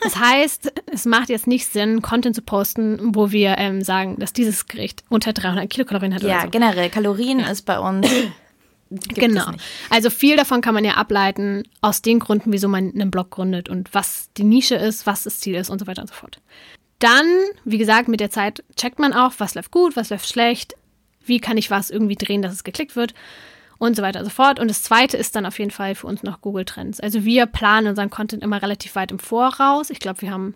Das 0.02 0.16
heißt, 0.20 0.72
es 0.92 1.04
macht 1.04 1.28
jetzt 1.28 1.46
nicht 1.46 1.66
Sinn, 1.66 2.02
Content 2.02 2.34
zu 2.34 2.42
posten, 2.42 3.14
wo 3.14 3.30
wir 3.30 3.56
ähm, 3.58 3.82
sagen, 3.82 4.18
dass 4.18 4.32
dieses 4.32 4.66
Gericht 4.66 5.04
unter 5.08 5.32
300 5.32 5.68
Kilokalorien 5.70 6.14
hat. 6.14 6.22
Ja, 6.22 6.42
so. 6.42 6.50
generell. 6.50 6.90
Kalorien 6.90 7.40
ist 7.40 7.62
bei 7.62 7.78
uns 7.78 8.08
genau. 8.90 9.50
Also 9.90 10.10
viel 10.10 10.36
davon 10.36 10.60
kann 10.60 10.74
man 10.74 10.84
ja 10.84 10.94
ableiten 10.94 11.64
aus 11.80 12.02
den 12.02 12.18
Gründen, 12.18 12.52
wieso 12.52 12.68
man 12.68 12.92
einen 12.92 13.10
Blog 13.10 13.30
gründet 13.30 13.68
und 13.68 13.92
was 13.92 14.30
die 14.36 14.44
Nische 14.44 14.76
ist, 14.76 15.06
was 15.06 15.24
das 15.24 15.40
Ziel 15.40 15.54
ist 15.56 15.70
und 15.70 15.78
so 15.78 15.86
weiter 15.86 16.02
und 16.02 16.08
so 16.08 16.14
fort. 16.14 16.40
Dann, 16.98 17.26
wie 17.64 17.78
gesagt, 17.78 18.08
mit 18.08 18.20
der 18.20 18.30
Zeit 18.30 18.64
checkt 18.76 18.98
man 18.98 19.12
auch, 19.12 19.32
was 19.38 19.54
läuft 19.54 19.70
gut, 19.70 19.96
was 19.96 20.10
läuft 20.10 20.28
schlecht, 20.28 20.74
wie 21.24 21.40
kann 21.40 21.58
ich 21.58 21.70
was 21.70 21.90
irgendwie 21.90 22.14
drehen, 22.14 22.42
dass 22.42 22.52
es 22.52 22.64
geklickt 22.64 22.96
wird 22.96 23.12
und 23.78 23.96
so 23.96 24.02
weiter 24.02 24.20
und 24.20 24.24
so 24.24 24.30
fort. 24.30 24.58
Und 24.58 24.68
das 24.68 24.82
zweite 24.82 25.16
ist 25.16 25.36
dann 25.36 25.46
auf 25.46 25.58
jeden 25.58 25.70
Fall 25.70 25.94
für 25.94 26.06
uns 26.06 26.22
noch 26.22 26.40
Google 26.40 26.64
Trends. 26.64 27.00
Also 27.00 27.24
wir 27.24 27.46
planen 27.46 27.88
unseren 27.88 28.10
Content 28.10 28.42
immer 28.42 28.62
relativ 28.62 28.94
weit 28.94 29.10
im 29.10 29.18
Voraus. 29.18 29.90
Ich 29.90 30.00
glaube, 30.00 30.22
wir 30.22 30.30
haben 30.30 30.54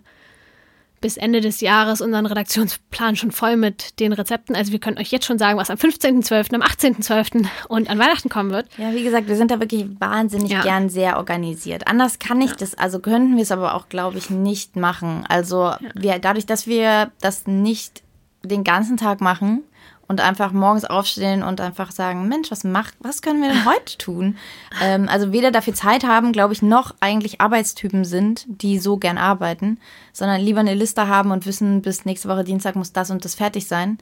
bis 1.01 1.17
Ende 1.17 1.41
des 1.41 1.61
Jahres 1.61 1.99
unseren 1.99 2.27
Redaktionsplan 2.27 3.15
schon 3.15 3.31
voll 3.31 3.57
mit 3.57 3.99
den 3.99 4.13
Rezepten. 4.13 4.55
Also 4.55 4.71
wir 4.71 4.79
können 4.79 4.99
euch 4.99 5.11
jetzt 5.11 5.25
schon 5.25 5.39
sagen, 5.39 5.57
was 5.57 5.69
am 5.69 5.77
15.12., 5.77 6.53
am 6.53 6.61
18.12. 6.61 7.45
und 7.67 7.89
an 7.89 7.99
Weihnachten 7.99 8.29
kommen 8.29 8.51
wird. 8.51 8.67
Ja, 8.77 8.93
wie 8.93 9.03
gesagt, 9.03 9.27
wir 9.27 9.35
sind 9.35 9.51
da 9.51 9.59
wirklich 9.59 9.87
wahnsinnig 9.99 10.51
ja. 10.51 10.61
gern 10.61 10.89
sehr 10.89 11.17
organisiert. 11.17 11.87
Anders 11.87 12.19
kann 12.19 12.39
ich 12.39 12.51
ja. 12.51 12.55
das, 12.57 12.75
also 12.75 12.99
könnten 12.99 13.35
wir 13.35 13.43
es 13.43 13.51
aber 13.51 13.73
auch, 13.73 13.89
glaube 13.89 14.19
ich, 14.19 14.29
nicht 14.29 14.75
machen. 14.75 15.25
Also 15.27 15.63
ja. 15.63 15.79
wir, 15.95 16.19
dadurch, 16.19 16.45
dass 16.45 16.67
wir 16.67 17.11
das 17.19 17.47
nicht 17.47 18.03
den 18.43 18.63
ganzen 18.63 18.97
Tag 18.97 19.21
machen, 19.21 19.63
und 20.11 20.19
einfach 20.19 20.51
morgens 20.51 20.83
aufstehen 20.83 21.41
und 21.41 21.61
einfach 21.61 21.91
sagen, 21.91 22.27
Mensch, 22.27 22.51
was 22.51 22.65
macht, 22.65 22.95
was 22.99 23.21
können 23.21 23.41
wir 23.41 23.49
denn 23.49 23.65
heute 23.65 23.97
tun? 23.97 24.37
Ähm, 24.81 25.09
also 25.09 25.31
weder 25.31 25.51
dafür 25.51 25.73
Zeit 25.73 26.05
haben, 26.05 26.31
glaube 26.31 26.53
ich, 26.53 26.61
noch 26.61 26.95
eigentlich 27.01 27.41
Arbeitstypen 27.41 28.05
sind, 28.05 28.45
die 28.47 28.79
so 28.79 28.97
gern 28.97 29.17
arbeiten, 29.17 29.79
sondern 30.13 30.41
lieber 30.41 30.61
eine 30.61 30.73
Liste 30.73 31.07
haben 31.07 31.31
und 31.31 31.45
wissen, 31.45 31.81
bis 31.81 32.05
nächste 32.05 32.29
Woche 32.29 32.45
Dienstag 32.45 32.75
muss 32.75 32.93
das 32.93 33.11
und 33.11 33.23
das 33.25 33.35
fertig 33.35 33.67
sein. 33.67 33.97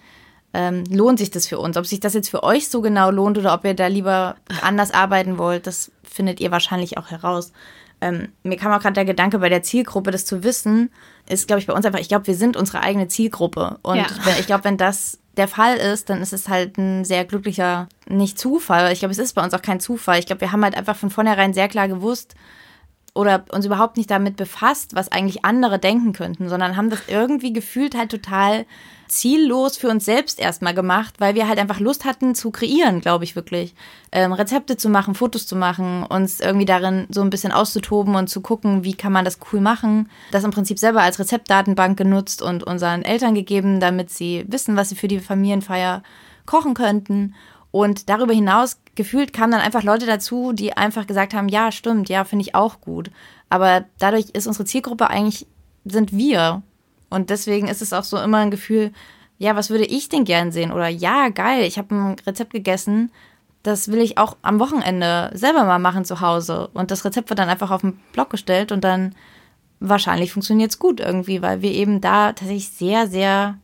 Ähm, 0.53 0.83
lohnt 0.89 1.19
sich 1.19 1.31
das 1.31 1.47
für 1.47 1.59
uns? 1.59 1.75
Ob 1.75 1.85
sich 1.85 1.99
das 1.99 2.13
jetzt 2.13 2.29
für 2.29 2.43
euch 2.43 2.69
so 2.69 2.81
genau 2.81 3.09
lohnt 3.09 3.37
oder 3.37 3.53
ob 3.53 3.65
ihr 3.65 3.73
da 3.73 3.87
lieber 3.87 4.35
anders 4.61 4.91
arbeiten 4.91 5.37
wollt, 5.37 5.67
das 5.67 5.91
findet 6.03 6.39
ihr 6.39 6.51
wahrscheinlich 6.51 6.97
auch 6.97 7.09
heraus. 7.09 7.51
Ähm, 8.01 8.29
mir 8.43 8.57
kam 8.57 8.71
auch 8.71 8.79
gerade 8.81 8.93
der 8.93 9.05
Gedanke 9.05 9.39
bei 9.39 9.49
der 9.49 9.63
Zielgruppe, 9.63 10.11
das 10.11 10.25
zu 10.25 10.43
wissen, 10.43 10.91
ist, 11.27 11.47
glaube 11.47 11.59
ich, 11.59 11.67
bei 11.67 11.73
uns 11.73 11.85
einfach, 11.85 11.99
ich 11.99 12.09
glaube, 12.09 12.27
wir 12.27 12.35
sind 12.35 12.55
unsere 12.55 12.81
eigene 12.81 13.07
Zielgruppe. 13.07 13.77
Und 13.81 13.97
ja. 13.97 14.05
ich 14.39 14.45
glaube, 14.45 14.63
wenn 14.63 14.77
das 14.77 15.19
der 15.39 15.47
Fall 15.47 15.77
ist, 15.77 16.09
dann 16.09 16.21
ist 16.21 16.33
es 16.33 16.47
halt 16.47 16.77
ein 16.77 17.03
sehr 17.05 17.25
glücklicher, 17.25 17.87
nicht 18.07 18.37
Zufall. 18.37 18.91
Ich 18.91 18.99
glaube, 18.99 19.13
es 19.13 19.17
ist 19.17 19.33
bei 19.33 19.43
uns 19.43 19.53
auch 19.53 19.61
kein 19.61 19.79
Zufall. 19.79 20.19
Ich 20.19 20.27
glaube, 20.27 20.41
wir 20.41 20.51
haben 20.51 20.63
halt 20.63 20.75
einfach 20.75 20.95
von 20.95 21.09
vornherein 21.09 21.53
sehr 21.53 21.67
klar 21.67 21.87
gewusst 21.87 22.35
oder 23.19 23.43
uns 23.51 23.65
überhaupt 23.65 23.97
nicht 23.97 24.09
damit 24.09 24.37
befasst, 24.37 24.95
was 24.95 25.11
eigentlich 25.11 25.43
andere 25.43 25.77
denken 25.77 26.13
könnten, 26.13 26.47
sondern 26.47 26.77
haben 26.77 26.89
das 26.89 27.01
irgendwie 27.07 27.51
gefühlt 27.51 27.95
halt 27.95 28.11
total 28.11 28.65
ziellos 29.09 29.75
für 29.75 29.89
uns 29.89 30.05
selbst 30.05 30.39
erstmal 30.39 30.73
gemacht, 30.73 31.15
weil 31.19 31.35
wir 31.35 31.47
halt 31.47 31.59
einfach 31.59 31.79
Lust 31.79 32.05
hatten 32.05 32.33
zu 32.33 32.51
kreieren, 32.51 33.01
glaube 33.01 33.25
ich 33.25 33.35
wirklich. 33.35 33.75
Ähm, 34.11 34.31
Rezepte 34.31 34.77
zu 34.77 34.87
machen, 34.87 35.15
Fotos 35.15 35.47
zu 35.47 35.55
machen, 35.55 36.03
uns 36.03 36.39
irgendwie 36.39 36.65
darin 36.65 37.07
so 37.09 37.21
ein 37.21 37.29
bisschen 37.29 37.51
auszutoben 37.51 38.15
und 38.15 38.29
zu 38.29 38.39
gucken, 38.39 38.83
wie 38.83 38.93
kann 38.93 39.11
man 39.11 39.25
das 39.25 39.39
cool 39.51 39.59
machen. 39.59 40.09
Das 40.31 40.43
im 40.43 40.51
Prinzip 40.51 40.79
selber 40.79 41.01
als 41.01 41.19
Rezeptdatenbank 41.19 41.97
genutzt 41.97 42.41
und 42.41 42.63
unseren 42.63 43.01
Eltern 43.01 43.35
gegeben, 43.35 43.79
damit 43.79 44.11
sie 44.11 44.45
wissen, 44.47 44.77
was 44.77 44.89
sie 44.89 44.95
für 44.95 45.07
die 45.07 45.19
Familienfeier 45.19 46.03
kochen 46.45 46.73
könnten. 46.73 47.35
Und 47.71 48.09
darüber 48.09 48.33
hinaus 48.33 48.79
gefühlt 48.95 49.31
kamen 49.33 49.51
dann 49.51 49.61
einfach 49.61 49.83
Leute 49.83 50.05
dazu, 50.05 50.53
die 50.53 50.75
einfach 50.75 51.05
gesagt 51.05 51.33
haben, 51.33 51.49
ja, 51.49 51.71
stimmt, 51.71 52.09
ja, 52.09 52.23
finde 52.23 52.43
ich 52.43 52.55
auch 52.55 52.81
gut. 52.81 53.11
Aber 53.49 53.85
dadurch 53.99 54.29
ist 54.31 54.47
unsere 54.47 54.65
Zielgruppe 54.65 55.09
eigentlich, 55.09 55.45
sind 55.85 56.11
wir. 56.11 56.63
Und 57.09 57.29
deswegen 57.29 57.67
ist 57.67 57.81
es 57.81 57.93
auch 57.93 58.03
so 58.03 58.17
immer 58.17 58.37
ein 58.37 58.51
Gefühl, 58.51 58.91
ja, 59.37 59.55
was 59.55 59.69
würde 59.69 59.85
ich 59.85 60.09
denn 60.09 60.25
gern 60.25 60.51
sehen? 60.51 60.71
Oder 60.71 60.87
ja, 60.87 61.29
geil, 61.29 61.63
ich 61.63 61.77
habe 61.77 61.95
ein 61.95 62.15
Rezept 62.25 62.51
gegessen, 62.51 63.11
das 63.63 63.89
will 63.89 63.99
ich 63.99 64.17
auch 64.17 64.37
am 64.41 64.59
Wochenende 64.59 65.31
selber 65.33 65.63
mal 65.63 65.79
machen 65.79 66.05
zu 66.05 66.21
Hause. 66.21 66.69
Und 66.73 66.91
das 66.91 67.05
Rezept 67.05 67.29
wird 67.29 67.39
dann 67.39 67.49
einfach 67.49 67.71
auf 67.71 67.81
den 67.81 67.99
Blog 68.13 68.29
gestellt 68.29 68.71
und 68.71 68.83
dann 68.83 69.15
wahrscheinlich 69.79 70.33
funktioniert 70.33 70.71
es 70.71 70.79
gut 70.79 70.99
irgendwie, 70.99 71.41
weil 71.41 71.61
wir 71.61 71.71
eben 71.71 72.01
da 72.01 72.33
tatsächlich 72.33 72.69
sehr, 72.69 73.07
sehr, 73.07 73.57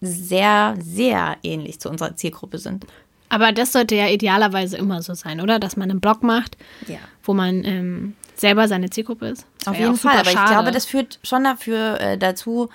sehr, 0.00 0.76
sehr 0.80 1.36
ähnlich 1.42 1.80
zu 1.80 1.88
unserer 1.90 2.16
Zielgruppe 2.16 2.58
sind. 2.58 2.86
Aber 3.28 3.52
das 3.52 3.72
sollte 3.72 3.94
ja 3.94 4.08
idealerweise 4.08 4.76
immer 4.76 5.02
so 5.02 5.14
sein, 5.14 5.40
oder? 5.40 5.58
Dass 5.60 5.76
man 5.76 5.90
einen 5.90 6.00
Blog 6.00 6.22
macht, 6.22 6.56
Ja. 6.88 6.98
wo 7.22 7.32
man 7.34 7.64
ähm, 7.64 8.14
selber 8.34 8.66
seine 8.66 8.90
Zielgruppe 8.90 9.28
ist. 9.28 9.46
Das 9.60 9.68
Auf 9.68 9.78
jeden 9.78 9.96
Fall, 9.96 10.18
aber 10.18 10.28
ich 10.30 10.32
schade. 10.32 10.50
glaube, 10.52 10.70
das 10.72 10.86
führt 10.86 11.20
schon 11.22 11.44
dafür 11.44 12.00
äh, 12.00 12.18
dazu, 12.18 12.70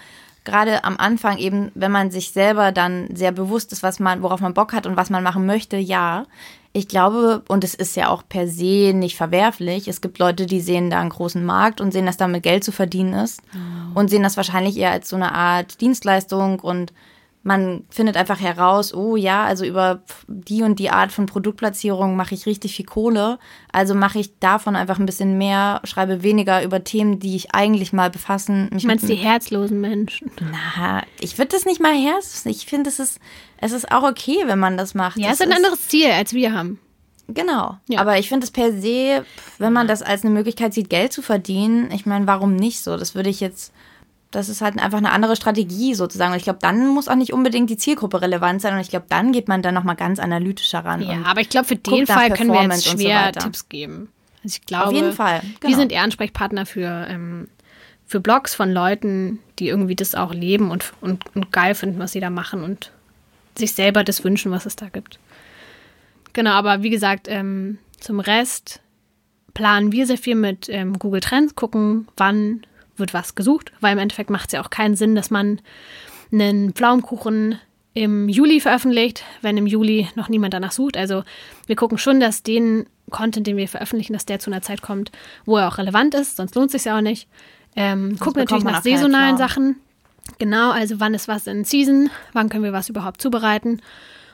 gerade 0.46 0.84
am 0.84 0.96
Anfang 0.98 1.38
eben, 1.40 1.72
wenn 1.76 1.92
man 1.92 2.12
sich 2.12 2.32
selber 2.32 2.72
dann 2.72 3.10
sehr 3.16 3.32
bewusst 3.32 3.72
ist, 3.74 3.84
was 3.84 4.00
man, 4.00 4.22
worauf 4.22 4.40
man 4.40 4.54
Bock 4.54 4.72
hat 4.74 4.86
und 4.86 4.96
was 4.96 5.10
man 5.10 5.24
machen 5.24 5.46
möchte, 5.46 5.76
ja. 5.78 6.26
Ich 6.72 6.88
glaube, 6.90 7.42
und 7.48 7.64
es 7.64 7.74
ist 7.74 7.96
ja 7.96 8.10
auch 8.10 8.24
per 8.28 8.48
se 8.50 8.92
nicht 8.94 9.16
verwerflich. 9.18 9.88
Es 9.88 10.02
gibt 10.02 10.20
Leute, 10.20 10.46
die 10.46 10.60
sehen 10.60 10.90
da 10.90 11.00
einen 11.00 11.10
großen 11.10 11.44
Markt 11.44 11.80
und 11.82 11.92
sehen, 11.92 12.06
dass 12.06 12.18
damit 12.18 12.44
Geld 12.44 12.64
zu 12.66 12.74
verdienen 12.74 13.14
ist 13.14 13.42
und 13.94 14.10
sehen 14.10 14.24
das 14.24 14.36
wahrscheinlich 14.38 14.76
eher 14.78 14.92
als 14.92 15.08
so 15.10 15.16
eine 15.16 15.34
Art 15.34 15.80
Dienstleistung 15.80 16.60
und 16.60 16.92
man 17.48 17.86
findet 17.92 18.18
einfach 18.18 18.42
heraus, 18.42 18.92
oh 18.92 19.16
ja, 19.16 19.46
also 19.46 19.66
über 19.66 20.02
die 20.28 20.64
und 20.64 20.80
die 20.80 20.90
Art 20.90 21.12
von 21.12 21.28
Produktplatzierung 21.28 22.16
mache 22.16 22.34
ich 22.34 22.48
richtig 22.48 22.76
viel 22.76 22.86
Kohle. 22.86 23.38
Also 23.72 23.94
mache 23.94 24.18
ich 24.20 24.40
davon 24.40 24.76
einfach 24.76 24.98
ein 24.98 25.06
bisschen 25.06 25.38
mehr, 25.38 25.80
schreibe 25.84 26.24
weniger 26.24 26.64
über 26.64 26.84
Themen, 26.84 27.20
die 27.20 27.36
ich 27.36 27.54
eigentlich 27.54 27.94
mal 27.94 28.10
befassen. 28.10 28.70
Mich 28.74 28.82
Du 28.82 28.88
meinst 28.88 29.04
mit- 29.08 29.14
die 29.14 29.22
herzlosen 29.24 29.80
Menschen. 29.80 30.32
na, 30.42 31.04
ich 31.20 31.38
würde 31.38 31.50
das 31.50 31.66
nicht 31.66 31.80
mal 31.80 31.94
her. 31.94 32.16
Ich 32.46 32.66
finde, 32.66 32.90
es 32.90 32.98
ist, 33.00 33.20
es 33.62 33.72
ist 33.74 33.92
auch 33.92 34.02
okay, 34.04 34.38
wenn 34.48 34.58
man 34.60 34.76
das 34.76 34.96
macht. 34.96 35.18
Ja, 35.20 35.28
es 35.28 35.40
ist 35.40 35.44
ein 35.44 35.54
anderes 35.54 35.88
Ziel, 35.88 36.08
als 36.10 36.34
wir 36.34 36.52
haben. 36.52 36.80
Genau. 37.28 37.78
Ja. 37.88 38.02
Aber 38.02 38.18
ich 38.18 38.28
finde 38.28 38.46
es 38.46 38.52
per 38.52 38.72
se, 38.72 39.24
wenn 39.60 39.72
man 39.74 39.88
das 39.88 40.02
als 40.02 40.24
eine 40.24 40.34
Möglichkeit 40.34 40.74
sieht, 40.74 40.90
Geld 40.90 41.14
zu 41.14 41.22
verdienen, 41.22 41.92
ich 41.92 42.06
meine, 42.08 42.26
warum 42.28 42.56
nicht 42.56 42.82
so? 42.82 42.98
Das 42.98 43.14
würde 43.16 43.30
ich 43.30 43.40
jetzt, 43.40 43.72
das 44.36 44.50
ist 44.50 44.62
halt 44.62 44.78
einfach 44.80 44.98
eine 44.98 45.12
andere 45.12 45.36
Strategie 45.36 45.96
sozusagen. 45.96 46.32
Und 46.32 46.38
ich 46.38 46.44
glaube, 46.44 46.60
dann 46.62 46.90
muss 46.90 47.08
auch 47.08 47.16
nicht 47.16 47.32
unbedingt 47.32 47.70
die 47.70 47.78
Zielgruppe 47.78 48.22
relevant 48.22 48.62
sein. 48.62 48.74
Und 48.74 48.82
ich 48.82 48.90
glaube, 48.90 49.06
dann 49.08 49.32
geht 49.32 49.48
man 49.48 49.62
dann 49.62 49.74
nochmal 49.74 49.96
ganz 49.96 50.20
analytischer 50.20 50.84
ran. 50.84 51.02
Ja, 51.02 51.24
aber 51.24 51.42
ich 51.42 51.50
glaube, 51.50 51.68
für 51.68 51.78
den 51.78 52.06
Fall 52.06 52.32
können 52.32 52.52
wir 52.52 52.62
jetzt 52.62 52.84
so 52.84 52.98
schwer 52.98 53.28
weiter. 53.28 53.40
Tipps 53.40 53.70
geben. 53.70 54.10
Also 54.44 54.58
ich 54.60 54.66
glaube, 54.66 54.88
Auf 54.88 54.94
jeden 54.94 55.14
Fall, 55.14 55.42
wir 55.42 55.70
genau. 55.70 55.78
sind 55.78 55.92
eher 55.92 56.02
Ansprechpartner 56.04 56.66
für, 56.66 57.08
ähm, 57.10 57.48
für 58.06 58.20
Blogs 58.20 58.54
von 58.54 58.72
Leuten, 58.72 59.40
die 59.58 59.70
irgendwie 59.70 59.96
das 59.96 60.16
auch 60.16 60.34
leben 60.34 60.70
und, 60.70 60.94
und, 61.02 61.24
und 61.34 61.52
geil 61.52 61.74
finden, 61.74 61.98
was 62.00 62.12
sie 62.12 62.20
da 62.20 62.30
machen 62.30 62.64
und 62.64 62.92
sich 63.58 63.74
selber 63.74 64.04
das 64.04 64.24
wünschen, 64.24 64.52
was 64.52 64.66
es 64.66 64.76
da 64.76 64.90
gibt. 64.90 65.18
Genau, 66.34 66.52
aber 66.52 66.84
wie 66.84 66.90
gesagt, 66.90 67.28
ähm, 67.30 67.78
zum 68.00 68.20
Rest 68.20 68.82
planen 69.54 69.94
wir 69.94 70.06
sehr 70.06 70.18
viel 70.18 70.36
mit 70.36 70.68
ähm, 70.68 71.00
Google 71.00 71.22
Trends, 71.22 71.56
gucken, 71.56 72.10
wann 72.18 72.66
wird 72.98 73.14
was 73.14 73.36
gesucht, 73.36 73.72
weil 73.82 73.94
im 73.94 74.00
Endeffekt 74.00 74.30
macht 74.30 74.48
es 74.48 74.54
ja 74.54 74.64
auch 74.64 74.70
keinen 74.70 74.96
Sinn, 74.96 75.16
dass 75.16 75.32
man 75.32 75.62
einen 76.32 76.74
Pflaumenkuchen 76.74 77.60
im 77.94 78.28
Juli 78.28 78.60
veröffentlicht, 78.60 79.24
wenn 79.42 79.58
im 79.58 79.68
Juli 79.68 80.10
noch 80.16 80.28
niemand 80.28 80.54
danach 80.54 80.74
sucht. 80.74 80.98
Also 80.98 81.24
wir 81.66 81.76
gucken 81.76 81.98
schon, 81.98 82.20
dass 82.20 82.44
den 82.44 82.88
Content, 83.10 83.48
den 83.48 83.58
wir 83.58 83.68
veröffentlichen, 83.68 84.14
dass 84.14 84.26
der 84.26 84.40
zu 84.40 84.52
einer 84.52 84.62
Zeit 84.62 84.82
kommt, 84.82 85.12
wo 85.46 85.58
er 85.58 85.68
auch 85.68 85.78
relevant 85.78 86.14
ist, 86.14 86.36
sonst 86.36 86.56
lohnt 86.56 86.68
es 86.68 86.72
sich 86.74 86.86
ja 86.86 86.98
auch 86.98 87.02
nicht. 87.02 87.30
Ähm, 87.76 88.18
gucken 88.20 88.42
natürlich 88.42 88.64
nach 88.64 88.84
saisonalen. 88.84 89.38
Sachen. 89.38 89.78
Genau, 90.40 90.72
also 90.72 91.00
wann 91.00 91.14
ist 91.14 91.28
was 91.28 91.48
in 91.48 91.66
Season, 91.66 92.10
wann 92.34 92.50
können 92.50 92.64
wir 92.64 92.74
was 92.74 92.90
überhaupt 92.90 93.22
zubereiten 93.22 93.82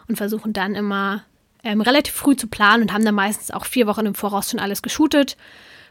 und 0.08 0.16
versuchen 0.16 0.54
dann 0.54 0.74
immer 0.74 1.24
ähm, 1.64 1.82
relativ 1.82 2.14
früh 2.14 2.36
zu 2.36 2.48
planen 2.48 2.84
und 2.84 2.94
haben 2.94 3.06
dann 3.06 3.16
meistens 3.16 3.52
auch 3.52 3.66
vier 3.66 3.88
Wochen 3.88 4.06
im 4.06 4.16
Voraus 4.16 4.50
schon 4.52 4.60
alles 4.60 4.82
geshootet, 4.82 5.38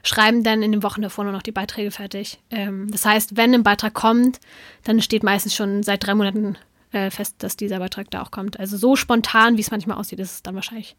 schreiben 0.03 0.43
dann 0.43 0.63
in 0.63 0.71
den 0.71 0.83
Wochen 0.83 1.01
davor 1.01 1.23
nur 1.23 1.33
noch 1.33 1.41
die 1.43 1.51
Beiträge 1.51 1.91
fertig. 1.91 2.39
Ähm, 2.49 2.89
das 2.91 3.05
heißt, 3.05 3.37
wenn 3.37 3.53
ein 3.53 3.63
Beitrag 3.63 3.93
kommt, 3.93 4.39
dann 4.83 5.01
steht 5.01 5.23
meistens 5.23 5.55
schon 5.55 5.83
seit 5.83 6.05
drei 6.05 6.15
Monaten 6.15 6.57
äh, 6.91 7.09
fest, 7.09 7.35
dass 7.39 7.55
dieser 7.55 7.79
Beitrag 7.79 8.09
da 8.11 8.21
auch 8.21 8.31
kommt. 8.31 8.59
Also 8.59 8.77
so 8.77 8.95
spontan, 8.95 9.57
wie 9.57 9.61
es 9.61 9.71
manchmal 9.71 9.97
aussieht, 9.97 10.19
ist 10.19 10.31
es 10.31 10.43
dann 10.43 10.55
wahrscheinlich 10.55 10.95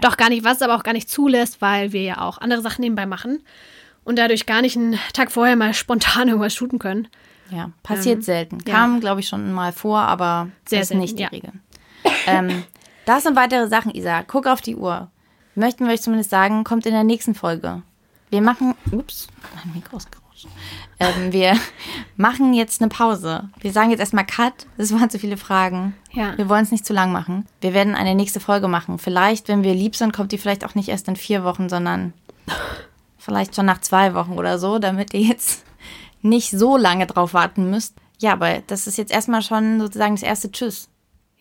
doch 0.00 0.16
gar 0.16 0.28
nicht, 0.28 0.44
was 0.44 0.56
es 0.56 0.62
aber 0.62 0.76
auch 0.76 0.84
gar 0.84 0.92
nicht 0.92 1.10
zulässt, 1.10 1.60
weil 1.60 1.92
wir 1.92 2.02
ja 2.02 2.20
auch 2.20 2.38
andere 2.38 2.62
Sachen 2.62 2.82
nebenbei 2.82 3.06
machen 3.06 3.42
und 4.04 4.18
dadurch 4.18 4.46
gar 4.46 4.62
nicht 4.62 4.76
einen 4.76 4.98
Tag 5.12 5.32
vorher 5.32 5.56
mal 5.56 5.74
spontan 5.74 6.28
irgendwas 6.28 6.54
shooten 6.54 6.78
können. 6.78 7.08
Ja, 7.50 7.70
passiert 7.82 8.24
selten. 8.24 8.58
ja. 8.66 8.74
Kam, 8.74 9.00
glaube 9.00 9.20
ich, 9.20 9.28
schon 9.28 9.52
mal 9.52 9.72
vor, 9.72 10.00
aber 10.00 10.48
Sehr 10.66 10.82
ist 10.82 10.88
selten, 10.88 11.02
nicht 11.02 11.18
die 11.18 11.22
ja. 11.24 11.28
Regel. 11.28 11.52
ähm, 12.26 12.64
das 13.04 13.24
sind 13.24 13.36
weitere 13.36 13.68
Sachen, 13.68 13.94
Isa. 13.94 14.22
Guck 14.22 14.46
auf 14.46 14.60
die 14.60 14.76
Uhr. 14.76 15.10
Möchten 15.54 15.84
wir 15.84 15.92
euch 15.92 16.02
zumindest 16.02 16.30
sagen, 16.30 16.64
kommt 16.64 16.86
in 16.86 16.92
der 16.92 17.04
nächsten 17.04 17.34
Folge. 17.34 17.82
Wir 18.30 18.40
machen. 18.40 18.74
Ups, 18.90 19.28
mein 19.54 19.74
Mikro 19.74 19.98
ist 19.98 20.10
gerutscht. 20.10 20.48
Ähm, 20.98 21.32
wir 21.32 21.54
machen 22.16 22.54
jetzt 22.54 22.80
eine 22.80 22.88
Pause. 22.88 23.50
Wir 23.60 23.72
sagen 23.72 23.90
jetzt 23.90 24.00
erstmal 24.00 24.24
Cut. 24.24 24.66
Das 24.78 24.92
waren 24.92 25.10
zu 25.10 25.18
viele 25.18 25.36
Fragen. 25.36 25.94
Ja. 26.12 26.36
Wir 26.38 26.48
wollen 26.48 26.64
es 26.64 26.70
nicht 26.70 26.86
zu 26.86 26.94
lang 26.94 27.12
machen. 27.12 27.46
Wir 27.60 27.74
werden 27.74 27.94
eine 27.94 28.14
nächste 28.14 28.40
Folge 28.40 28.68
machen. 28.68 28.98
Vielleicht, 28.98 29.48
wenn 29.48 29.62
wir 29.62 29.74
lieb 29.74 29.96
sind, 29.96 30.12
kommt 30.12 30.32
die 30.32 30.38
vielleicht 30.38 30.64
auch 30.64 30.74
nicht 30.74 30.88
erst 30.88 31.08
in 31.08 31.16
vier 31.16 31.44
Wochen, 31.44 31.68
sondern 31.68 32.14
vielleicht 33.18 33.54
schon 33.54 33.66
nach 33.66 33.82
zwei 33.82 34.14
Wochen 34.14 34.32
oder 34.32 34.58
so, 34.58 34.78
damit 34.78 35.12
ihr 35.12 35.20
jetzt 35.20 35.64
nicht 36.22 36.50
so 36.50 36.76
lange 36.76 37.06
drauf 37.06 37.34
warten 37.34 37.68
müsst. 37.68 37.96
Ja, 38.18 38.32
aber 38.32 38.60
das 38.66 38.86
ist 38.86 38.96
jetzt 38.96 39.12
erstmal 39.12 39.42
schon 39.42 39.80
sozusagen 39.80 40.14
das 40.14 40.22
erste 40.22 40.50
Tschüss. 40.50 40.88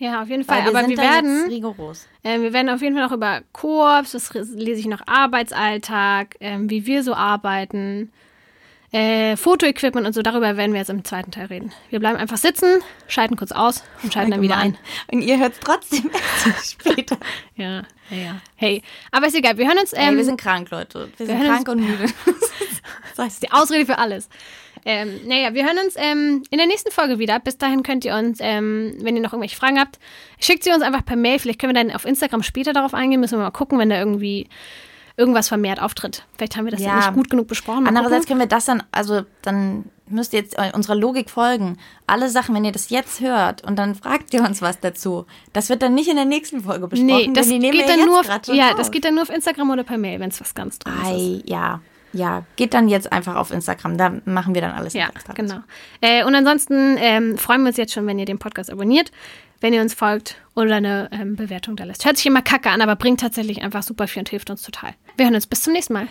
Ja, 0.02 0.24
auf 0.24 0.30
jeden 0.30 0.44
Fall. 0.44 0.62
Aber 0.68 0.80
sind 0.80 0.90
wir 0.90 0.98
da 0.98 1.04
jetzt 1.04 1.14
werden, 1.14 1.48
rigoros. 1.48 2.08
äh, 2.24 2.40
wir 2.40 2.54
werden 2.54 2.70
auf 2.70 2.82
jeden 2.82 2.96
Fall 2.96 3.06
noch 3.06 3.12
über 3.12 3.42
Koops, 3.52 4.14
das 4.14 4.34
lese 4.34 4.80
ich 4.80 4.88
noch 4.88 5.06
Arbeitsalltag, 5.06 6.38
ähm, 6.40 6.72
wie 6.72 6.88
wir 6.88 7.04
so 7.04 7.14
arbeiten, 7.14 8.12
äh, 8.92 9.38
Fotoequipment 9.38 10.08
und 10.08 10.14
so, 10.14 10.24
darüber 10.24 10.58
werden 10.58 10.74
wir 10.74 10.80
jetzt 10.80 10.90
im 10.90 11.06
zweiten 11.06 11.30
Teil 11.30 11.46
reden. 11.46 11.72
Wir 11.92 12.00
bleiben 12.00 12.18
einfach 12.18 12.38
sitzen, 12.38 12.82
schalten 13.08 13.36
kurz 13.36 13.52
aus 13.52 13.84
und 14.02 14.12
schalten 14.12 14.32
dann 14.32 14.42
wieder 14.42 14.58
ein. 14.58 14.76
Und 15.12 15.22
ihr 15.22 15.38
hört 15.38 15.54
trotzdem 15.64 16.10
erst 16.48 16.72
später. 16.72 17.18
Ja, 17.56 17.84
ja. 18.10 18.42
Hey, 18.56 18.82
aber 19.12 19.28
ist 19.28 19.36
egal, 19.36 19.60
wir 19.60 19.68
hören 19.68 19.78
uns. 19.78 19.94
Ähm, 19.96 20.18
wir 20.18 20.26
sind 20.26 20.42
krank, 20.42 20.72
Leute. 20.72 21.10
Wir 21.18 21.28
sind 21.28 21.38
hören 21.38 21.64
krank 21.64 21.68
und 21.70 21.80
müde. 21.80 22.08
das 23.16 23.26
heißt, 23.26 23.44
die 23.44 23.52
Ausrede 23.52 23.86
für 23.86 24.00
alles. 24.00 24.30
Ähm, 24.86 25.20
naja, 25.28 25.54
wir 25.54 25.63
hören 25.65 25.78
uns 25.86 25.96
ähm, 25.98 26.44
in 26.50 26.58
der 26.58 26.67
nächsten 26.67 26.91
Folge 26.91 27.20
wieder. 27.20 27.39
Bis 27.39 27.58
dahin 27.58 27.84
könnt 27.84 28.06
ihr 28.06 28.15
uns, 28.15 28.39
ähm, 28.41 28.96
wenn 29.02 29.15
ihr 29.15 29.22
noch 29.22 29.34
irgendwelche 29.34 29.56
Fragen 29.56 29.80
habt, 29.80 30.00
schickt 30.39 30.63
sie 30.63 30.72
uns 30.72 30.82
einfach 30.84 31.06
per 31.06 31.15
Mail. 31.15 31.39
Vielleicht 31.39 31.60
können 31.60 31.76
wir 31.76 31.84
dann 31.84 31.94
auf 31.96 32.06
Instagram 32.06 32.44
später 32.44 32.74
darauf 32.74 32.94
eingehen. 32.94 33.20
Müssen 33.20 33.38
wir 33.38 33.44
mal 33.44 33.52
gucken, 33.52 33.78
wenn 33.80 33.89
da 33.89 33.98
irgendwie 34.00 34.48
irgendwas 35.17 35.50
vermehrt 35.50 35.82
auftritt. 35.82 36.26
Vielleicht 36.38 36.58
haben 36.58 36.65
wir 36.65 36.72
das 36.72 36.82
Ja. 36.82 36.96
nicht 36.98 37.13
gut 37.13 37.30
genug 37.30 37.48
besprochen. 37.48 37.84
Mal 37.84 37.89
Andererseits 37.89 38.22
gucken. 38.26 38.39
können 38.39 38.50
wir 38.50 38.56
das 38.56 38.65
dann, 38.65 38.82
also 38.91 39.22
dann 39.41 39.86
müsst 40.08 40.34
ihr 40.34 40.39
jetzt 40.39 40.58
unserer 40.74 40.96
Logik 40.96 41.30
folgen. 41.30 41.78
Alle 42.08 42.30
Sachen, 42.30 42.54
wenn 42.56 42.65
ihr 42.65 42.72
das 42.72 42.89
jetzt 42.89 43.22
hört 43.22 43.63
und 43.63 43.78
dann 43.78 43.96
fragt 43.96 44.34
ihr 44.34 44.41
uns 44.44 44.62
was 44.62 44.80
dazu, 44.80 45.26
das 45.54 45.70
wird 45.70 45.82
dann 45.82 45.94
nicht 45.94 46.10
in 46.10 46.15
der 46.15 46.26
nächsten 46.26 46.62
Folge 46.62 46.88
besprochen. 46.88 47.06
Nee, 47.06 47.30
das 47.34 47.48
geht 47.48 47.88
dann 47.89 48.06
nur 48.06 48.20
auf, 48.20 48.28
ja, 48.48 48.74
das 48.74 48.91
geht 48.91 49.06
dann 49.06 49.13
nur 49.15 49.24
auf 49.24 49.30
Instagram 49.30 49.70
oder 49.70 49.84
per 49.84 49.98
Mail, 49.98 50.20
wenn 50.20 50.30
es 50.30 50.41
was 50.41 50.54
ganz 50.54 50.80
Drinnes 50.80 51.22
ist. 51.39 51.50
Ja, 51.50 51.82
ja, 52.13 52.43
geht 52.56 52.74
dann 52.74 52.88
jetzt 52.88 53.12
einfach 53.12 53.36
auf 53.36 53.52
Instagram. 53.52 53.97
Da 53.97 54.13
machen 54.26 54.54
wir 54.54 54.62
dann 54.62 54.71
alles 54.71 54.93
Ja, 54.93 55.10
genau. 55.36 55.60
Äh, 56.02 56.24
und 56.24 56.36
ansonsten 56.36 56.97
ähm, 56.97 57.38
freuen 57.38 57.62
wir 57.62 57.69
uns 57.69 57.78
jetzt 57.78 57.93
schon, 57.93 58.08
wenn 58.08 58.19
ihr 58.19 58.26
den 58.26 58.39
Podcast 58.39 58.71
abonniert, 58.71 59.12
wenn 59.62 59.74
ihr 59.74 59.82
uns 59.82 59.93
folgt 59.93 60.36
oder 60.56 60.76
eine 60.76 61.10
ähm, 61.12 61.36
Bewertung 61.36 61.76
da 61.76 61.84
lässt. 61.84 62.06
Hört 62.06 62.17
sich 62.17 62.26
immer 62.26 62.41
kacke 62.41 62.69
an, 62.69 62.82
aber 62.82 62.95
bringt 62.95 63.19
tatsächlich 63.19 63.62
einfach 63.62 63.84
super 63.84 64.08
viel 64.08 64.21
und 64.21 64.30
hilft 64.30 64.50
uns 64.50 64.62
total. 64.62 64.93
Wir 65.17 65.26
hören 65.26 65.36
uns 65.36 65.47
bis 65.47 65.62
zum 65.62 65.74
nächsten 65.74 65.93
Mal. 65.93 66.08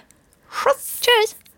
Tschüss. 0.50 1.00
Tschüss. 1.00 1.49